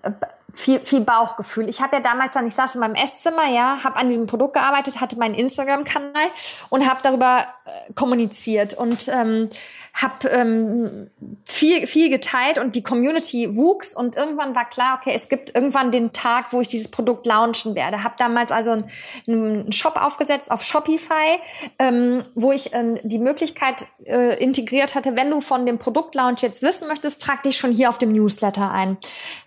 äh, 0.02 0.12
viel, 0.54 0.80
viel 0.80 1.02
Bauchgefühl. 1.02 1.70
Ich 1.70 1.82
habe 1.82 1.98
ja 1.98 2.02
damals 2.02 2.34
dann, 2.34 2.48
ich 2.48 2.56
saß 2.56 2.76
in 2.76 2.82
meinem 2.82 2.96
Esszimmer, 2.96 3.48
ja, 3.48 3.84
habe 3.84 3.98
an 3.98 4.10
diesem 4.10 4.26
Produkt 4.28 4.54
gearbeitet, 4.54 5.02
hatte 5.02 5.18
meinen 5.18 5.36
Instagram-Kanal 5.36 6.28
und 6.70 6.90
habe 6.90 7.02
darüber 7.04 7.46
äh, 7.66 7.94
kommuniziert 7.94 8.74
und 8.74 9.08
ähm, 9.10 9.50
habe 9.98 10.30
ähm, 10.30 11.10
viel, 11.44 11.88
viel 11.88 12.12
geteilt 12.12 12.60
und 12.60 12.76
die 12.76 12.84
Community 12.84 13.56
wuchs 13.58 13.96
und 13.96 14.16
irgendwann 14.16 14.56
war 14.56 14.70
klar, 14.70 15.00
okay, 15.00 15.12
es 15.16 15.28
gibt 15.28 15.56
irgendwann 15.56 15.92
den 15.92 16.14
Tag, 16.14 16.54
wo 16.54 16.62
ich 16.62 16.68
dieses 16.68 16.88
Produkt 16.90 17.26
launchen 17.26 17.74
werde. 17.74 18.04
Habe 18.04 18.14
damals 18.20 18.52
also 18.52 18.72
einen, 18.72 18.86
einen, 19.28 19.72
Shop 19.72 19.96
aufgesetzt 19.96 20.52
auf 20.52 20.62
Shopify, 20.62 21.40
ähm, 21.80 22.24
wo 22.36 22.52
ich 22.52 22.74
ähm, 22.76 23.00
die 23.02 23.18
Möglichkeit 23.18 23.88
äh, 24.06 24.42
integriert 24.42 24.94
hatte, 24.94 25.16
wenn 25.16 25.32
du 25.32 25.42
von 25.42 25.66
dem 25.66 25.80
Produktlaunch 25.80 26.44
jetzt 26.44 26.62
wissen 26.62 26.88
möchtest, 26.88 27.20
trag 27.24 27.42
dich 27.42 27.58
schon 27.58 27.72
hier 27.72 27.90
auf 27.90 27.98
dem 27.98 28.12
Newsletter 28.12 28.72
ein. 28.72 28.98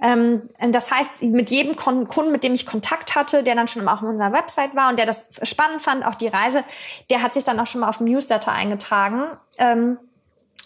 Ähm, 0.02 0.42
das 0.72 0.90
heißt, 0.90 1.22
mit 1.22 1.50
jedem 1.50 1.76
Kunden, 1.76 2.32
mit 2.32 2.42
dem 2.42 2.54
ich 2.54 2.66
Kontakt 2.66 3.14
hatte, 3.14 3.44
der 3.44 3.54
dann 3.54 3.68
schon 3.68 3.86
auch 3.86 4.02
auf 4.02 4.08
unserer 4.08 4.32
Website 4.32 4.74
war 4.74 4.90
und 4.90 4.98
der 4.98 5.06
das 5.06 5.26
spannend 5.44 5.80
fand, 5.80 6.04
auch 6.04 6.16
die 6.16 6.28
Reise, 6.28 6.64
der 7.08 7.22
hat 7.22 7.34
sich 7.34 7.44
dann 7.44 7.60
auch 7.60 7.68
schon 7.68 7.82
mal 7.82 7.88
auf 7.88 7.98
dem 7.98 8.06
Newsletter 8.06 8.50
eingetragen. 8.50 9.22
Ähm, 9.58 9.98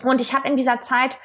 und 0.03 0.21
ich 0.21 0.35
habe 0.35 0.49
in 0.49 0.57
dieser 0.57 0.81
Zeit 0.81 1.17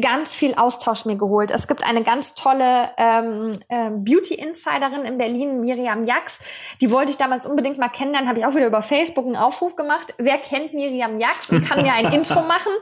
ganz 0.00 0.34
viel 0.34 0.54
Austausch 0.54 1.04
mir 1.04 1.16
geholt. 1.16 1.50
Es 1.50 1.66
gibt 1.66 1.86
eine 1.86 2.02
ganz 2.02 2.34
tolle 2.34 2.90
ähm, 2.96 3.52
äh, 3.68 3.90
Beauty-Insiderin 3.90 5.04
in 5.04 5.18
Berlin, 5.18 5.60
Miriam 5.60 6.04
Jax. 6.04 6.40
Die 6.80 6.90
wollte 6.90 7.10
ich 7.10 7.16
damals 7.16 7.46
unbedingt 7.46 7.78
mal 7.78 7.88
kennenlernen. 7.88 8.28
Habe 8.28 8.40
ich 8.40 8.46
auch 8.46 8.54
wieder 8.54 8.66
über 8.66 8.82
Facebook 8.82 9.26
einen 9.26 9.36
Aufruf 9.36 9.76
gemacht. 9.76 10.14
Wer 10.18 10.38
kennt 10.38 10.74
Miriam 10.74 11.18
Jax 11.18 11.50
und 11.50 11.64
kann 11.66 11.82
mir 11.82 11.92
ein 11.92 12.06
Intro 12.12 12.42
machen? 12.42 12.72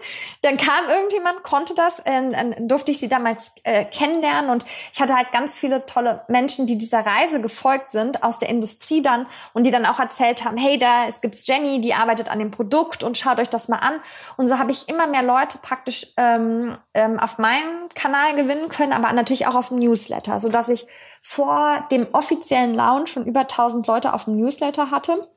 Dann 0.43 0.57
kam 0.57 0.89
irgendjemand, 0.89 1.43
konnte 1.43 1.75
das, 1.75 2.01
äh, 2.01 2.31
dann 2.31 2.69
durfte 2.69 2.91
ich 2.91 2.99
sie 2.99 3.09
damals 3.09 3.53
äh, 3.63 3.85
kennenlernen. 3.85 4.51
Und 4.51 4.65
ich 4.93 5.01
hatte 5.01 5.15
halt 5.15 5.33
ganz 5.33 5.57
viele 5.57 5.87
tolle 5.87 6.23
Menschen, 6.29 6.67
die 6.67 6.77
dieser 6.77 7.05
Reise 7.07 7.41
gefolgt 7.41 7.91
sind, 7.91 8.23
aus 8.23 8.39
der 8.39 8.49
Industrie 8.49 9.03
dann 9.03 9.27
und 9.53 9.65
die 9.65 9.71
dann 9.71 9.87
auch 9.87 9.99
erzählt 9.99 10.45
haben, 10.45 10.57
hey, 10.57 10.79
da 10.79 11.07
es 11.07 11.21
gibt's 11.21 11.47
Jenny, 11.47 11.81
die 11.81 11.95
arbeitet 11.95 12.31
an 12.31 12.39
dem 12.39 12.51
Produkt 12.51 13.03
und 13.03 13.17
schaut 13.17 13.39
euch 13.39 13.49
das 13.49 13.69
mal 13.69 13.79
an. 13.79 14.01
Und 14.37 14.49
so 14.49 14.59
habe 14.59 14.73
ich 14.73 14.89
immer 14.89 15.07
mehr 15.07 15.23
Leute 15.23 15.59
praktisch 15.59 16.07
ähm, 16.17 16.77
ähm, 16.94 17.18
auf 17.18 17.38
meinem 17.38 17.88
Kanal 17.94 18.35
gewinnen 18.37 18.68
können, 18.68 18.92
aber 18.92 19.12
natürlich 19.12 19.46
auch 19.46 19.55
auf 19.55 19.68
dem 19.68 19.79
Newsletter, 19.79 20.38
so 20.38 20.49
dass 20.49 20.68
ich 20.68 20.87
vor 21.22 21.87
dem 21.90 22.07
offiziellen 22.12 22.75
Launch 22.75 23.11
schon 23.11 23.27
über 23.27 23.40
1000 23.40 23.87
Leute 23.87 24.14
auf 24.14 24.25
dem 24.25 24.37
Newsletter 24.37 24.90
hatte. 24.90 25.29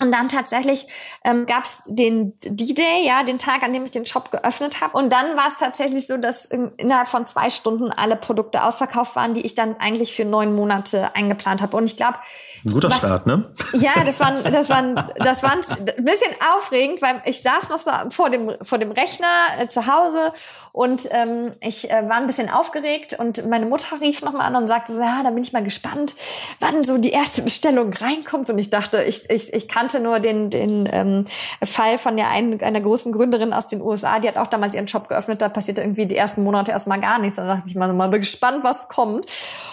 Und 0.00 0.12
dann 0.12 0.28
tatsächlich 0.28 0.86
ähm, 1.24 1.44
gab 1.44 1.64
es 1.64 1.82
den 1.86 2.38
D-Day, 2.42 3.04
ja, 3.04 3.22
den 3.22 3.38
Tag, 3.38 3.62
an 3.62 3.72
dem 3.72 3.84
ich 3.84 3.90
den 3.90 4.06
Shop 4.06 4.30
geöffnet 4.30 4.80
habe. 4.80 4.96
Und 4.96 5.12
dann 5.12 5.36
war 5.36 5.48
es 5.48 5.58
tatsächlich 5.58 6.06
so, 6.06 6.16
dass 6.16 6.46
in, 6.46 6.72
innerhalb 6.78 7.08
von 7.08 7.26
zwei 7.26 7.50
Stunden 7.50 7.90
alle 7.90 8.16
Produkte 8.16 8.64
ausverkauft 8.64 9.14
waren, 9.14 9.34
die 9.34 9.42
ich 9.42 9.54
dann 9.54 9.76
eigentlich 9.78 10.14
für 10.14 10.24
neun 10.24 10.54
Monate 10.54 11.14
eingeplant 11.14 11.60
habe. 11.60 11.76
Und 11.76 11.84
ich 11.84 11.96
glaube, 11.98 12.16
ein 12.64 12.72
guter 12.72 12.90
was, 12.90 12.98
Start, 12.98 13.26
ne? 13.26 13.52
Ja, 13.72 14.04
das 14.04 14.20
war, 14.20 14.32
das 14.32 14.68
war, 14.70 14.82
das 15.16 15.42
war 15.42 15.52
ein 15.52 16.04
bisschen 16.04 16.30
aufregend, 16.56 17.02
weil 17.02 17.22
ich 17.26 17.42
saß 17.42 17.68
noch 17.68 17.80
so 17.80 17.90
vor 18.10 18.30
dem 18.30 18.50
vor 18.62 18.78
dem 18.78 18.92
Rechner 18.92 19.26
äh, 19.58 19.68
zu 19.68 19.86
Hause 19.86 20.32
und 20.72 21.08
ähm, 21.10 21.52
ich 21.60 21.90
äh, 21.90 22.08
war 22.08 22.16
ein 22.16 22.26
bisschen 22.26 22.50
aufgeregt 22.50 23.18
und 23.18 23.48
meine 23.48 23.66
Mutter 23.66 24.00
rief 24.00 24.22
noch 24.22 24.32
mal 24.32 24.46
an 24.46 24.56
und 24.56 24.66
sagte 24.66 24.92
so, 24.92 25.00
ja, 25.00 25.22
da 25.22 25.30
bin 25.30 25.42
ich 25.42 25.52
mal 25.52 25.64
gespannt, 25.64 26.14
wann 26.58 26.84
so 26.84 26.98
die 26.98 27.10
erste 27.10 27.42
Bestellung 27.42 27.92
reinkommt. 27.92 28.50
Und 28.50 28.58
ich 28.58 28.70
dachte, 28.70 29.02
ich 29.02 29.28
ich, 29.30 29.52
ich 29.52 29.68
kann 29.68 29.79
kannte 29.80 30.00
nur 30.00 30.20
den, 30.20 30.50
den 30.50 30.86
ähm, 30.92 31.24
Fall 31.64 31.96
von 31.96 32.16
der 32.16 32.28
einen, 32.28 32.60
einer 32.60 32.82
großen 32.82 33.12
Gründerin 33.12 33.54
aus 33.54 33.66
den 33.66 33.80
USA, 33.80 34.18
die 34.18 34.28
hat 34.28 34.36
auch 34.36 34.46
damals 34.46 34.74
ihren 34.74 34.88
Shop 34.88 35.08
geöffnet, 35.08 35.40
da 35.40 35.48
passierte 35.48 35.80
irgendwie 35.80 36.04
die 36.04 36.16
ersten 36.16 36.44
Monate 36.44 36.72
erstmal 36.72 37.00
gar 37.00 37.18
nichts. 37.18 37.36
Dann 37.36 37.48
dachte 37.48 37.64
ich 37.66 37.74
mal, 37.74 37.90
mal 37.94 38.10
gespannt, 38.10 38.62
was 38.62 38.88
kommt. 38.88 39.24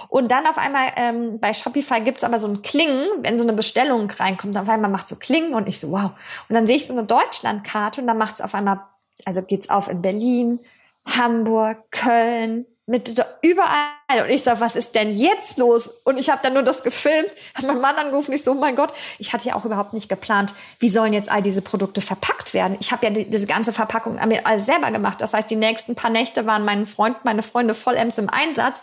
Und 0.07 0.31
dann 0.31 0.47
auf 0.47 0.57
einmal 0.57 0.87
ähm, 0.95 1.39
bei 1.41 1.51
Shopify 1.51 1.99
gibt's 1.99 2.23
aber 2.23 2.37
so 2.37 2.47
ein 2.47 2.61
Klingen, 2.61 3.05
wenn 3.21 3.37
so 3.37 3.43
eine 3.43 3.51
Bestellung 3.51 4.09
reinkommt, 4.09 4.57
auf 4.57 4.69
einmal 4.69 4.89
macht 4.89 5.09
so 5.09 5.17
Klingen 5.17 5.53
und 5.53 5.67
ich 5.67 5.81
so, 5.81 5.91
wow. 5.91 6.11
Und 6.47 6.55
dann 6.55 6.67
sehe 6.67 6.77
ich 6.77 6.87
so 6.87 6.93
eine 6.93 7.03
Deutschlandkarte 7.03 7.99
und 7.99 8.07
dann 8.07 8.17
macht's 8.17 8.39
auf 8.39 8.55
einmal, 8.55 8.79
also 9.25 9.41
geht's 9.41 9.69
auf 9.69 9.89
in 9.89 10.01
Berlin, 10.01 10.59
Hamburg, 11.05 11.91
Köln, 11.91 12.65
mit 12.87 13.21
überall. 13.41 14.23
Und 14.23 14.29
ich 14.29 14.43
sag, 14.43 14.61
was 14.61 14.77
ist 14.77 14.95
denn 14.95 15.11
jetzt 15.11 15.57
los? 15.57 15.89
Und 16.05 16.17
ich 16.17 16.29
habe 16.29 16.39
dann 16.41 16.53
nur 16.53 16.63
das 16.63 16.83
gefilmt, 16.83 17.29
hat 17.53 17.65
mein 17.65 17.81
Mann 17.81 17.95
angerufen, 17.97 18.31
ich 18.31 18.43
so, 18.43 18.51
oh 18.51 18.55
mein 18.55 18.77
Gott, 18.77 18.93
ich 19.19 19.33
hatte 19.33 19.49
ja 19.49 19.55
auch 19.55 19.65
überhaupt 19.65 19.91
nicht 19.91 20.07
geplant, 20.07 20.53
wie 20.79 20.87
sollen 20.87 21.11
jetzt 21.11 21.29
all 21.29 21.43
diese 21.43 21.61
Produkte 21.61 21.99
verpackt 21.99 22.53
werden. 22.53 22.77
Ich 22.79 22.93
habe 22.93 23.05
ja 23.05 23.11
die, 23.11 23.29
diese 23.29 23.45
ganze 23.45 23.73
Verpackung 23.73 24.17
alles 24.17 24.65
selber 24.65 24.89
gemacht. 24.91 25.19
Das 25.19 25.33
heißt, 25.33 25.49
die 25.49 25.57
nächsten 25.57 25.95
paar 25.95 26.09
Nächte 26.09 26.45
waren 26.45 26.63
mein 26.63 26.87
Freund, 26.87 27.25
meine 27.25 27.43
Freunde 27.43 27.73
vollends 27.73 28.17
im 28.17 28.29
Einsatz, 28.29 28.81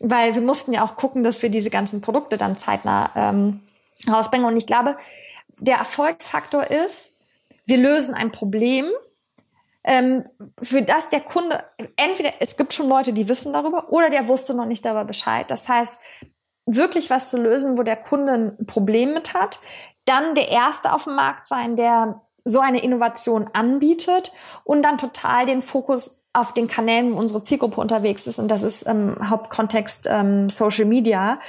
weil 0.00 0.34
wir 0.34 0.42
mussten 0.42 0.74
ja 0.74 0.84
auch 0.84 0.94
gucken, 0.94 1.24
dass 1.24 1.40
wir 1.40 1.48
diese 1.48 1.70
ganzen 1.70 2.02
Produkte 2.02 2.36
dann 2.36 2.58
zeitnah 2.58 3.10
ähm, 3.16 3.62
rausbringen. 4.06 4.46
Und 4.46 4.58
ich 4.58 4.66
glaube, 4.66 4.98
der 5.58 5.78
Erfolgsfaktor 5.78 6.64
ist, 6.64 7.12
wir 7.64 7.78
lösen 7.78 8.12
ein 8.12 8.32
Problem, 8.32 8.84
ähm, 9.86 10.24
für 10.60 10.82
das 10.82 11.08
der 11.08 11.20
Kunde, 11.20 11.64
entweder 11.96 12.32
es 12.40 12.56
gibt 12.56 12.74
schon 12.74 12.88
Leute, 12.88 13.12
die 13.12 13.28
wissen 13.28 13.52
darüber 13.52 13.92
oder 13.92 14.10
der 14.10 14.28
wusste 14.28 14.52
noch 14.52 14.66
nicht 14.66 14.84
darüber 14.84 15.04
Bescheid. 15.04 15.50
Das 15.50 15.68
heißt, 15.68 16.00
wirklich 16.66 17.08
was 17.08 17.30
zu 17.30 17.38
lösen, 17.38 17.78
wo 17.78 17.84
der 17.84 17.96
Kunde 17.96 18.32
ein 18.32 18.66
Problem 18.66 19.14
mit 19.14 19.32
hat, 19.32 19.60
dann 20.04 20.34
der 20.34 20.50
Erste 20.50 20.92
auf 20.92 21.04
dem 21.04 21.14
Markt 21.14 21.46
sein, 21.46 21.76
der 21.76 22.20
so 22.44 22.60
eine 22.60 22.82
Innovation 22.82 23.48
anbietet 23.52 24.32
und 24.64 24.82
dann 24.82 24.98
total 24.98 25.46
den 25.46 25.62
Fokus 25.62 26.22
auf 26.32 26.52
den 26.52 26.66
Kanälen, 26.66 27.12
wo 27.12 27.18
unsere 27.18 27.42
Zielgruppe 27.42 27.80
unterwegs 27.80 28.26
ist 28.26 28.38
und 28.38 28.48
das 28.48 28.62
ist 28.62 28.82
im 28.82 29.16
Hauptkontext 29.30 30.06
ähm, 30.10 30.50
Social 30.50 30.84
Media. 30.84 31.40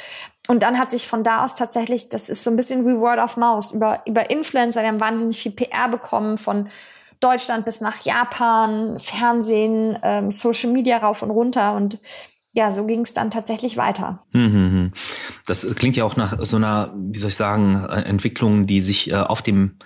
Und 0.48 0.64
dann 0.64 0.80
hat 0.80 0.92
sich 0.92 1.08
von 1.08 1.24
da 1.24 1.44
aus 1.44 1.56
tatsächlich, 1.56 2.08
das 2.08 2.30
ist 2.30 2.44
so 2.44 2.50
ein 2.50 2.56
bisschen 2.56 2.88
wie 2.88 2.98
Word 2.98 3.20
of 3.20 3.36
Mouse, 3.36 3.74
über, 3.74 4.02
über 4.06 4.30
Influencer, 4.30 4.82
die 4.82 4.88
haben 4.88 5.02
wahnsinnig 5.02 5.42
viel 5.42 5.52
PR 5.52 5.90
bekommen 5.90 6.38
von 6.38 6.70
Deutschland 7.20 7.66
bis 7.66 7.82
nach 7.82 8.02
Japan, 8.02 9.00
Fernsehen, 9.00 9.98
ähm, 10.04 10.32
Social 10.32 10.72
Media 10.72 10.98
rauf 10.98 11.22
und 11.22 11.32
runter 11.32 11.76
und 11.76 12.00
ja, 12.54 12.72
so 12.72 12.86
ging 12.86 13.02
es 13.02 13.14
dann 13.14 13.30
tatsächlich 13.30 13.78
weiter. 13.78 14.20
Mhm. 14.34 14.92
Das 15.46 15.68
klingt 15.76 15.96
ja 15.96 16.06
auch 16.06 16.16
nach 16.16 16.38
so 16.44 16.58
einer, 16.58 16.92
wie 16.96 17.20
soll 17.20 17.30
ich 17.30 17.36
sagen, 17.36 17.86
Entwicklung, 17.86 18.66
die 18.66 18.82
sich 18.82 19.12
äh, 19.12 19.16
auf 19.16 19.44
dem 19.44 19.78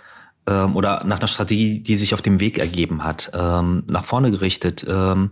ähm, 0.48 0.76
oder 0.76 1.04
nach 1.06 1.20
einer 1.20 1.28
Strategie, 1.28 1.80
die 1.80 1.98
sich 1.98 2.14
auf 2.14 2.22
dem 2.22 2.40
Weg 2.40 2.58
ergeben 2.58 3.04
hat, 3.04 3.32
ähm, 3.34 3.84
nach 3.88 4.06
vorne 4.06 4.32
gerichtet. 4.32 4.86
Ähm, 4.88 5.32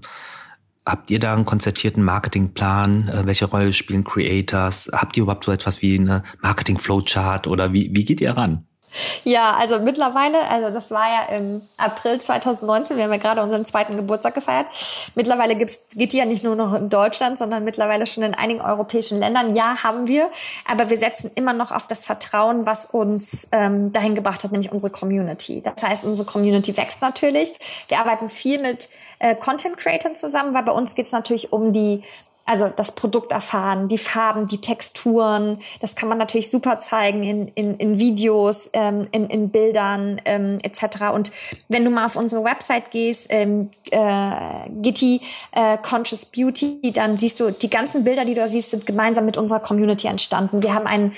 habt 0.86 1.10
ihr 1.12 1.20
da 1.20 1.34
einen 1.34 1.46
konzertierten 1.46 2.04
Marketingplan? 2.04 3.08
Äh, 3.08 3.26
welche 3.26 3.46
Rolle 3.46 3.74
spielen 3.74 4.04
Creators? 4.04 4.90
Habt 4.92 5.18
ihr 5.18 5.24
überhaupt 5.24 5.46
so 5.46 5.52
etwas 5.52 5.82
wie 5.82 5.98
eine 5.98 6.24
Marketing-Flowchart 6.42 7.48
oder 7.48 7.74
wie, 7.74 7.90
wie 7.94 8.06
geht 8.06 8.22
ihr 8.22 8.36
ran? 8.36 8.66
Ja, 9.24 9.52
also 9.52 9.80
mittlerweile, 9.80 10.38
also 10.50 10.70
das 10.72 10.92
war 10.92 11.08
ja 11.08 11.36
im 11.38 11.62
April 11.78 12.20
2019, 12.20 12.98
wir 12.98 13.04
haben 13.04 13.12
ja 13.12 13.18
gerade 13.18 13.42
unseren 13.44 13.66
zweiten 13.66 13.96
Geburtstag 13.96 14.34
gefeiert. 14.34 14.68
Mittlerweile 15.16 15.56
gibt's, 15.56 15.82
geht 15.96 16.14
die 16.14 16.18
ja 16.18 16.26
nicht 16.26 16.44
nur 16.44 16.56
noch 16.56 16.74
in 16.74 16.90
Deutschland, 16.90 17.38
sondern 17.38 17.64
mittlerweile 17.64 18.08
schon 18.08 18.24
in 18.24 18.34
einigen 18.34 18.62
europäischen 18.62 19.20
Ländern. 19.20 19.56
Ja, 19.56 19.84
haben 19.84 20.08
wir, 20.08 20.30
aber 20.70 20.90
wir 20.90 20.98
setzen 20.98 21.32
immer 21.36 21.54
noch 21.54 21.72
auf 21.72 21.88
das 21.88 22.04
Vertrauen, 22.04 22.66
was 22.66 22.86
uns 22.86 23.48
ähm, 23.52 23.94
dahin 23.94 24.16
gebracht 24.16 24.44
hat, 24.44 24.52
nämlich 24.52 24.72
unsere 24.72 24.92
Community. 24.92 25.62
Das 25.62 25.84
heißt, 25.84 26.06
unsere 26.06 26.30
Community 26.30 26.76
wächst 26.76 27.02
natürlich. 27.02 27.54
Wir 27.88 28.00
arbeiten 28.00 28.30
viel 28.30 28.60
mit 28.60 28.90
äh, 29.20 29.36
Content 29.36 29.78
Creators 29.78 30.20
zusammen, 30.20 30.54
weil 30.54 30.64
bei 30.64 30.72
uns 30.72 30.96
geht's 30.96 31.12
natürlich 31.12 31.54
um 31.54 31.74
die 31.74 32.04
also 32.50 32.68
das 32.76 32.94
Produkt 32.94 33.32
erfahren, 33.32 33.88
die 33.88 34.00
Farben, 34.00 34.48
die 34.48 34.60
Texturen. 34.60 35.60
Das 35.82 35.96
kann 35.96 36.10
man 36.10 36.18
natürlich 36.18 36.50
super 36.50 36.80
zeigen 36.80 37.22
in, 37.22 37.48
in, 37.50 37.76
in 37.76 38.00
Videos, 38.00 38.72
ähm, 38.74 39.08
in, 39.12 39.28
in 39.28 39.50
Bildern 39.50 40.20
ähm, 40.26 40.58
etc. 40.64 41.12
Und 41.14 41.32
wenn 41.68 41.86
du 41.86 41.92
mal 41.92 42.08
auf 42.08 42.16
unsere 42.16 42.44
Website 42.44 42.90
gehst, 42.90 43.28
ähm, 43.30 43.70
äh, 43.92 44.68
Gitti 44.82 45.22
äh, 45.52 45.78
Conscious 45.78 46.26
Beauty, 46.26 46.92
dann 46.92 47.18
siehst 47.18 47.40
du, 47.40 47.52
die 47.52 47.70
ganzen 47.70 48.04
Bilder, 48.04 48.26
die 48.26 48.34
du 48.34 48.42
da 48.42 48.48
siehst, 48.48 48.72
sind 48.72 48.88
gemeinsam 48.88 49.26
mit 49.26 49.38
unserer 49.38 49.60
Community 49.60 50.08
entstanden. 50.08 50.64
Wir 50.64 50.74
haben 50.74 50.88
ein 50.88 51.12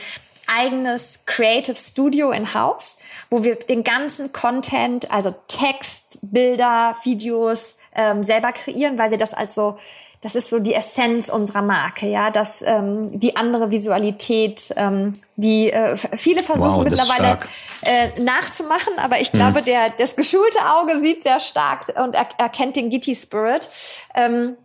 eigenes 0.48 1.22
Creative 1.26 1.76
Studio 1.76 2.32
in 2.32 2.54
House, 2.54 2.98
wo 3.30 3.44
wir 3.44 3.56
den 3.56 3.84
ganzen 3.84 4.32
Content, 4.32 5.12
also 5.12 5.34
Text, 5.48 6.20
Bilder, 6.22 6.96
Videos 7.04 7.76
ähm, 7.96 8.24
selber 8.24 8.52
kreieren, 8.52 8.98
weil 8.98 9.12
wir 9.12 9.18
das 9.18 9.34
als 9.34 9.56
so 9.56 9.78
das 10.22 10.36
ist 10.36 10.52
so 10.52 10.60
die 10.60 10.76
Essenz 10.76 11.30
unserer 11.30 11.64
Marke, 11.64 12.06
ja, 12.06 12.30
dass 12.30 12.62
ähm, 12.62 13.20
die 13.20 13.36
andere 13.36 13.72
Visualität, 13.72 14.72
ähm, 14.78 15.14
die 15.36 15.74
äh, 15.74 15.98
viele 15.98 16.44
versuchen 16.44 16.76
wow, 16.76 16.84
mittlerweile 16.84 17.40
äh, 17.82 18.10
nachzumachen, 18.22 18.94
aber 18.98 19.20
ich 19.20 19.32
glaube, 19.32 19.60
hm. 19.60 19.66
der 19.66 19.90
das 19.90 20.16
geschulte 20.16 20.60
Auge 20.76 21.00
sieht 21.00 21.24
sehr 21.24 21.40
stark 21.40 21.86
und 21.98 22.14
er, 22.14 22.28
erkennt 22.38 22.76
den 22.76 22.92
Gitti 22.92 23.16
Spirit. 23.16 23.68
Ähm, 24.14 24.58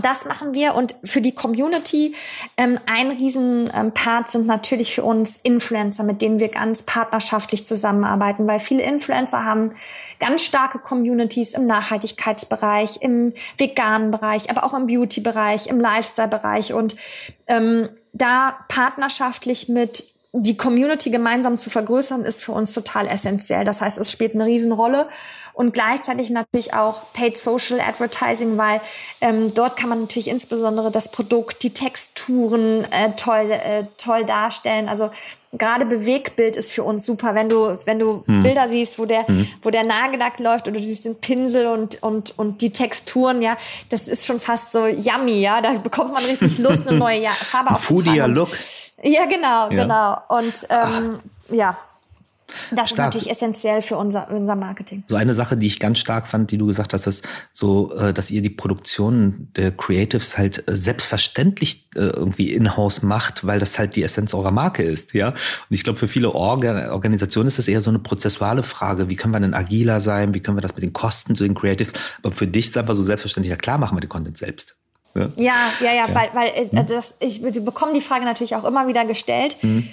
das 0.00 0.24
machen 0.24 0.54
wir 0.54 0.74
und 0.74 0.94
für 1.04 1.20
die 1.20 1.34
Community 1.34 2.14
ähm, 2.56 2.78
ein 2.86 3.10
Riesenpart 3.10 4.26
ähm, 4.26 4.30
sind 4.30 4.46
natürlich 4.46 4.94
für 4.94 5.02
uns 5.02 5.38
Influencer, 5.38 6.04
mit 6.04 6.22
denen 6.22 6.38
wir 6.38 6.48
ganz 6.48 6.82
partnerschaftlich 6.82 7.66
zusammenarbeiten, 7.66 8.46
weil 8.46 8.58
viele 8.58 8.82
Influencer 8.82 9.44
haben 9.44 9.72
ganz 10.18 10.42
starke 10.42 10.78
Communities 10.78 11.54
im 11.54 11.66
Nachhaltigkeitsbereich, 11.66 12.98
im 13.00 13.32
veganen 13.56 14.10
Bereich, 14.10 14.50
aber 14.50 14.64
auch 14.64 14.74
im 14.74 14.86
Beauty-Bereich, 14.86 15.66
im 15.66 15.80
Lifestyle-Bereich 15.80 16.72
und 16.72 16.96
ähm, 17.46 17.88
da 18.12 18.58
partnerschaftlich 18.68 19.68
mit 19.68 20.11
die 20.34 20.56
Community 20.56 21.10
gemeinsam 21.10 21.58
zu 21.58 21.68
vergrößern, 21.68 22.24
ist 22.24 22.42
für 22.42 22.52
uns 22.52 22.72
total 22.72 23.06
essentiell. 23.06 23.64
Das 23.64 23.82
heißt, 23.82 23.98
es 23.98 24.10
spielt 24.10 24.34
eine 24.34 24.46
Riesenrolle 24.46 25.08
und 25.52 25.74
gleichzeitig 25.74 26.30
natürlich 26.30 26.72
auch 26.72 27.02
Paid 27.12 27.36
Social 27.36 27.80
Advertising, 27.80 28.56
weil 28.56 28.80
ähm, 29.20 29.52
dort 29.52 29.76
kann 29.76 29.90
man 29.90 30.00
natürlich 30.00 30.28
insbesondere 30.28 30.90
das 30.90 31.10
Produkt, 31.10 31.62
die 31.62 31.74
Texturen 31.74 32.84
äh, 32.90 33.12
toll, 33.14 33.50
äh, 33.50 33.84
toll 33.98 34.24
darstellen. 34.24 34.88
Also 34.88 35.10
gerade 35.52 35.84
Bewegbild 35.84 36.56
ist 36.56 36.72
für 36.72 36.82
uns 36.82 37.04
super, 37.04 37.34
wenn 37.34 37.48
du 37.48 37.76
wenn 37.84 37.98
du 37.98 38.24
hm. 38.26 38.42
Bilder 38.42 38.68
siehst, 38.68 38.98
wo 38.98 39.04
der 39.04 39.26
hm. 39.26 39.46
wo 39.60 39.70
der 39.70 39.84
Nagellack 39.84 40.38
läuft 40.40 40.66
oder 40.66 40.78
du 40.78 40.82
siehst 40.86 41.04
den 41.04 41.16
Pinsel 41.16 41.66
und 41.66 42.02
und 42.02 42.38
und 42.38 42.62
die 42.62 42.72
Texturen, 42.72 43.42
ja, 43.42 43.56
das 43.90 44.08
ist 44.08 44.24
schon 44.24 44.40
fast 44.40 44.72
so 44.72 44.86
yummy, 44.86 45.40
ja, 45.40 45.60
da 45.60 45.72
bekommt 45.74 46.12
man 46.12 46.24
richtig 46.24 46.58
Lust 46.58 46.86
eine 46.88 46.98
neue 46.98 47.28
Farbe 47.28 47.70
auf 47.72 47.84
Foodie 47.84 48.18
Look. 48.18 48.50
Ja, 49.02 49.26
genau, 49.26 49.70
ja. 49.70 49.82
genau. 49.82 50.18
Und 50.28 50.66
ähm, 50.70 51.18
ja, 51.50 51.76
das 52.70 52.90
stark. 52.90 52.90
ist 52.90 52.98
natürlich 52.98 53.30
essentiell 53.30 53.82
für 53.82 53.96
unser, 53.96 54.30
unser 54.30 54.56
Marketing. 54.56 55.04
So 55.08 55.16
eine 55.16 55.34
Sache, 55.34 55.56
die 55.56 55.66
ich 55.66 55.78
ganz 55.78 55.98
stark 55.98 56.28
fand, 56.28 56.50
die 56.50 56.58
du 56.58 56.66
gesagt 56.66 56.92
hast, 56.92 57.06
ist 57.06 57.26
so, 57.52 57.94
äh, 57.94 58.12
dass 58.12 58.30
ihr 58.30 58.42
die 58.42 58.50
Produktion 58.50 59.48
der 59.56 59.72
Creatives 59.72 60.38
halt 60.38 60.68
äh, 60.68 60.76
selbstverständlich 60.76 61.88
äh, 61.94 62.00
irgendwie 62.00 62.52
in-house 62.52 63.02
macht, 63.02 63.46
weil 63.46 63.60
das 63.60 63.78
halt 63.78 63.96
die 63.96 64.02
Essenz 64.02 64.34
eurer 64.34 64.50
Marke 64.50 64.82
ist, 64.82 65.14
ja. 65.14 65.28
Und 65.28 65.36
ich 65.70 65.84
glaube, 65.84 65.98
für 65.98 66.08
viele 66.08 66.34
Organ 66.34 66.90
Organisationen 66.90 67.48
ist 67.48 67.58
das 67.58 67.68
eher 67.68 67.82
so 67.82 67.90
eine 67.90 67.98
prozessuale 67.98 68.62
Frage. 68.62 69.08
Wie 69.08 69.16
können 69.16 69.34
wir 69.34 69.40
denn 69.40 69.54
agiler 69.54 70.00
sein? 70.00 70.34
Wie 70.34 70.40
können 70.40 70.56
wir 70.56 70.62
das 70.62 70.74
mit 70.74 70.82
den 70.82 70.92
Kosten 70.92 71.34
zu 71.34 71.44
den 71.44 71.54
Creatives? 71.54 71.94
Aber 72.22 72.34
für 72.34 72.46
dich 72.46 72.68
ist 72.68 72.78
einfach 72.78 72.94
so 72.94 73.02
selbstverständlich, 73.02 73.50
ja 73.50 73.56
klar, 73.56 73.78
machen 73.78 73.96
wir 73.96 74.00
den 74.00 74.08
Content 74.08 74.38
selbst. 74.38 74.76
Ja, 75.14 75.30
ja, 75.38 75.54
ja, 75.80 75.92
ja, 75.92 76.14
weil, 76.14 76.30
weil 76.32 76.48
äh, 76.54 76.84
das, 76.84 77.16
ich 77.20 77.42
bekomme 77.42 77.92
die 77.92 78.00
Frage 78.00 78.24
natürlich 78.24 78.56
auch 78.56 78.64
immer 78.64 78.88
wieder 78.88 79.04
gestellt. 79.04 79.58
Mhm. 79.62 79.88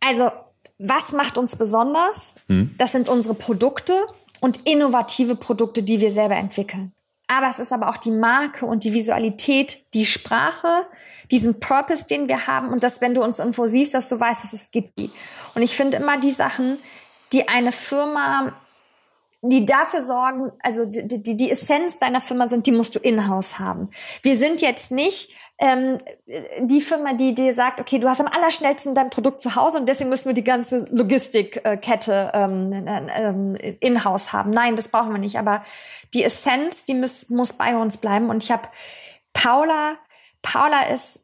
Also, 0.00 0.30
was 0.78 1.12
macht 1.12 1.38
uns 1.38 1.56
besonders? 1.56 2.34
Mhm. 2.48 2.74
Das 2.78 2.92
sind 2.92 3.08
unsere 3.08 3.34
Produkte 3.34 3.94
und 4.40 4.68
innovative 4.68 5.36
Produkte, 5.36 5.82
die 5.82 6.00
wir 6.00 6.10
selber 6.10 6.36
entwickeln. 6.36 6.92
Aber 7.26 7.48
es 7.48 7.58
ist 7.58 7.72
aber 7.72 7.88
auch 7.88 7.96
die 7.96 8.10
Marke 8.10 8.66
und 8.66 8.84
die 8.84 8.92
Visualität, 8.92 9.82
die 9.94 10.04
Sprache, 10.04 10.86
diesen 11.30 11.58
Purpose, 11.58 12.04
den 12.04 12.28
wir 12.28 12.46
haben 12.46 12.68
und 12.68 12.82
dass, 12.82 13.00
wenn 13.00 13.14
du 13.14 13.22
uns 13.22 13.38
irgendwo 13.38 13.66
siehst, 13.66 13.94
dass 13.94 14.08
du 14.08 14.20
weißt, 14.20 14.44
dass 14.44 14.52
es 14.52 14.70
gibt 14.70 14.98
die. 14.98 15.10
Und 15.54 15.62
ich 15.62 15.74
finde 15.74 15.96
immer 15.96 16.18
die 16.18 16.30
Sachen, 16.30 16.78
die 17.32 17.48
eine 17.48 17.72
Firma 17.72 18.52
die 19.46 19.66
dafür 19.66 20.00
sorgen, 20.00 20.52
also 20.62 20.86
die, 20.86 21.06
die, 21.06 21.36
die 21.36 21.50
Essenz 21.50 21.98
deiner 21.98 22.22
Firma 22.22 22.48
sind, 22.48 22.66
die 22.66 22.72
musst 22.72 22.94
du 22.94 22.98
in-house 22.98 23.58
haben. 23.58 23.90
Wir 24.22 24.38
sind 24.38 24.62
jetzt 24.62 24.90
nicht 24.90 25.34
ähm, 25.58 25.98
die 26.58 26.80
Firma, 26.80 27.12
die 27.12 27.34
dir 27.34 27.54
sagt, 27.54 27.80
okay, 27.80 27.98
du 27.98 28.08
hast 28.08 28.20
am 28.20 28.26
allerschnellsten 28.26 28.94
dein 28.94 29.10
Produkt 29.10 29.40
zu 29.40 29.54
Hause 29.54 29.78
und 29.78 29.88
deswegen 29.88 30.10
müssen 30.10 30.26
wir 30.26 30.34
die 30.34 30.42
ganze 30.42 30.84
Logistikkette 30.90 32.32
ähm, 32.34 32.86
ähm, 32.86 33.54
in-house 33.80 34.32
haben. 34.32 34.50
Nein, 34.50 34.74
das 34.74 34.88
brauchen 34.88 35.12
wir 35.12 35.18
nicht. 35.18 35.38
Aber 35.38 35.64
die 36.12 36.24
Essenz, 36.24 36.82
die 36.82 36.94
muss, 36.94 37.28
muss 37.28 37.52
bei 37.52 37.76
uns 37.76 37.98
bleiben. 37.98 38.30
Und 38.30 38.42
ich 38.42 38.50
habe 38.50 38.68
Paula, 39.32 39.96
Paula 40.42 40.88
ist 40.92 41.20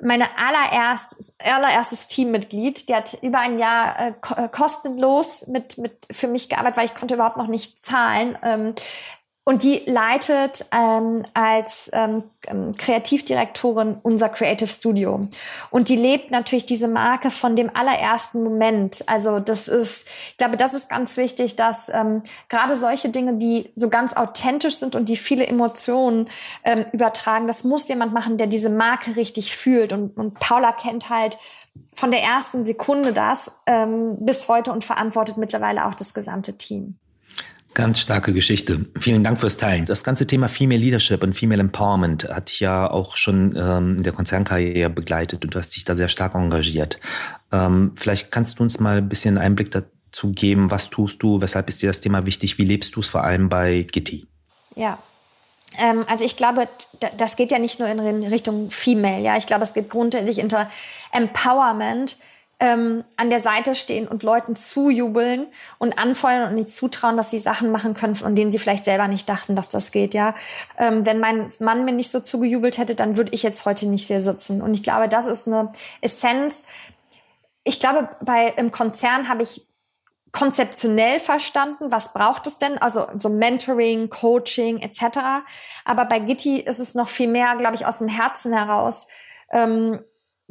meine 0.00 0.26
allererst, 0.36 1.32
allererstes 1.38 2.08
Teammitglied, 2.08 2.88
die 2.88 2.94
hat 2.94 3.16
über 3.22 3.38
ein 3.38 3.58
Jahr 3.58 3.98
äh, 3.98 4.12
äh, 4.36 4.48
kostenlos 4.48 5.46
mit, 5.46 5.78
mit 5.78 6.06
für 6.10 6.26
mich 6.26 6.48
gearbeitet, 6.48 6.76
weil 6.76 6.86
ich 6.86 6.94
konnte 6.94 7.14
überhaupt 7.14 7.36
noch 7.36 7.46
nicht 7.46 7.82
zahlen. 7.82 8.36
Ähm, 8.42 8.74
und 9.44 9.64
die 9.64 9.82
leitet 9.86 10.66
ähm, 10.70 11.24
als 11.34 11.90
ähm, 11.92 12.22
ähm, 12.46 12.70
Kreativdirektorin 12.78 13.96
unser 14.02 14.28
Creative 14.28 14.68
Studio. 14.68 15.28
Und 15.70 15.88
die 15.88 15.96
lebt 15.96 16.30
natürlich 16.30 16.64
diese 16.64 16.86
Marke 16.86 17.32
von 17.32 17.56
dem 17.56 17.74
allerersten 17.74 18.44
Moment. 18.44 19.02
Also 19.08 19.40
das 19.40 19.66
ist, 19.66 20.06
ich 20.30 20.36
glaube, 20.36 20.56
das 20.56 20.74
ist 20.74 20.88
ganz 20.88 21.16
wichtig, 21.16 21.56
dass 21.56 21.88
ähm, 21.88 22.22
gerade 22.48 22.76
solche 22.76 23.08
Dinge, 23.08 23.34
die 23.34 23.68
so 23.74 23.88
ganz 23.88 24.14
authentisch 24.14 24.76
sind 24.76 24.94
und 24.94 25.08
die 25.08 25.16
viele 25.16 25.44
Emotionen 25.44 26.28
ähm, 26.62 26.84
übertragen, 26.92 27.48
das 27.48 27.64
muss 27.64 27.88
jemand 27.88 28.12
machen, 28.12 28.36
der 28.36 28.46
diese 28.46 28.70
Marke 28.70 29.16
richtig 29.16 29.56
fühlt. 29.56 29.92
Und, 29.92 30.16
und 30.16 30.38
Paula 30.38 30.70
kennt 30.70 31.10
halt 31.10 31.36
von 31.94 32.12
der 32.12 32.22
ersten 32.22 32.62
Sekunde 32.62 33.12
das 33.12 33.50
ähm, 33.66 34.18
bis 34.20 34.46
heute 34.46 34.70
und 34.70 34.84
verantwortet 34.84 35.36
mittlerweile 35.36 35.86
auch 35.86 35.96
das 35.96 36.14
gesamte 36.14 36.56
Team. 36.56 36.96
Ganz 37.74 38.00
starke 38.00 38.34
Geschichte. 38.34 38.84
Vielen 39.00 39.24
Dank 39.24 39.40
fürs 39.40 39.56
Teilen. 39.56 39.86
Das 39.86 40.04
ganze 40.04 40.26
Thema 40.26 40.48
Female 40.48 40.80
Leadership 40.80 41.22
und 41.22 41.34
Female 41.34 41.60
Empowerment 41.60 42.28
hat 42.28 42.50
dich 42.50 42.60
ja 42.60 42.90
auch 42.90 43.16
schon 43.16 43.56
ähm, 43.56 43.96
in 43.96 44.02
der 44.02 44.12
Konzernkarriere 44.12 44.90
begleitet 44.90 45.44
und 45.44 45.54
du 45.54 45.58
hast 45.58 45.74
dich 45.74 45.84
da 45.84 45.96
sehr 45.96 46.08
stark 46.08 46.34
engagiert. 46.34 46.98
Ähm, 47.50 47.92
vielleicht 47.96 48.30
kannst 48.30 48.58
du 48.58 48.62
uns 48.62 48.78
mal 48.78 48.98
ein 48.98 49.08
bisschen 49.08 49.38
Einblick 49.38 49.70
da 49.70 49.82
zu 50.10 50.32
geben. 50.32 50.70
Was 50.70 50.90
tust 50.90 51.22
du? 51.22 51.40
Weshalb 51.40 51.68
ist 51.70 51.80
dir 51.80 51.86
das 51.88 52.00
Thema 52.00 52.26
wichtig? 52.26 52.58
Wie 52.58 52.64
lebst 52.64 52.94
du 52.94 53.00
es 53.00 53.08
vor 53.08 53.24
allem 53.24 53.48
bei 53.48 53.86
Gitti? 53.90 54.26
Ja, 54.76 54.98
ähm, 55.78 56.04
also 56.08 56.24
ich 56.24 56.36
glaube, 56.36 56.68
das 57.16 57.36
geht 57.36 57.50
ja 57.50 57.58
nicht 57.58 57.78
nur 57.78 57.88
in 57.88 58.24
Richtung 58.24 58.70
Female, 58.70 59.22
ja. 59.22 59.36
Ich 59.36 59.46
glaube, 59.46 59.62
es 59.62 59.74
geht 59.74 59.88
grundsätzlich 59.88 60.38
hinter 60.38 60.68
Empowerment, 61.12 62.18
ähm, 62.62 63.02
an 63.16 63.28
der 63.28 63.40
Seite 63.40 63.74
stehen 63.74 64.06
und 64.06 64.22
Leuten 64.22 64.54
zujubeln 64.54 65.48
und 65.78 65.98
anfeuern 65.98 66.48
und 66.48 66.54
nicht 66.54 66.70
zutrauen, 66.70 67.16
dass 67.16 67.28
sie 67.28 67.40
Sachen 67.40 67.72
machen 67.72 67.92
können, 67.92 68.14
von 68.14 68.36
denen 68.36 68.52
sie 68.52 68.60
vielleicht 68.60 68.84
selber 68.84 69.08
nicht 69.08 69.28
dachten, 69.28 69.56
dass 69.56 69.68
das 69.68 69.90
geht, 69.90 70.14
ja. 70.14 70.36
Ähm, 70.78 71.04
wenn 71.04 71.18
mein 71.18 71.50
Mann 71.58 71.84
mir 71.84 71.90
nicht 71.90 72.12
so 72.12 72.20
zugejubelt 72.20 72.78
hätte, 72.78 72.94
dann 72.94 73.16
würde 73.16 73.32
ich 73.32 73.42
jetzt 73.42 73.64
heute 73.64 73.86
nicht 73.86 74.06
hier 74.06 74.20
sitzen. 74.20 74.62
Und 74.62 74.74
ich 74.74 74.84
glaube, 74.84 75.08
das 75.08 75.26
ist 75.26 75.48
eine 75.48 75.72
Essenz. 76.02 76.64
Ich 77.64 77.80
glaube, 77.80 78.08
bei 78.20 78.54
im 78.56 78.70
Konzern 78.70 79.28
habe 79.28 79.42
ich 79.42 79.66
konzeptionell 80.30 81.18
verstanden, 81.18 81.90
was 81.90 82.12
braucht 82.12 82.46
es 82.46 82.58
denn? 82.58 82.78
Also 82.78 83.08
so 83.18 83.28
Mentoring, 83.28 84.08
Coaching 84.08 84.78
etc. 84.78 85.18
Aber 85.84 86.04
bei 86.04 86.20
Gitti 86.20 86.60
ist 86.60 86.78
es 86.78 86.94
noch 86.94 87.08
viel 87.08 87.28
mehr, 87.28 87.56
glaube 87.56 87.74
ich, 87.74 87.86
aus 87.86 87.98
dem 87.98 88.08
Herzen 88.08 88.52
heraus. 88.52 89.08
Ähm, 89.50 89.98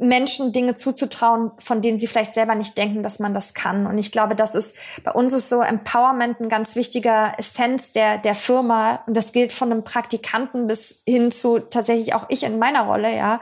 Menschen 0.02 0.52
Dinge 0.52 0.74
zuzutrauen, 0.74 1.52
von 1.58 1.80
denen 1.80 1.98
sie 1.98 2.08
vielleicht 2.08 2.34
selber 2.34 2.54
nicht 2.54 2.76
denken, 2.76 3.02
dass 3.02 3.20
man 3.20 3.32
das 3.32 3.54
kann. 3.54 3.86
Und 3.86 3.98
ich 3.98 4.10
glaube, 4.10 4.34
das 4.34 4.54
ist, 4.54 4.76
bei 5.04 5.12
uns 5.12 5.32
ist 5.32 5.48
so 5.48 5.60
Empowerment 5.60 6.40
ein 6.40 6.48
ganz 6.48 6.74
wichtiger 6.74 7.32
Essenz 7.38 7.92
der, 7.92 8.18
der 8.18 8.34
Firma. 8.34 9.02
Und 9.06 9.16
das 9.16 9.32
gilt 9.32 9.52
von 9.52 9.70
einem 9.70 9.84
Praktikanten 9.84 10.66
bis 10.66 11.02
hin 11.06 11.30
zu 11.30 11.60
tatsächlich 11.60 12.14
auch 12.14 12.26
ich 12.28 12.42
in 12.42 12.58
meiner 12.58 12.82
Rolle, 12.82 13.16
ja. 13.16 13.40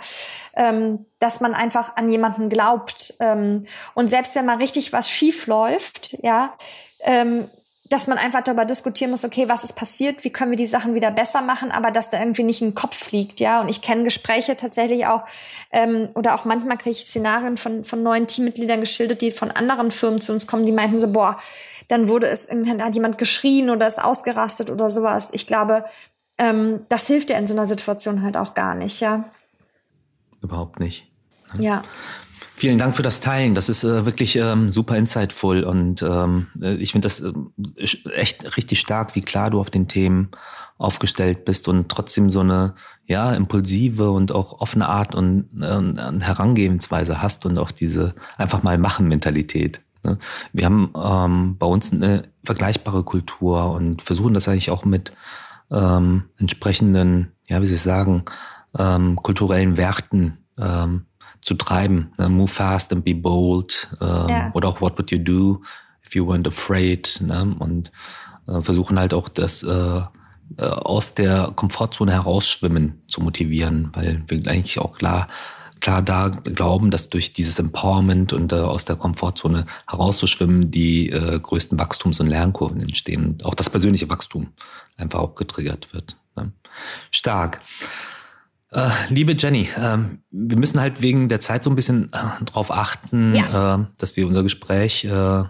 Ähm, 0.55 1.07
dass 1.19 1.41
man 1.41 1.55
einfach 1.55 1.97
an 1.97 2.11
jemanden 2.11 2.49
glaubt. 2.49 3.15
Ähm, 3.21 3.65
und 3.95 4.11
selbst 4.11 4.35
wenn 4.35 4.45
mal 4.45 4.59
richtig 4.59 4.93
was 4.93 5.09
schief 5.09 5.47
läuft, 5.47 6.17
ja, 6.23 6.55
ähm, 7.01 7.49
dass 7.91 8.07
man 8.07 8.19
einfach 8.19 8.43
darüber 8.43 8.65
diskutieren 8.65 9.11
muss, 9.11 9.25
okay, 9.25 9.49
was 9.49 9.65
ist 9.65 9.75
passiert, 9.75 10.23
wie 10.23 10.31
können 10.31 10.53
wir 10.53 10.57
die 10.57 10.65
Sachen 10.65 10.95
wieder 10.95 11.11
besser 11.11 11.43
machen, 11.43 11.73
aber 11.73 11.91
dass 11.91 12.09
da 12.09 12.21
irgendwie 12.21 12.45
nicht 12.45 12.63
ein 12.63 12.75
Kopf 12.75 12.97
fliegt, 12.97 13.41
ja. 13.41 13.61
Und 13.61 13.69
ich 13.69 13.83
kenne 13.83 14.05
Gespräche 14.05 14.55
tatsächlich 14.55 15.07
auch, 15.07 15.25
ähm, 15.73 16.09
oder 16.15 16.37
auch 16.37 16.45
manchmal 16.45 16.79
kriege 16.79 16.93
ich 16.93 17.03
Szenarien 17.03 17.57
von, 17.57 17.83
von 17.85 18.05
neuen 18.05 18.29
Teammitgliedern 18.29 18.79
geschildert, 18.79 19.23
die 19.23 19.33
von 19.33 19.51
anderen 19.51 19.91
Firmen 19.91 20.21
zu 20.21 20.33
uns 20.33 20.47
kommen, 20.47 20.67
die 20.67 20.73
meinten 20.73 21.01
so, 21.01 21.09
boah, 21.09 21.37
dann 21.89 22.07
wurde 22.07 22.29
es, 22.29 22.47
dann 22.47 22.81
hat 22.81 22.95
jemand 22.95 23.19
geschrien 23.19 23.71
oder 23.71 23.89
ist 23.89 24.01
ausgerastet 24.01 24.71
oder 24.71 24.89
sowas. 24.89 25.31
Ich 25.33 25.49
glaube, 25.49 25.85
ähm, 26.39 26.87
das 26.89 27.09
hilft 27.09 27.29
ja 27.29 27.39
in 27.39 27.49
so 27.49 27.55
einer 27.55 27.67
Situation 27.67 28.23
halt 28.23 28.37
auch 28.37 28.55
gar 28.55 28.77
nicht, 28.77 29.01
ja. 29.01 29.25
Überhaupt 30.41 30.79
nicht. 30.79 31.09
Ja. 31.59 31.83
Vielen 32.61 32.79
Dank 32.79 32.95
für 32.95 33.03
das 33.03 33.21
Teilen. 33.21 33.55
Das 33.55 33.71
ist 33.71 33.85
äh, 33.85 34.05
wirklich 34.05 34.37
ähm, 34.37 34.69
super 34.69 34.95
insightful 34.99 35.65
und 35.65 36.03
ähm, 36.03 36.49
äh, 36.61 36.75
ich 36.75 36.93
finde 36.93 37.07
das 37.07 37.21
äh, 37.21 37.33
echt 38.13 38.55
richtig 38.59 38.81
stark, 38.81 39.15
wie 39.15 39.23
klar 39.23 39.49
du 39.49 39.59
auf 39.59 39.71
den 39.71 39.89
Themen 39.89 40.29
aufgestellt 40.77 41.47
bist 41.47 41.69
und 41.69 41.89
trotzdem 41.89 42.29
so 42.29 42.41
eine 42.41 42.75
ja 43.07 43.33
impulsive 43.33 44.11
und 44.11 44.33
auch 44.33 44.61
offene 44.61 44.91
Art 44.91 45.15
und 45.15 45.47
äh, 45.63 46.23
Herangehensweise 46.23 47.23
hast 47.23 47.47
und 47.47 47.57
auch 47.57 47.71
diese 47.71 48.15
einfach 48.37 48.63
mal 48.63 48.77
machen 48.77 49.09
Mentalität. 49.09 49.81
Ne? 50.03 50.19
Wir 50.53 50.67
haben 50.67 50.93
ähm, 51.03 51.57
bei 51.57 51.67
uns 51.67 51.91
eine 51.95 52.25
vergleichbare 52.45 53.05
Kultur 53.05 53.71
und 53.71 54.03
versuchen 54.03 54.35
das 54.35 54.49
eigentlich 54.49 54.71
auch 54.71 54.85
mit 54.85 55.15
ähm, 55.71 56.25
entsprechenden, 56.37 57.33
ja 57.49 57.63
wie 57.63 57.67
Sie 57.67 57.77
sagen, 57.77 58.25
ähm, 58.79 59.17
kulturellen 59.17 59.79
Werten 59.79 60.37
ähm, 60.59 61.07
zu 61.41 61.55
treiben. 61.55 62.13
Ne? 62.19 62.29
Move 62.29 62.49
fast 62.49 62.93
and 62.93 63.05
be 63.05 63.15
bold. 63.15 63.89
Ähm, 64.01 64.29
ja. 64.29 64.51
Oder 64.55 64.69
auch 64.69 64.81
What 64.81 64.99
would 64.99 65.11
you 65.11 65.19
do 65.19 65.63
if 66.07 66.15
you 66.15 66.27
weren't 66.27 66.49
afraid? 66.49 67.21
Ne? 67.21 67.55
Und 67.59 67.91
äh, 68.47 68.61
versuchen 68.61 68.99
halt 68.99 69.15
auch 69.15 69.29
das 69.29 69.63
äh, 69.63 70.01
äh, 70.59 70.63
aus 70.63 71.15
der 71.15 71.53
Komfortzone 71.55 72.13
herausschwimmen 72.13 73.01
zu 73.09 73.21
motivieren, 73.21 73.91
weil 73.93 74.23
wir 74.27 74.39
eigentlich 74.51 74.79
auch 74.79 74.97
klar 74.97 75.27
klar 75.81 76.03
da 76.03 76.29
glauben, 76.29 76.91
dass 76.91 77.09
durch 77.09 77.33
dieses 77.33 77.59
Empowerment 77.59 78.33
und 78.33 78.53
äh, 78.53 78.57
aus 78.57 78.85
der 78.85 78.97
Komfortzone 78.97 79.67
herauszuschwimmen 79.89 80.71
die 80.71 81.11
äh, 81.11 81.41
größten 81.41 81.79
Wachstums- 81.79 82.21
und 82.21 82.27
Lernkurven 82.27 82.81
entstehen. 82.81 83.27
Und 83.27 83.45
auch 83.45 83.55
das 83.55 83.71
persönliche 83.71 84.09
Wachstum 84.09 84.49
einfach 84.97 85.21
auch 85.21 85.35
getriggert 85.35 85.93
wird. 85.93 86.17
Ne? 86.37 86.53
Stark. 87.11 87.61
Äh, 88.73 88.89
liebe 89.09 89.35
Jenny, 89.37 89.69
äh, 89.77 89.99
wir 90.31 90.57
müssen 90.57 90.81
halt 90.81 91.03
wegen 91.03 91.29
der 91.29 91.41
Zeit 91.41 91.65
so 91.65 91.71
ein 91.71 91.77
bisschen 91.77 92.13
äh, 92.13 92.45
drauf 92.45 92.71
achten, 92.71 93.35
ja. 93.35 93.75
Äh, 93.75 93.85
dass 93.99 94.17
wir 94.17 94.27
unser 94.27 94.45
Gespräch 94.45 95.05
äh, 95.05 95.43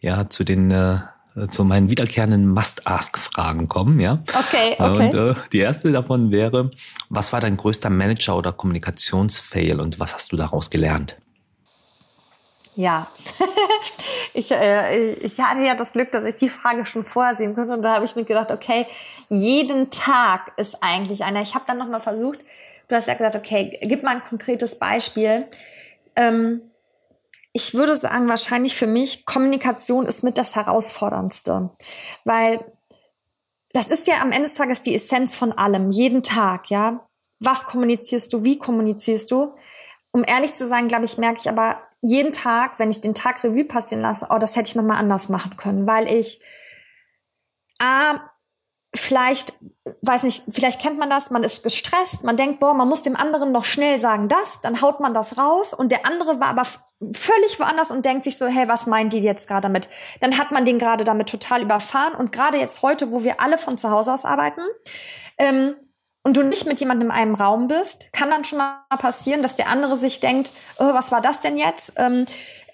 ja 0.00 0.28
zu 0.28 0.44
den 0.44 0.70
äh, 0.70 0.98
zu 1.50 1.64
meinen 1.64 1.90
wiederkehrenden 1.90 2.48
Must-Ask-Fragen 2.48 3.68
kommen, 3.68 4.00
ja. 4.00 4.22
Okay, 4.28 4.74
okay. 4.78 5.06
Und 5.06 5.14
äh, 5.14 5.34
die 5.52 5.58
erste 5.58 5.92
davon 5.92 6.30
wäre, 6.30 6.70
was 7.10 7.32
war 7.32 7.40
dein 7.40 7.58
größter 7.58 7.90
Manager- 7.90 8.36
oder 8.36 8.52
Kommunikationsfail 8.52 9.78
und 9.80 10.00
was 10.00 10.14
hast 10.14 10.32
du 10.32 10.36
daraus 10.36 10.70
gelernt? 10.70 11.16
Ja, 12.74 13.08
ich, 14.36 14.50
äh, 14.50 15.14
ich 15.14 15.38
hatte 15.40 15.62
ja 15.62 15.74
das 15.74 15.92
Glück, 15.92 16.10
dass 16.12 16.24
ich 16.24 16.36
die 16.36 16.50
Frage 16.50 16.84
schon 16.84 17.04
vorher 17.04 17.36
sehen 17.36 17.54
konnte. 17.54 17.72
Und 17.72 17.82
da 17.82 17.94
habe 17.94 18.04
ich 18.04 18.16
mir 18.16 18.24
gedacht, 18.24 18.50
okay, 18.50 18.86
jeden 19.30 19.90
Tag 19.90 20.52
ist 20.58 20.82
eigentlich 20.82 21.24
einer. 21.24 21.40
Ich 21.40 21.54
habe 21.54 21.64
dann 21.66 21.78
nochmal 21.78 22.00
versucht, 22.00 22.40
du 22.88 22.94
hast 22.94 23.08
ja 23.08 23.14
gesagt, 23.14 23.36
okay, 23.36 23.78
gib 23.82 24.02
mal 24.02 24.16
ein 24.16 24.20
konkretes 24.20 24.78
Beispiel. 24.78 25.46
Ähm, 26.16 26.60
ich 27.54 27.72
würde 27.72 27.96
sagen, 27.96 28.28
wahrscheinlich 28.28 28.76
für 28.76 28.86
mich, 28.86 29.24
Kommunikation 29.24 30.04
ist 30.04 30.22
mit 30.22 30.36
das 30.36 30.54
Herausforderndste. 30.54 31.70
Weil 32.24 32.60
das 33.72 33.88
ist 33.88 34.06
ja 34.06 34.20
am 34.20 34.32
Ende 34.32 34.48
des 34.48 34.54
Tages 34.54 34.82
die 34.82 34.94
Essenz 34.94 35.34
von 35.34 35.52
allem, 35.52 35.90
jeden 35.90 36.22
Tag, 36.22 36.68
ja. 36.70 37.06
Was 37.38 37.64
kommunizierst 37.64 38.32
du, 38.32 38.44
wie 38.44 38.58
kommunizierst 38.58 39.30
du? 39.30 39.54
Um 40.10 40.24
ehrlich 40.26 40.52
zu 40.52 40.66
sein, 40.66 40.88
glaube 40.88 41.06
ich, 41.06 41.16
merke 41.16 41.40
ich 41.40 41.48
aber 41.48 41.85
jeden 42.06 42.32
Tag, 42.32 42.78
wenn 42.78 42.90
ich 42.90 43.00
den 43.00 43.14
Tag 43.14 43.42
Revue 43.42 43.64
passieren 43.64 44.02
lasse, 44.02 44.28
oh, 44.30 44.38
das 44.38 44.54
hätte 44.54 44.68
ich 44.68 44.76
noch 44.76 44.84
mal 44.84 44.96
anders 44.96 45.28
machen 45.28 45.56
können, 45.56 45.86
weil 45.86 46.08
ich 46.08 46.40
a 47.80 48.20
vielleicht 48.94 49.52
weiß 50.02 50.22
nicht, 50.22 50.42
vielleicht 50.50 50.80
kennt 50.80 50.98
man 50.98 51.10
das, 51.10 51.30
man 51.30 51.44
ist 51.44 51.62
gestresst, 51.62 52.24
man 52.24 52.36
denkt, 52.36 52.60
boah, 52.60 52.74
man 52.74 52.88
muss 52.88 53.02
dem 53.02 53.16
anderen 53.16 53.52
noch 53.52 53.64
schnell 53.64 53.98
sagen 53.98 54.28
das, 54.28 54.60
dann 54.60 54.80
haut 54.80 55.00
man 55.00 55.12
das 55.14 55.36
raus 55.36 55.74
und 55.74 55.92
der 55.92 56.06
andere 56.06 56.40
war 56.40 56.48
aber 56.48 56.62
völlig 57.12 57.60
woanders 57.60 57.90
und 57.90 58.04
denkt 58.04 58.24
sich 58.24 58.38
so, 58.38 58.46
hey, 58.46 58.68
was 58.68 58.86
meint 58.86 59.12
die 59.12 59.18
jetzt 59.18 59.48
gerade 59.48 59.62
damit? 59.62 59.88
Dann 60.20 60.38
hat 60.38 60.50
man 60.50 60.64
den 60.64 60.78
gerade 60.78 61.04
damit 61.04 61.28
total 61.28 61.62
überfahren 61.62 62.14
und 62.14 62.32
gerade 62.32 62.58
jetzt 62.58 62.82
heute, 62.82 63.10
wo 63.12 63.22
wir 63.22 63.40
alle 63.40 63.58
von 63.58 63.76
zu 63.76 63.90
Hause 63.90 64.14
aus 64.14 64.24
arbeiten, 64.24 64.62
ähm, 65.38 65.76
und 66.26 66.36
du 66.36 66.42
nicht 66.42 66.66
mit 66.66 66.80
jemandem 66.80 67.10
in 67.10 67.14
einem 67.14 67.34
Raum 67.36 67.68
bist, 67.68 68.12
kann 68.12 68.30
dann 68.30 68.42
schon 68.42 68.58
mal 68.58 68.80
passieren, 68.98 69.42
dass 69.42 69.54
der 69.54 69.68
andere 69.68 69.94
sich 69.94 70.18
denkt, 70.18 70.50
oh, 70.76 70.92
was 70.92 71.12
war 71.12 71.20
das 71.20 71.38
denn 71.38 71.56
jetzt? 71.56 71.92
Ähm, 71.98 72.24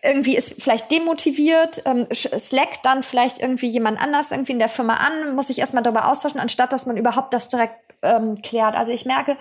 irgendwie 0.03 0.35
ist 0.35 0.63
vielleicht 0.63 0.91
demotiviert, 0.91 1.83
ähm, 1.85 2.07
slackt 2.15 2.87
dann 2.87 3.03
vielleicht 3.03 3.41
irgendwie 3.41 3.69
jemand 3.69 4.01
anders 4.01 4.31
irgendwie 4.31 4.53
in 4.53 4.59
der 4.59 4.71
Firma 4.71 4.95
an, 4.95 5.35
muss 5.35 5.49
sich 5.49 5.59
erstmal 5.59 5.83
darüber 5.83 6.09
austauschen, 6.09 6.41
anstatt 6.41 6.73
dass 6.73 6.87
man 6.87 6.97
überhaupt 6.97 7.35
das 7.35 7.49
direkt 7.49 7.75
ähm, 8.01 8.41
klärt. 8.41 8.75
Also 8.75 8.91
ich 8.91 9.05
merke 9.05 9.37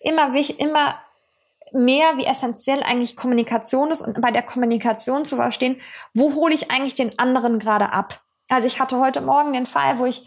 immer, 0.00 0.34
immer 0.58 0.96
mehr, 1.70 2.16
wie 2.16 2.26
essentiell 2.26 2.82
eigentlich 2.82 3.14
Kommunikation 3.14 3.92
ist 3.92 4.02
und 4.02 4.20
bei 4.20 4.32
der 4.32 4.42
Kommunikation 4.42 5.26
zu 5.26 5.36
verstehen, 5.36 5.80
wo 6.12 6.34
hole 6.34 6.52
ich 6.52 6.72
eigentlich 6.72 6.96
den 6.96 7.20
anderen 7.20 7.60
gerade 7.60 7.92
ab? 7.92 8.20
Also 8.48 8.66
ich 8.66 8.80
hatte 8.80 8.98
heute 8.98 9.20
Morgen 9.20 9.52
den 9.52 9.66
Fall, 9.66 10.00
wo 10.00 10.06
ich 10.06 10.26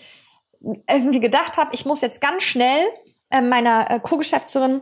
irgendwie 0.61 1.19
gedacht 1.19 1.57
habe, 1.57 1.71
ich 1.73 1.85
muss 1.85 2.01
jetzt 2.01 2.21
ganz 2.21 2.43
schnell 2.43 2.85
äh, 3.29 3.41
meiner 3.41 3.89
äh, 3.91 3.99
Co-Geschäftsführerin 3.99 4.81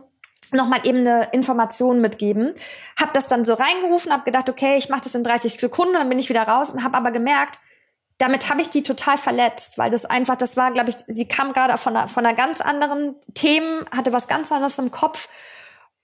nochmal 0.52 0.86
eben 0.86 0.98
eine 0.98 1.30
Information 1.32 2.00
mitgeben. 2.00 2.54
Hab 3.00 3.12
das 3.12 3.26
dann 3.26 3.44
so 3.44 3.54
reingerufen, 3.54 4.12
hab 4.12 4.24
gedacht, 4.24 4.48
okay, 4.48 4.76
ich 4.76 4.88
mache 4.88 5.02
das 5.02 5.14
in 5.14 5.24
30 5.24 5.54
Sekunden, 5.54 5.94
dann 5.94 6.08
bin 6.08 6.18
ich 6.18 6.28
wieder 6.28 6.42
raus 6.42 6.70
und 6.70 6.84
habe 6.84 6.96
aber 6.96 7.10
gemerkt, 7.10 7.58
damit 8.18 8.48
habe 8.48 8.62
ich 8.62 8.70
die 8.70 8.82
total 8.82 9.18
verletzt, 9.18 9.76
weil 9.76 9.90
das 9.90 10.06
einfach, 10.06 10.36
das 10.36 10.56
war, 10.56 10.72
glaube 10.72 10.90
ich, 10.90 10.96
sie 11.06 11.28
kam 11.28 11.52
gerade 11.52 11.76
von 11.76 11.96
einer, 11.96 12.08
von 12.08 12.24
einer 12.24 12.34
ganz 12.34 12.60
anderen 12.60 13.16
Themen, 13.34 13.84
hatte 13.94 14.12
was 14.12 14.26
ganz 14.26 14.50
anderes 14.50 14.78
im 14.78 14.90
Kopf. 14.90 15.28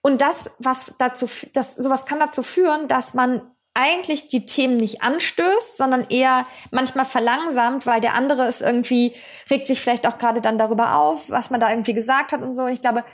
Und 0.03 0.20
das, 0.20 0.51
was 0.59 0.93
dazu, 0.99 1.28
das, 1.55 1.74
sowas 1.74 2.05
kann 2.05 2.18
dazu 2.18 2.43
führen, 2.43 2.88
dass 2.88 3.14
man 3.14 3.40
eigentlich 3.75 4.29
die 4.29 4.45
Themen 4.45 4.77
nicht 4.77 5.03
anstößt, 5.03 5.77
sondern 5.77 6.07
eher 6.11 6.47
manchmal 6.70 7.07
verlangsamt, 7.07 7.87
weil 7.87 8.01
der 8.01 8.14
andere 8.14 8.47
ist 8.47 8.61
irgendwie, 8.61 9.14
regt 9.51 9.66
sich 9.66 9.81
vielleicht 9.81 10.07
auch 10.07 10.18
gerade 10.18 10.41
dann 10.41 10.59
darüber 10.59 10.97
auf, 10.97 11.31
was 11.31 11.51
man 11.51 11.61
da 11.61 11.70
irgendwie 11.70 11.95
gesagt 11.95 12.33
hat 12.33 12.43
und 12.43 12.55
so. 12.55 12.66
Ich 12.66 12.81
glaube, 12.81 13.05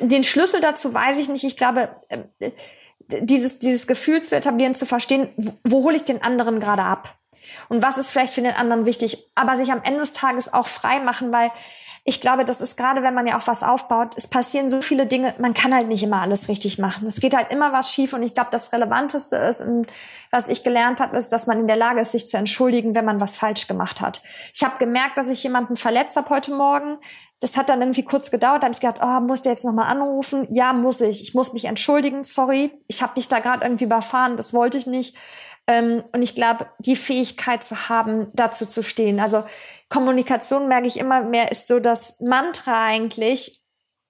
den 0.00 0.24
Schlüssel 0.24 0.60
dazu 0.60 0.92
weiß 0.92 1.18
ich 1.18 1.28
nicht. 1.28 1.44
Ich 1.44 1.56
glaube, 1.56 1.96
äh, 2.08 2.52
dieses, 3.20 3.58
dieses 3.58 3.86
Gefühl 3.86 4.22
zu 4.22 4.36
etablieren, 4.36 4.74
zu 4.74 4.86
verstehen, 4.86 5.30
wo, 5.36 5.52
wo 5.64 5.84
hole 5.84 5.96
ich 5.96 6.04
den 6.04 6.22
anderen 6.22 6.60
gerade 6.60 6.82
ab? 6.82 7.19
Und 7.68 7.82
was 7.82 7.98
ist 7.98 8.10
vielleicht 8.10 8.34
für 8.34 8.42
den 8.42 8.54
anderen 8.54 8.86
wichtig, 8.86 9.30
aber 9.34 9.56
sich 9.56 9.70
am 9.70 9.82
Ende 9.82 10.00
des 10.00 10.12
Tages 10.12 10.52
auch 10.52 10.66
frei 10.66 11.00
machen, 11.00 11.32
weil 11.32 11.50
ich 12.04 12.20
glaube, 12.20 12.44
das 12.46 12.60
ist 12.62 12.76
gerade, 12.76 13.02
wenn 13.02 13.14
man 13.14 13.26
ja 13.26 13.38
auch 13.38 13.46
was 13.46 13.62
aufbaut, 13.62 14.14
es 14.16 14.26
passieren 14.26 14.70
so 14.70 14.80
viele 14.80 15.06
Dinge, 15.06 15.34
man 15.38 15.52
kann 15.52 15.74
halt 15.74 15.86
nicht 15.86 16.02
immer 16.02 16.22
alles 16.22 16.48
richtig 16.48 16.78
machen. 16.78 17.06
Es 17.06 17.20
geht 17.20 17.36
halt 17.36 17.52
immer 17.52 17.72
was 17.72 17.92
schief 17.92 18.14
und 18.14 18.22
ich 18.22 18.32
glaube, 18.32 18.48
das 18.50 18.72
Relevanteste 18.72 19.36
ist, 19.36 19.62
was 20.30 20.48
ich 20.48 20.62
gelernt 20.62 21.00
habe, 21.00 21.16
ist, 21.18 21.28
dass 21.30 21.46
man 21.46 21.60
in 21.60 21.66
der 21.66 21.76
Lage 21.76 22.00
ist, 22.00 22.12
sich 22.12 22.26
zu 22.26 22.38
entschuldigen, 22.38 22.94
wenn 22.94 23.04
man 23.04 23.20
was 23.20 23.36
falsch 23.36 23.66
gemacht 23.66 24.00
hat. 24.00 24.22
Ich 24.54 24.64
habe 24.64 24.78
gemerkt, 24.78 25.18
dass 25.18 25.28
ich 25.28 25.42
jemanden 25.42 25.76
verletzt 25.76 26.16
habe 26.16 26.30
heute 26.30 26.52
Morgen. 26.54 26.98
Das 27.40 27.56
hat 27.56 27.68
dann 27.68 27.80
irgendwie 27.80 28.04
kurz 28.04 28.30
gedauert. 28.30 28.62
Da 28.62 28.66
habe 28.66 28.74
ich 28.74 28.80
gedacht, 28.80 29.00
oh, 29.02 29.20
muss 29.20 29.40
der 29.40 29.52
jetzt 29.52 29.64
nochmal 29.64 29.86
anrufen? 29.86 30.46
Ja, 30.50 30.72
muss 30.72 31.00
ich. 31.00 31.22
Ich 31.22 31.34
muss 31.34 31.52
mich 31.52 31.64
entschuldigen, 31.64 32.22
sorry. 32.24 32.70
Ich 32.86 33.02
habe 33.02 33.14
dich 33.14 33.28
da 33.28 33.38
gerade 33.38 33.64
irgendwie 33.64 33.84
überfahren, 33.84 34.36
das 34.36 34.52
wollte 34.52 34.76
ich 34.78 34.86
nicht. 34.86 35.16
Ähm, 35.70 36.02
und 36.12 36.22
ich 36.22 36.34
glaube, 36.34 36.66
die 36.80 36.96
Fähigkeit 36.96 37.62
zu 37.62 37.88
haben, 37.88 38.26
dazu 38.34 38.66
zu 38.66 38.82
stehen. 38.82 39.20
Also 39.20 39.44
Kommunikation 39.88 40.66
merke 40.66 40.88
ich 40.88 40.98
immer 40.98 41.22
mehr, 41.22 41.52
ist 41.52 41.68
so 41.68 41.78
das 41.78 42.18
Mantra 42.18 42.86
eigentlich 42.86 43.62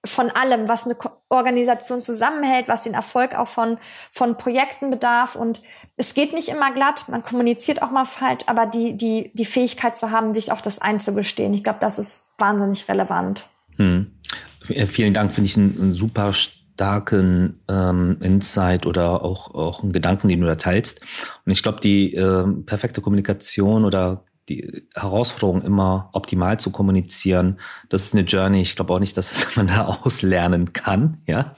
von 0.03 0.31
allem, 0.31 0.67
was 0.67 0.85
eine 0.85 0.97
Organisation 1.29 2.01
zusammenhält, 2.01 2.67
was 2.67 2.81
den 2.81 2.95
Erfolg 2.95 3.35
auch 3.35 3.47
von, 3.47 3.77
von 4.11 4.37
Projekten 4.37 4.89
bedarf. 4.89 5.35
Und 5.35 5.61
es 5.97 6.15
geht 6.15 6.33
nicht 6.33 6.49
immer 6.49 6.71
glatt, 6.73 7.05
man 7.09 7.21
kommuniziert 7.21 7.83
auch 7.83 7.91
mal 7.91 8.05
falsch, 8.05 8.45
aber 8.47 8.65
die, 8.65 8.97
die, 8.97 9.31
die 9.35 9.45
Fähigkeit 9.45 9.95
zu 9.95 10.09
haben, 10.09 10.33
sich 10.33 10.51
auch 10.51 10.61
das 10.61 10.79
einzugestehen, 10.79 11.53
ich 11.53 11.63
glaube, 11.63 11.77
das 11.79 11.99
ist 11.99 12.29
wahnsinnig 12.39 12.89
relevant. 12.89 13.47
Hm. 13.77 14.17
Vielen 14.63 15.13
Dank, 15.13 15.31
finde 15.31 15.47
ich 15.47 15.57
ein, 15.57 15.77
ein 15.79 15.93
super 15.93 16.33
starken 16.81 17.59
ähm, 17.69 18.17
Insight 18.21 18.87
oder 18.87 19.23
auch, 19.23 19.53
auch 19.53 19.83
einen 19.83 19.91
Gedanken, 19.91 20.29
den 20.29 20.41
du 20.41 20.47
da 20.47 20.55
teilst. 20.55 21.01
Und 21.45 21.51
ich 21.51 21.61
glaube, 21.61 21.79
die 21.79 22.15
äh, 22.15 22.43
perfekte 22.65 23.01
Kommunikation 23.01 23.85
oder 23.85 24.25
die 24.49 24.87
Herausforderung 24.95 25.61
immer 25.61 26.09
optimal 26.13 26.59
zu 26.59 26.71
kommunizieren, 26.71 27.59
das 27.89 28.05
ist 28.05 28.15
eine 28.15 28.23
Journey. 28.23 28.63
Ich 28.63 28.75
glaube 28.75 28.95
auch 28.95 28.99
nicht, 28.99 29.15
dass 29.15 29.45
man 29.55 29.67
da 29.67 29.85
auslernen 29.85 30.73
kann, 30.73 31.17
ja. 31.27 31.55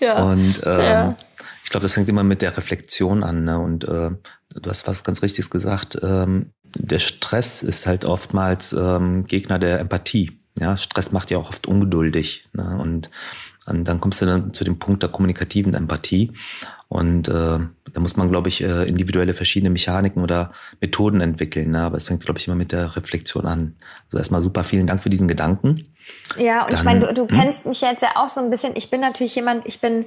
Ja. 0.00 0.20
Und 0.20 0.62
ähm, 0.64 0.80
ja. 0.80 1.16
ich 1.62 1.70
glaube, 1.70 1.82
das 1.84 1.92
fängt 1.92 2.08
immer 2.08 2.24
mit 2.24 2.42
der 2.42 2.56
Reflexion 2.56 3.22
an. 3.22 3.44
Ne? 3.44 3.56
Und 3.56 3.84
äh, 3.84 4.10
du 4.10 4.68
hast 4.70 4.88
was 4.88 5.04
ganz 5.04 5.22
Richtiges 5.22 5.50
gesagt. 5.50 5.96
Ähm, 6.02 6.50
der 6.74 6.98
Stress 6.98 7.62
ist 7.62 7.86
halt 7.86 8.04
oftmals 8.04 8.72
ähm, 8.72 9.26
Gegner 9.26 9.60
der 9.60 9.78
Empathie. 9.78 10.40
Ja, 10.58 10.76
Stress 10.76 11.12
macht 11.12 11.30
ja 11.30 11.38
auch 11.38 11.50
oft 11.50 11.68
ungeduldig. 11.68 12.42
Ne? 12.52 12.76
Und 12.80 13.10
und 13.70 13.84
dann 13.84 14.00
kommst 14.00 14.20
du 14.20 14.26
dann 14.26 14.52
zu 14.52 14.64
dem 14.64 14.78
Punkt 14.78 15.02
der 15.02 15.10
kommunikativen 15.10 15.74
Empathie. 15.74 16.32
Und 16.88 17.28
äh, 17.28 17.32
da 17.32 18.00
muss 18.00 18.16
man, 18.16 18.28
glaube 18.28 18.48
ich, 18.48 18.62
äh, 18.62 18.88
individuelle 18.88 19.32
verschiedene 19.32 19.70
Mechaniken 19.70 20.22
oder 20.22 20.50
Methoden 20.80 21.20
entwickeln. 21.20 21.70
Ne? 21.70 21.82
Aber 21.82 21.96
es 21.96 22.08
fängt, 22.08 22.24
glaube 22.24 22.40
ich, 22.40 22.48
immer 22.48 22.56
mit 22.56 22.72
der 22.72 22.96
Reflexion 22.96 23.46
an. 23.46 23.76
Also 24.06 24.18
erstmal 24.18 24.42
super 24.42 24.64
vielen 24.64 24.88
Dank 24.88 25.00
für 25.00 25.10
diesen 25.10 25.28
Gedanken. 25.28 25.84
Ja, 26.36 26.64
und 26.64 26.72
dann, 26.72 26.78
ich 26.80 26.84
meine, 26.84 27.06
du, 27.06 27.14
du 27.14 27.22
hm? 27.22 27.28
kennst 27.28 27.66
mich 27.66 27.80
jetzt 27.80 28.02
ja 28.02 28.10
auch 28.16 28.28
so 28.28 28.40
ein 28.40 28.50
bisschen. 28.50 28.72
Ich 28.74 28.90
bin 28.90 29.00
natürlich 29.00 29.36
jemand, 29.36 29.66
ich 29.66 29.80
bin 29.80 30.06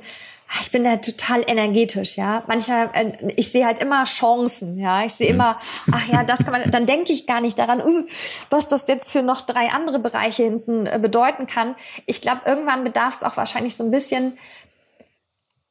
ich 0.62 0.72
bin 0.72 0.84
da 0.84 0.98
total 0.98 1.44
energetisch, 1.48 2.18
ja. 2.18 2.44
Manchmal, 2.48 2.90
äh, 2.94 3.34
ich 3.36 3.52
sehe 3.52 3.66
halt 3.66 3.80
immer 3.80 4.04
Chancen, 4.06 4.78
ja. 4.78 5.04
Ich 5.04 5.14
sehe 5.14 5.30
mhm. 5.30 5.36
immer, 5.36 5.60
ach 5.92 6.08
ja, 6.08 6.24
das 6.24 6.44
kann 6.44 6.52
man, 6.52 6.70
dann 6.72 6.86
denke 6.86 7.12
ich 7.12 7.26
gar 7.26 7.42
nicht 7.42 7.58
daran, 7.58 7.82
uh, 7.82 8.06
was 8.50 8.68
das 8.68 8.88
jetzt 8.88 9.12
für 9.12 9.24
noch 9.24 9.42
drei 9.42 9.70
andere 9.70 10.00
Bereiche 10.00 10.44
hinten 10.44 10.86
äh, 10.86 11.00
bedeuten 11.02 11.48
kann. 11.48 11.76
Ich 12.06 12.22
glaube, 12.22 12.42
irgendwann 12.46 12.84
bedarf 12.84 13.18
es 13.18 13.24
auch 13.24 13.38
wahrscheinlich 13.38 13.76
so 13.76 13.84
ein 13.84 13.92
bisschen 13.92 14.38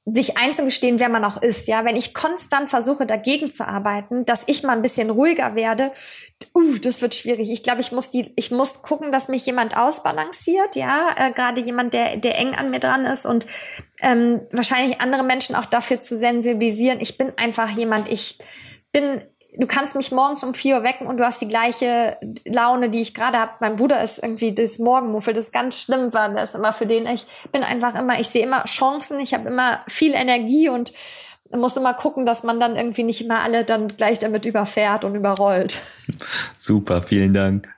sich 0.04 0.36
einzugestehen, 0.36 0.98
wer 0.98 1.08
man 1.08 1.24
auch 1.24 1.40
ist. 1.40 1.68
Ja, 1.68 1.84
wenn 1.84 1.94
ich 1.94 2.12
konstant 2.12 2.68
versuche, 2.68 3.06
dagegen 3.06 3.50
zu 3.50 3.66
arbeiten, 3.66 4.24
dass 4.24 4.48
ich 4.48 4.64
mal 4.64 4.72
ein 4.72 4.82
bisschen 4.82 5.10
ruhiger 5.10 5.54
werde, 5.54 5.92
uh, 6.54 6.76
das 6.78 7.02
wird 7.02 7.14
schwierig. 7.14 7.50
Ich 7.50 7.62
glaube, 7.62 7.80
ich 7.80 7.92
muss 7.92 8.10
die, 8.10 8.32
ich 8.34 8.50
muss 8.50 8.82
gucken, 8.82 9.12
dass 9.12 9.28
mich 9.28 9.46
jemand 9.46 9.76
ausbalanciert. 9.76 10.74
Ja, 10.74 11.10
äh, 11.16 11.30
gerade 11.30 11.60
jemand, 11.60 11.94
der, 11.94 12.16
der 12.16 12.36
eng 12.38 12.54
an 12.54 12.70
mir 12.70 12.80
dran 12.80 13.04
ist 13.04 13.26
und 13.26 13.46
ähm, 14.00 14.40
wahrscheinlich 14.50 15.00
andere 15.00 15.22
Menschen 15.22 15.54
auch 15.54 15.66
dafür 15.66 16.00
zu 16.00 16.18
sensibilisieren. 16.18 17.00
Ich 17.00 17.16
bin 17.16 17.32
einfach 17.36 17.70
jemand. 17.70 18.10
Ich 18.10 18.38
bin 18.90 19.22
du 19.56 19.66
kannst 19.66 19.94
mich 19.94 20.12
morgens 20.12 20.42
um 20.44 20.54
vier 20.54 20.76
Uhr 20.76 20.82
wecken 20.82 21.06
und 21.06 21.18
du 21.18 21.24
hast 21.24 21.40
die 21.40 21.48
gleiche 21.48 22.16
Laune, 22.44 22.90
die 22.90 23.02
ich 23.02 23.14
gerade 23.14 23.38
habe. 23.38 23.52
Mein 23.60 23.76
Bruder 23.76 24.02
ist 24.02 24.18
irgendwie 24.18 24.54
das 24.54 24.78
Morgenmuffel, 24.78 25.34
das 25.34 25.52
ganz 25.52 25.80
schlimm 25.80 26.12
war. 26.12 26.30
Das 26.30 26.54
immer 26.54 26.72
für 26.72 26.86
den. 26.86 27.06
Ich 27.06 27.26
bin 27.50 27.62
einfach 27.62 27.94
immer, 27.94 28.18
ich 28.18 28.28
sehe 28.28 28.44
immer 28.44 28.64
Chancen, 28.64 29.20
ich 29.20 29.34
habe 29.34 29.48
immer 29.48 29.80
viel 29.86 30.14
Energie 30.14 30.68
und 30.68 30.92
muss 31.54 31.76
immer 31.76 31.92
gucken, 31.92 32.24
dass 32.24 32.44
man 32.44 32.58
dann 32.58 32.76
irgendwie 32.76 33.02
nicht 33.02 33.22
immer 33.22 33.42
alle 33.42 33.64
dann 33.64 33.88
gleich 33.88 34.18
damit 34.18 34.46
überfährt 34.46 35.04
und 35.04 35.14
überrollt. 35.14 35.76
Super, 36.58 37.02
vielen 37.02 37.34
Dank. 37.34 37.68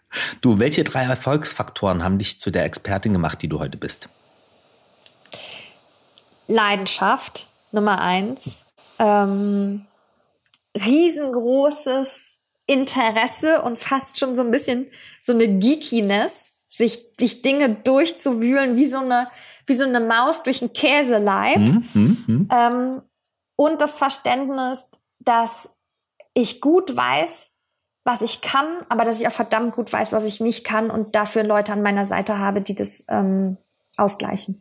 Du, 0.41 0.61
welche 0.61 0.85
drei 0.85 1.03
Erfolgsfaktoren 1.03 2.05
haben 2.05 2.19
dich 2.19 2.39
zu 2.39 2.53
der 2.53 2.65
Expertin 2.65 3.13
gemacht, 3.13 3.43
die 3.43 3.49
du 3.49 3.59
heute 3.59 3.77
bist? 3.77 4.09
Leidenschaft, 6.47 7.49
Nummer 7.73 8.01
eins. 8.01 8.61
Ähm, 9.01 9.87
riesengroßes 10.77 12.41
Interesse 12.67 13.63
und 13.63 13.79
fast 13.79 14.19
schon 14.19 14.37
so 14.37 14.43
ein 14.43 14.51
bisschen 14.51 14.87
so 15.21 15.33
eine 15.33 15.47
Geekiness, 15.47 16.53
sich, 16.69 17.13
sich 17.19 17.43
Dinge 17.43 17.71
durchzuwühlen, 17.71 18.77
wie 18.77 18.87
so 18.87 18.99
eine, 18.99 19.29
wie 19.67 19.75
so 19.75 19.85
eine 19.85 20.01
Maus 20.01 20.43
durch 20.43 20.63
einen 20.63 20.73
Käseleib. 20.73 21.59
Mm, 21.59 21.85
mm, 21.95 22.25
mm. 22.27 22.49
Ähm, 22.51 23.03
und 23.57 23.81
das 23.81 23.97
Verständnis, 23.97 24.89
dass 25.21 25.71
ich 26.33 26.61
gut 26.61 26.97
weiß, 26.97 27.53
was 28.03 28.23
ich 28.23 28.41
kann, 28.41 28.67
aber 28.89 29.05
dass 29.05 29.21
ich 29.21 29.27
auch 29.27 29.33
verdammt 29.33 29.75
gut 29.75 29.93
weiß, 29.93 30.13
was 30.13 30.27
ich 30.27 30.41
nicht 30.41 30.65
kann 30.65 30.91
und 30.91 31.15
dafür 31.15 31.45
Leute 31.45 31.73
an 31.73 31.83
meiner 31.83 32.07
Seite 32.07 32.39
habe, 32.39 32.61
die 32.61 32.75
das 32.75 33.05
ähm, 33.09 33.57
ausgleichen. 33.97 34.61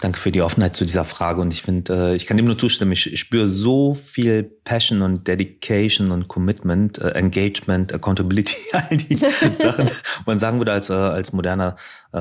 Danke 0.00 0.18
für 0.18 0.32
die 0.32 0.42
Offenheit 0.42 0.76
zu 0.76 0.84
dieser 0.84 1.04
Frage 1.04 1.40
und 1.40 1.52
ich 1.52 1.62
finde, 1.62 2.12
äh, 2.12 2.14
ich 2.14 2.26
kann 2.26 2.36
dem 2.36 2.46
nur 2.46 2.58
zustimmen. 2.58 2.92
Ich 2.92 3.18
spüre 3.18 3.48
so 3.48 3.94
viel 3.94 4.42
Passion 4.42 5.02
und 5.02 5.28
Dedication 5.28 6.10
und 6.10 6.28
Commitment, 6.28 6.98
äh, 6.98 7.10
Engagement, 7.10 7.92
Accountability, 7.92 8.56
all 8.72 8.96
die 8.96 9.16
Sachen. 9.16 9.90
Man 10.26 10.38
sagen 10.38 10.58
würde 10.58 10.72
als, 10.72 10.90
äh, 10.90 10.94
als 10.94 11.32
moderner 11.32 11.76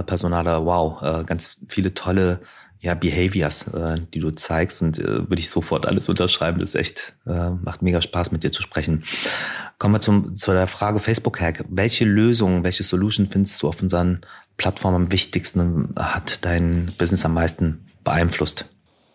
Personaler, 0.06 0.66
wow, 0.66 1.26
ganz 1.26 1.58
viele 1.68 1.96
tolle 1.96 2.42
ja, 2.80 2.94
Behaviors, 2.94 3.66
die 4.14 4.20
du 4.20 4.30
zeigst 4.30 4.84
und 4.84 5.00
würde 5.00 5.40
ich 5.40 5.50
sofort 5.50 5.88
alles 5.88 6.08
unterschreiben. 6.10 6.60
Das 6.60 6.70
ist 6.70 6.76
echt, 6.76 7.16
macht 7.26 7.82
mega 7.82 8.00
Spaß 8.00 8.32
mit 8.32 8.44
dir 8.44 8.52
zu 8.52 8.62
sprechen. 8.62 9.04
Kommen 9.80 9.96
wir 9.96 10.02
zum, 10.02 10.36
zu 10.36 10.52
der 10.52 10.68
Frage 10.68 11.00
Facebook-Hack. 11.00 11.66
Welche 11.70 12.06
Lösung, 12.06 12.64
welche 12.64 12.84
Solution 12.84 13.28
findest 13.28 13.64
du 13.64 13.68
auf 13.68 13.82
unseren 13.82 14.22
Plattform 14.60 14.94
am 14.94 15.12
wichtigsten 15.12 15.96
hat 15.98 16.46
dein 16.46 16.94
Business 17.00 17.26
am 17.26 17.34
meisten 17.34 17.90
beeinflusst? 18.04 18.66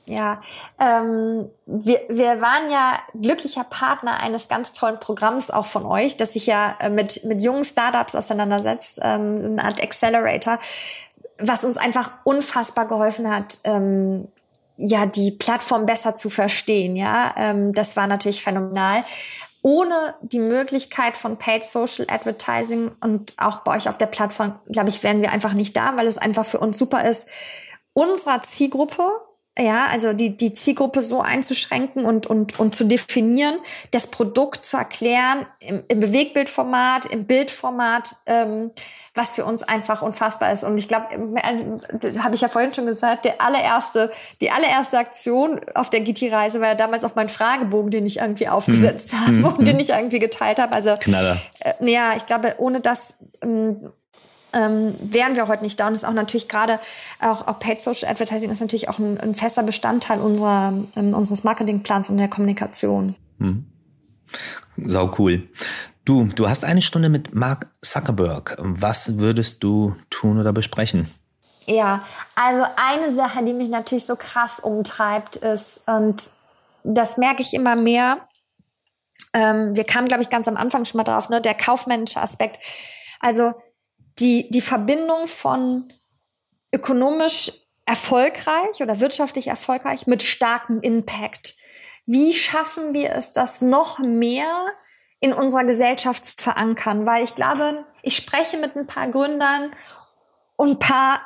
Ja, 0.06 0.42
ähm, 0.78 1.48
wir, 1.64 2.00
wir 2.08 2.40
waren 2.40 2.70
ja 2.70 2.98
glücklicher 3.14 3.64
Partner 3.64 4.18
eines 4.20 4.48
ganz 4.48 4.72
tollen 4.72 4.98
Programms 4.98 5.50
auch 5.50 5.64
von 5.66 5.86
euch, 5.86 6.16
das 6.16 6.34
sich 6.34 6.46
ja 6.46 6.76
äh, 6.80 6.90
mit, 6.90 7.24
mit 7.24 7.40
jungen 7.40 7.64
Startups 7.64 8.14
auseinandersetzt, 8.14 9.00
ähm, 9.02 9.38
eine 9.44 9.64
Art 9.64 9.82
Accelerator, 9.82 10.58
was 11.38 11.64
uns 11.64 11.78
einfach 11.78 12.10
unfassbar 12.24 12.86
geholfen 12.86 13.30
hat, 13.30 13.58
ähm, 13.64 14.28
ja, 14.76 15.06
die 15.06 15.30
Plattform 15.30 15.86
besser 15.86 16.14
zu 16.14 16.28
verstehen, 16.28 16.96
ja. 16.96 17.32
Ähm, 17.36 17.72
das 17.72 17.96
war 17.96 18.06
natürlich 18.06 18.42
phänomenal 18.42 19.04
ohne 19.64 20.14
die 20.20 20.40
Möglichkeit 20.40 21.16
von 21.16 21.38
Paid 21.38 21.64
Social 21.64 22.04
Advertising 22.10 22.92
und 23.00 23.32
auch 23.38 23.60
bei 23.60 23.74
euch 23.74 23.88
auf 23.88 23.96
der 23.96 24.04
Plattform, 24.06 24.60
glaube 24.70 24.90
ich, 24.90 25.02
wären 25.02 25.22
wir 25.22 25.32
einfach 25.32 25.54
nicht 25.54 25.74
da, 25.74 25.96
weil 25.96 26.06
es 26.06 26.18
einfach 26.18 26.44
für 26.44 26.60
uns 26.60 26.76
super 26.76 27.02
ist, 27.02 27.26
unserer 27.94 28.42
Zielgruppe 28.42 29.08
ja, 29.56 29.86
also 29.86 30.12
die, 30.12 30.36
die 30.36 30.52
Zielgruppe 30.52 31.00
so 31.00 31.20
einzuschränken 31.20 32.04
und, 32.04 32.26
und, 32.26 32.58
und 32.58 32.74
zu 32.74 32.84
definieren, 32.84 33.56
das 33.92 34.08
Produkt 34.08 34.64
zu 34.64 34.76
erklären 34.76 35.46
im, 35.60 35.84
im 35.86 36.00
Bewegtbildformat, 36.00 37.06
im 37.06 37.26
Bildformat, 37.26 38.16
ähm, 38.26 38.72
was 39.14 39.36
für 39.36 39.44
uns 39.44 39.62
einfach 39.62 40.02
unfassbar 40.02 40.50
ist. 40.50 40.64
Und 40.64 40.78
ich 40.78 40.88
glaube, 40.88 41.06
äh, 41.14 42.18
habe 42.18 42.34
ich 42.34 42.40
ja 42.40 42.48
vorhin 42.48 42.72
schon 42.72 42.86
gesagt, 42.86 43.24
der 43.24 43.40
allererste, 43.40 44.10
die 44.40 44.50
allererste 44.50 44.98
Aktion 44.98 45.60
auf 45.76 45.88
der 45.88 46.00
GT-Reise 46.00 46.60
war 46.60 46.68
ja 46.68 46.74
damals 46.74 47.04
auch 47.04 47.14
mein 47.14 47.28
Fragebogen, 47.28 47.92
den 47.92 48.06
ich 48.06 48.18
irgendwie 48.18 48.48
aufgesetzt 48.48 49.12
mhm. 49.12 49.20
habe 49.20 49.32
mhm. 49.32 49.44
und 49.44 49.68
den 49.68 49.78
ich 49.78 49.90
irgendwie 49.90 50.18
geteilt 50.18 50.58
habe. 50.58 50.74
Also, 50.74 50.96
Knaller. 50.98 51.36
Äh, 51.60 51.74
ja, 51.92 52.16
ich 52.16 52.26
glaube, 52.26 52.56
ohne 52.58 52.80
das 52.80 53.14
ähm, 53.40 53.92
ähm, 54.54 54.94
wären 55.00 55.36
wir 55.36 55.48
heute 55.48 55.62
nicht 55.62 55.78
da. 55.78 55.86
Und 55.86 55.92
das 55.92 56.02
ist 56.02 56.08
auch 56.08 56.14
natürlich 56.14 56.48
gerade 56.48 56.80
auch, 57.20 57.46
auch 57.46 57.58
Paid 57.58 57.80
Social 57.80 58.10
Advertising 58.10 58.50
ist 58.50 58.60
natürlich 58.60 58.88
auch 58.88 58.98
ein, 58.98 59.18
ein 59.20 59.34
fester 59.34 59.62
Bestandteil 59.62 60.20
unserer, 60.20 60.72
ähm, 60.96 61.14
unseres 61.14 61.44
Marketingplans 61.44 62.08
und 62.08 62.18
der 62.18 62.28
Kommunikation. 62.28 63.16
Mhm. 63.38 63.66
Sau 64.76 65.12
cool. 65.18 65.48
Du, 66.04 66.24
du 66.24 66.48
hast 66.48 66.64
eine 66.64 66.82
Stunde 66.82 67.08
mit 67.08 67.34
Mark 67.34 67.68
Zuckerberg. 67.80 68.56
Was 68.58 69.18
würdest 69.18 69.62
du 69.62 69.96
tun 70.10 70.38
oder 70.38 70.52
besprechen? 70.52 71.08
Ja, 71.66 72.04
also 72.34 72.64
eine 72.76 73.12
Sache, 73.12 73.42
die 73.44 73.54
mich 73.54 73.70
natürlich 73.70 74.04
so 74.04 74.16
krass 74.16 74.60
umtreibt, 74.60 75.36
ist, 75.36 75.82
und 75.86 76.30
das 76.82 77.16
merke 77.16 77.40
ich 77.40 77.54
immer 77.54 77.74
mehr, 77.74 78.28
ähm, 79.32 79.74
wir 79.74 79.84
kamen, 79.84 80.08
glaube 80.08 80.22
ich, 80.22 80.28
ganz 80.28 80.46
am 80.46 80.56
Anfang 80.56 80.84
schon 80.84 80.98
mal 80.98 81.04
drauf, 81.04 81.28
ne, 81.30 81.40
der 81.40 81.54
kaufmännische 81.54 82.20
Aspekt. 82.20 82.58
Also 83.20 83.54
die, 84.18 84.50
die 84.50 84.60
Verbindung 84.60 85.26
von 85.26 85.92
ökonomisch 86.72 87.52
erfolgreich 87.86 88.80
oder 88.80 89.00
wirtschaftlich 89.00 89.48
erfolgreich 89.48 90.06
mit 90.06 90.22
starkem 90.22 90.80
Impact. 90.80 91.54
Wie 92.06 92.32
schaffen 92.32 92.94
wir 92.94 93.12
es, 93.12 93.32
das 93.32 93.60
noch 93.60 93.98
mehr 93.98 94.48
in 95.20 95.32
unserer 95.32 95.64
Gesellschaft 95.64 96.24
zu 96.24 96.42
verankern? 96.42 97.06
Weil 97.06 97.24
ich 97.24 97.34
glaube, 97.34 97.84
ich 98.02 98.16
spreche 98.16 98.56
mit 98.58 98.76
ein 98.76 98.86
paar 98.86 99.08
Gründern 99.08 99.74
und 100.56 100.70
ein 100.70 100.78
paar 100.78 101.20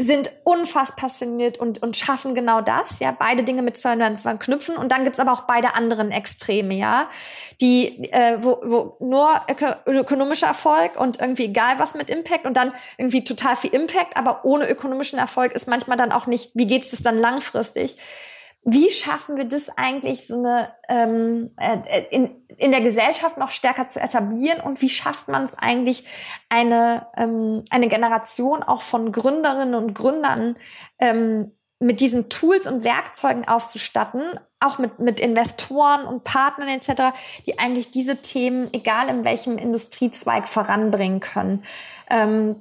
sind 0.00 0.30
unfassbar 0.44 1.08
passioniert 1.08 1.58
und, 1.58 1.82
und 1.82 1.96
schaffen 1.96 2.34
genau 2.34 2.60
das, 2.60 3.00
ja, 3.00 3.10
beide 3.10 3.42
Dinge 3.42 3.62
miteinander 3.62 4.16
verknüpfen. 4.18 4.76
Und 4.76 4.92
dann 4.92 5.02
gibt's 5.02 5.18
aber 5.18 5.32
auch 5.32 5.42
beide 5.42 5.74
anderen 5.74 6.12
Extreme, 6.12 6.74
ja, 6.74 7.08
die, 7.60 8.12
äh, 8.12 8.38
wo, 8.40 8.60
wo 8.62 8.96
nur 9.00 9.40
ökonomischer 9.86 10.46
Erfolg 10.46 10.98
und 10.98 11.20
irgendwie 11.20 11.46
egal 11.46 11.78
was 11.78 11.94
mit 11.94 12.10
Impact 12.10 12.46
und 12.46 12.56
dann 12.56 12.72
irgendwie 12.96 13.24
total 13.24 13.56
viel 13.56 13.74
Impact, 13.74 14.16
aber 14.16 14.44
ohne 14.44 14.68
ökonomischen 14.68 15.18
Erfolg 15.18 15.52
ist 15.52 15.66
manchmal 15.66 15.96
dann 15.96 16.12
auch 16.12 16.26
nicht, 16.26 16.50
wie 16.54 16.66
geht's 16.66 16.92
es 16.92 17.02
dann 17.02 17.18
langfristig? 17.18 17.96
Wie 18.64 18.90
schaffen 18.90 19.36
wir 19.36 19.44
das 19.44 19.70
eigentlich, 19.70 20.26
so 20.26 20.38
eine 20.38 20.72
ähm, 20.88 21.52
äh, 21.56 22.04
in, 22.10 22.44
in 22.56 22.70
der 22.70 22.80
Gesellschaft 22.80 23.38
noch 23.38 23.50
stärker 23.50 23.86
zu 23.86 24.00
etablieren 24.00 24.60
und 24.60 24.82
wie 24.82 24.90
schafft 24.90 25.28
man 25.28 25.44
es 25.44 25.54
eigentlich, 25.54 26.04
eine, 26.48 27.06
ähm, 27.16 27.62
eine 27.70 27.88
Generation 27.88 28.62
auch 28.62 28.82
von 28.82 29.12
Gründerinnen 29.12 29.74
und 29.74 29.94
Gründern 29.94 30.56
ähm, 30.98 31.52
mit 31.80 32.00
diesen 32.00 32.28
Tools 32.28 32.66
und 32.66 32.82
Werkzeugen 32.82 33.46
auszustatten, 33.46 34.22
auch 34.60 34.78
mit, 34.78 34.98
mit 34.98 35.20
Investoren 35.20 36.04
und 36.04 36.24
Partnern 36.24 36.68
etc., 36.68 37.14
die 37.46 37.58
eigentlich 37.58 37.90
diese 37.90 38.16
Themen, 38.16 38.68
egal 38.72 39.08
in 39.08 39.24
welchem 39.24 39.58
Industriezweig, 39.58 40.48
voranbringen 40.48 41.20
können. 41.20 41.62
Ähm, 42.10 42.60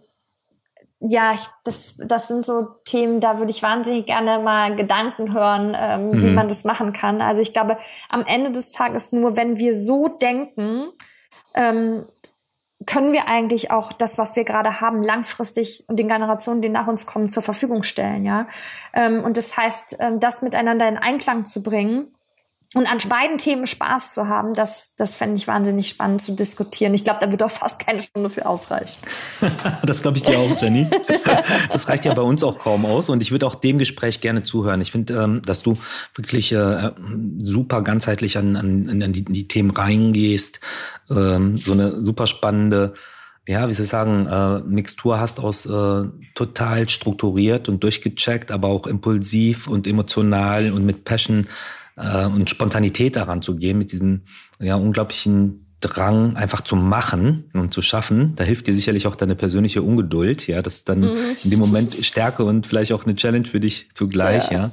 ja, 1.00 1.34
ich, 1.34 1.46
das, 1.64 1.96
das 1.98 2.28
sind 2.28 2.46
so 2.46 2.68
Themen, 2.86 3.20
da 3.20 3.38
würde 3.38 3.52
ich 3.52 3.62
wahnsinnig 3.62 4.08
gerne 4.08 4.40
mal 4.40 4.76
Gedanken 4.76 5.34
hören, 5.34 5.76
ähm, 5.80 6.10
mhm. 6.10 6.24
wie 6.24 6.32
man 6.32 6.48
das 6.48 6.64
machen 6.64 6.92
kann. 6.94 7.22
Also 7.22 7.42
ich 7.42 7.54
glaube, 7.54 7.78
am 8.10 8.24
Ende 8.26 8.52
des 8.52 8.70
Tages 8.72 9.12
nur, 9.12 9.38
wenn 9.38 9.58
wir 9.58 9.76
so 9.76 10.08
denken, 10.08 10.88
ähm, 11.54 12.06
können 12.86 13.12
wir 13.12 13.28
eigentlich 13.28 13.72
auch 13.72 13.92
das, 13.92 14.18
was 14.18 14.36
wir 14.36 14.44
gerade 14.44 14.82
haben, 14.82 15.04
langfristig 15.04 15.84
und 15.88 16.00
den 16.00 16.08
Generationen, 16.08 16.62
die 16.62 16.70
nach 16.70 16.88
uns 16.88 17.06
kommen, 17.06 17.30
zur 17.30 17.44
Verfügung 17.44 17.84
stellen, 17.84 18.24
ja. 18.24 18.48
Ähm, 18.94 19.24
und 19.24 19.38
das 19.38 19.58
heißt, 19.58 19.98
ähm, 20.00 20.20
das 20.20 20.42
miteinander 20.42 20.88
in 20.88 20.98
Einklang 20.98 21.46
zu 21.46 21.62
bringen 21.62 22.17
und 22.74 22.86
an 22.86 22.98
beiden 23.08 23.38
Themen 23.38 23.66
Spaß 23.66 24.14
zu 24.14 24.28
haben, 24.28 24.54
das, 24.54 24.94
das 24.98 25.16
fände 25.16 25.38
ich 25.38 25.48
wahnsinnig 25.48 25.88
spannend 25.88 26.22
zu 26.22 26.34
diskutieren. 26.34 26.94
Ich 26.94 27.06
glaube, 27.06 27.20
da 27.22 27.32
wird 27.32 27.42
auch 27.42 27.52
fast 27.52 27.80
keine 27.80 28.02
Stunde 28.02 28.30
für 28.30 28.46
ausreichen. 28.46 28.98
das 29.86 30.02
glaube 30.02 30.18
ich 30.18 30.24
dir 30.24 30.38
auch, 30.38 30.62
Jenny. 30.62 30.88
Das 31.72 31.88
reicht 31.88 32.06
ja 32.06 32.14
bei 32.14 32.22
uns 32.22 32.44
auch 32.44 32.60
kaum 32.60 32.86
aus. 32.86 33.10
Und 33.10 33.22
ich 33.22 33.32
würde 33.32 33.48
auch 33.48 33.56
dem 33.56 33.78
Gespräch 33.78 34.20
gerne 34.20 34.44
zuhören. 34.44 34.82
Ich 34.82 34.92
finde, 34.92 35.14
ähm, 35.22 35.42
dass 35.46 35.64
du 35.64 35.78
wirklich 36.16 36.52
äh, 36.52 36.92
super 37.40 37.82
ganzheitlich 37.84 38.38
an, 38.38 38.56
an, 38.56 39.02
an 39.02 39.14
die, 39.14 39.24
die 39.24 39.48
Themen 39.48 39.72
reingehst. 39.72 40.60
Ähm, 41.10 41.58
so 41.58 41.72
eine 41.72 42.04
super 42.04 42.28
spannende 42.28 42.94
ja, 43.48 43.70
wie 43.70 43.74
soll 43.74 43.86
ich 43.86 43.92
sagen, 43.92 44.28
äh, 44.28 44.60
Mixtur 44.68 45.22
hast 45.22 45.40
aus 45.40 45.66
äh, 45.66 46.04
total 46.36 46.90
strukturiert 46.90 47.70
und 47.70 47.82
durchgecheckt, 47.82 48.52
aber 48.52 48.68
auch 48.68 48.88
impulsiv 48.88 49.70
und 49.70 49.88
emotional 49.88 50.74
und 50.74 50.86
mit 50.86 51.06
Passion 51.06 51.48
äh, 51.98 52.26
und 52.26 52.50
Spontanität 52.50 53.16
daran 53.16 53.42
zu 53.42 53.56
gehen, 53.56 53.78
mit 53.78 53.92
diesem 53.92 54.24
ja, 54.60 54.76
unglaublichen 54.76 55.68
Drang 55.80 56.36
einfach 56.36 56.62
zu 56.62 56.76
machen 56.76 57.50
und 57.54 57.72
zu 57.72 57.84
schaffen, 57.84 58.36
da 58.36 58.44
hilft 58.44 58.66
dir 58.66 58.76
sicherlich 58.76 59.06
auch 59.06 59.16
deine 59.16 59.36
persönliche 59.36 59.84
Ungeduld, 59.84 60.48
ja, 60.48 60.62
das 60.64 60.78
ist 60.78 60.90
dann 60.90 61.02
mhm. 61.02 61.36
in 61.44 61.52
dem 61.52 61.60
Moment 61.60 61.94
Stärke 61.94 62.46
und 62.46 62.66
vielleicht 62.66 62.92
auch 62.94 63.06
eine 63.06 63.16
Challenge 63.16 63.46
für 63.46 63.60
dich 63.60 63.90
zugleich, 63.94 64.50
ja. 64.50 64.58
ja. 64.58 64.72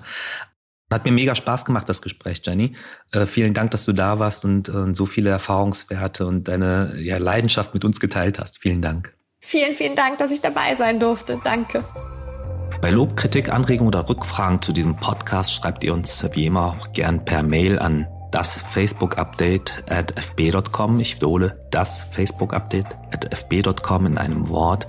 Hat 0.93 1.05
mir 1.05 1.13
mega 1.13 1.35
Spaß 1.35 1.65
gemacht, 1.65 1.89
das 1.89 2.03
Gespräch, 2.03 2.41
Jenny. 2.45 2.75
Äh, 3.13 3.27
vielen 3.27 3.53
Dank, 3.53 3.73
dass 3.73 3.85
du 3.85 3.93
da 3.93 4.19
warst 4.19 4.45
und 4.45 4.69
äh, 4.69 4.95
so 4.95 5.07
viele 5.07 5.31
Erfahrungswerte 5.31 6.25
und 6.25 6.47
deine 6.47 6.95
ja, 7.01 7.19
Leidenschaft 7.19 7.75
mit 7.75 7.85
uns 7.85 8.01
geteilt 8.01 8.39
hast. 8.39 8.59
Vielen 8.59 8.81
Dank. 8.81 9.13
Vielen, 9.41 9.75
vielen 9.75 9.97
Dank, 9.97 10.19
dass 10.19 10.31
ich 10.31 10.41
dabei 10.41 10.75
sein 10.77 11.01
durfte. 11.01 11.41
Danke. 11.43 11.85
Bei 12.85 12.91
Lob, 12.91 13.17
Kritik, 13.17 13.49
Anregungen 13.49 13.89
oder 13.89 14.11
Rückfragen 14.11 14.61
zu 14.61 14.71
diesem 14.71 14.97
Podcast 14.97 15.55
schreibt 15.55 15.83
ihr 15.85 15.95
uns 15.95 16.23
wie 16.35 16.45
immer 16.45 16.67
auch 16.67 16.93
gern 16.93 17.25
per 17.25 17.43
Mail 17.43 17.79
an 17.79 18.07
das 18.31 18.61
Facebook-Update 18.61 19.85
at 19.89 20.21
fb.com. 20.21 21.01
Ich 21.01 21.17
wiederhole 21.17 21.59
das 21.71 22.03
Facebook-Update 22.11 22.95
at 23.11 23.35
fb.com 23.35 24.05
in 24.05 24.19
einem 24.19 24.51
Wort. 24.51 24.87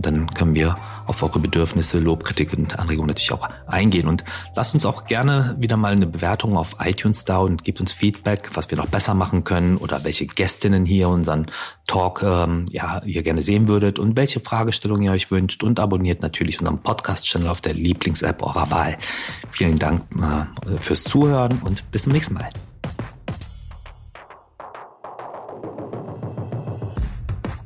Und 0.00 0.06
dann 0.06 0.30
können 0.30 0.54
wir 0.54 0.78
auf 1.04 1.22
eure 1.22 1.40
Bedürfnisse, 1.40 1.98
Lobkritik 1.98 2.54
und 2.54 2.78
Anregungen 2.78 3.08
natürlich 3.08 3.32
auch 3.32 3.46
eingehen. 3.66 4.08
Und 4.08 4.24
lasst 4.56 4.72
uns 4.72 4.86
auch 4.86 5.04
gerne 5.04 5.56
wieder 5.58 5.76
mal 5.76 5.92
eine 5.92 6.06
Bewertung 6.06 6.56
auf 6.56 6.76
iTunes 6.82 7.26
da 7.26 7.36
und 7.36 7.64
gebt 7.64 7.80
uns 7.80 7.92
Feedback, 7.92 8.48
was 8.54 8.70
wir 8.70 8.78
noch 8.78 8.86
besser 8.86 9.12
machen 9.12 9.44
können 9.44 9.76
oder 9.76 10.02
welche 10.02 10.26
Gästinnen 10.26 10.86
hier 10.86 11.10
unseren 11.10 11.48
Talk 11.86 12.22
ähm, 12.22 12.64
ja, 12.70 13.02
ihr 13.04 13.22
gerne 13.22 13.42
sehen 13.42 13.68
würdet 13.68 13.98
und 13.98 14.16
welche 14.16 14.40
Fragestellungen 14.40 15.02
ihr 15.02 15.12
euch 15.12 15.30
wünscht. 15.30 15.62
Und 15.62 15.78
abonniert 15.78 16.22
natürlich 16.22 16.60
unseren 16.60 16.78
Podcast-Channel 16.78 17.48
auf 17.48 17.60
der 17.60 17.74
Lieblings-App 17.74 18.42
eurer 18.42 18.70
Wahl. 18.70 18.96
Vielen 19.50 19.78
Dank 19.78 20.04
äh, 20.16 20.78
fürs 20.78 21.04
Zuhören 21.04 21.60
und 21.62 21.90
bis 21.90 22.04
zum 22.04 22.14
nächsten 22.14 22.32
Mal. 22.32 22.48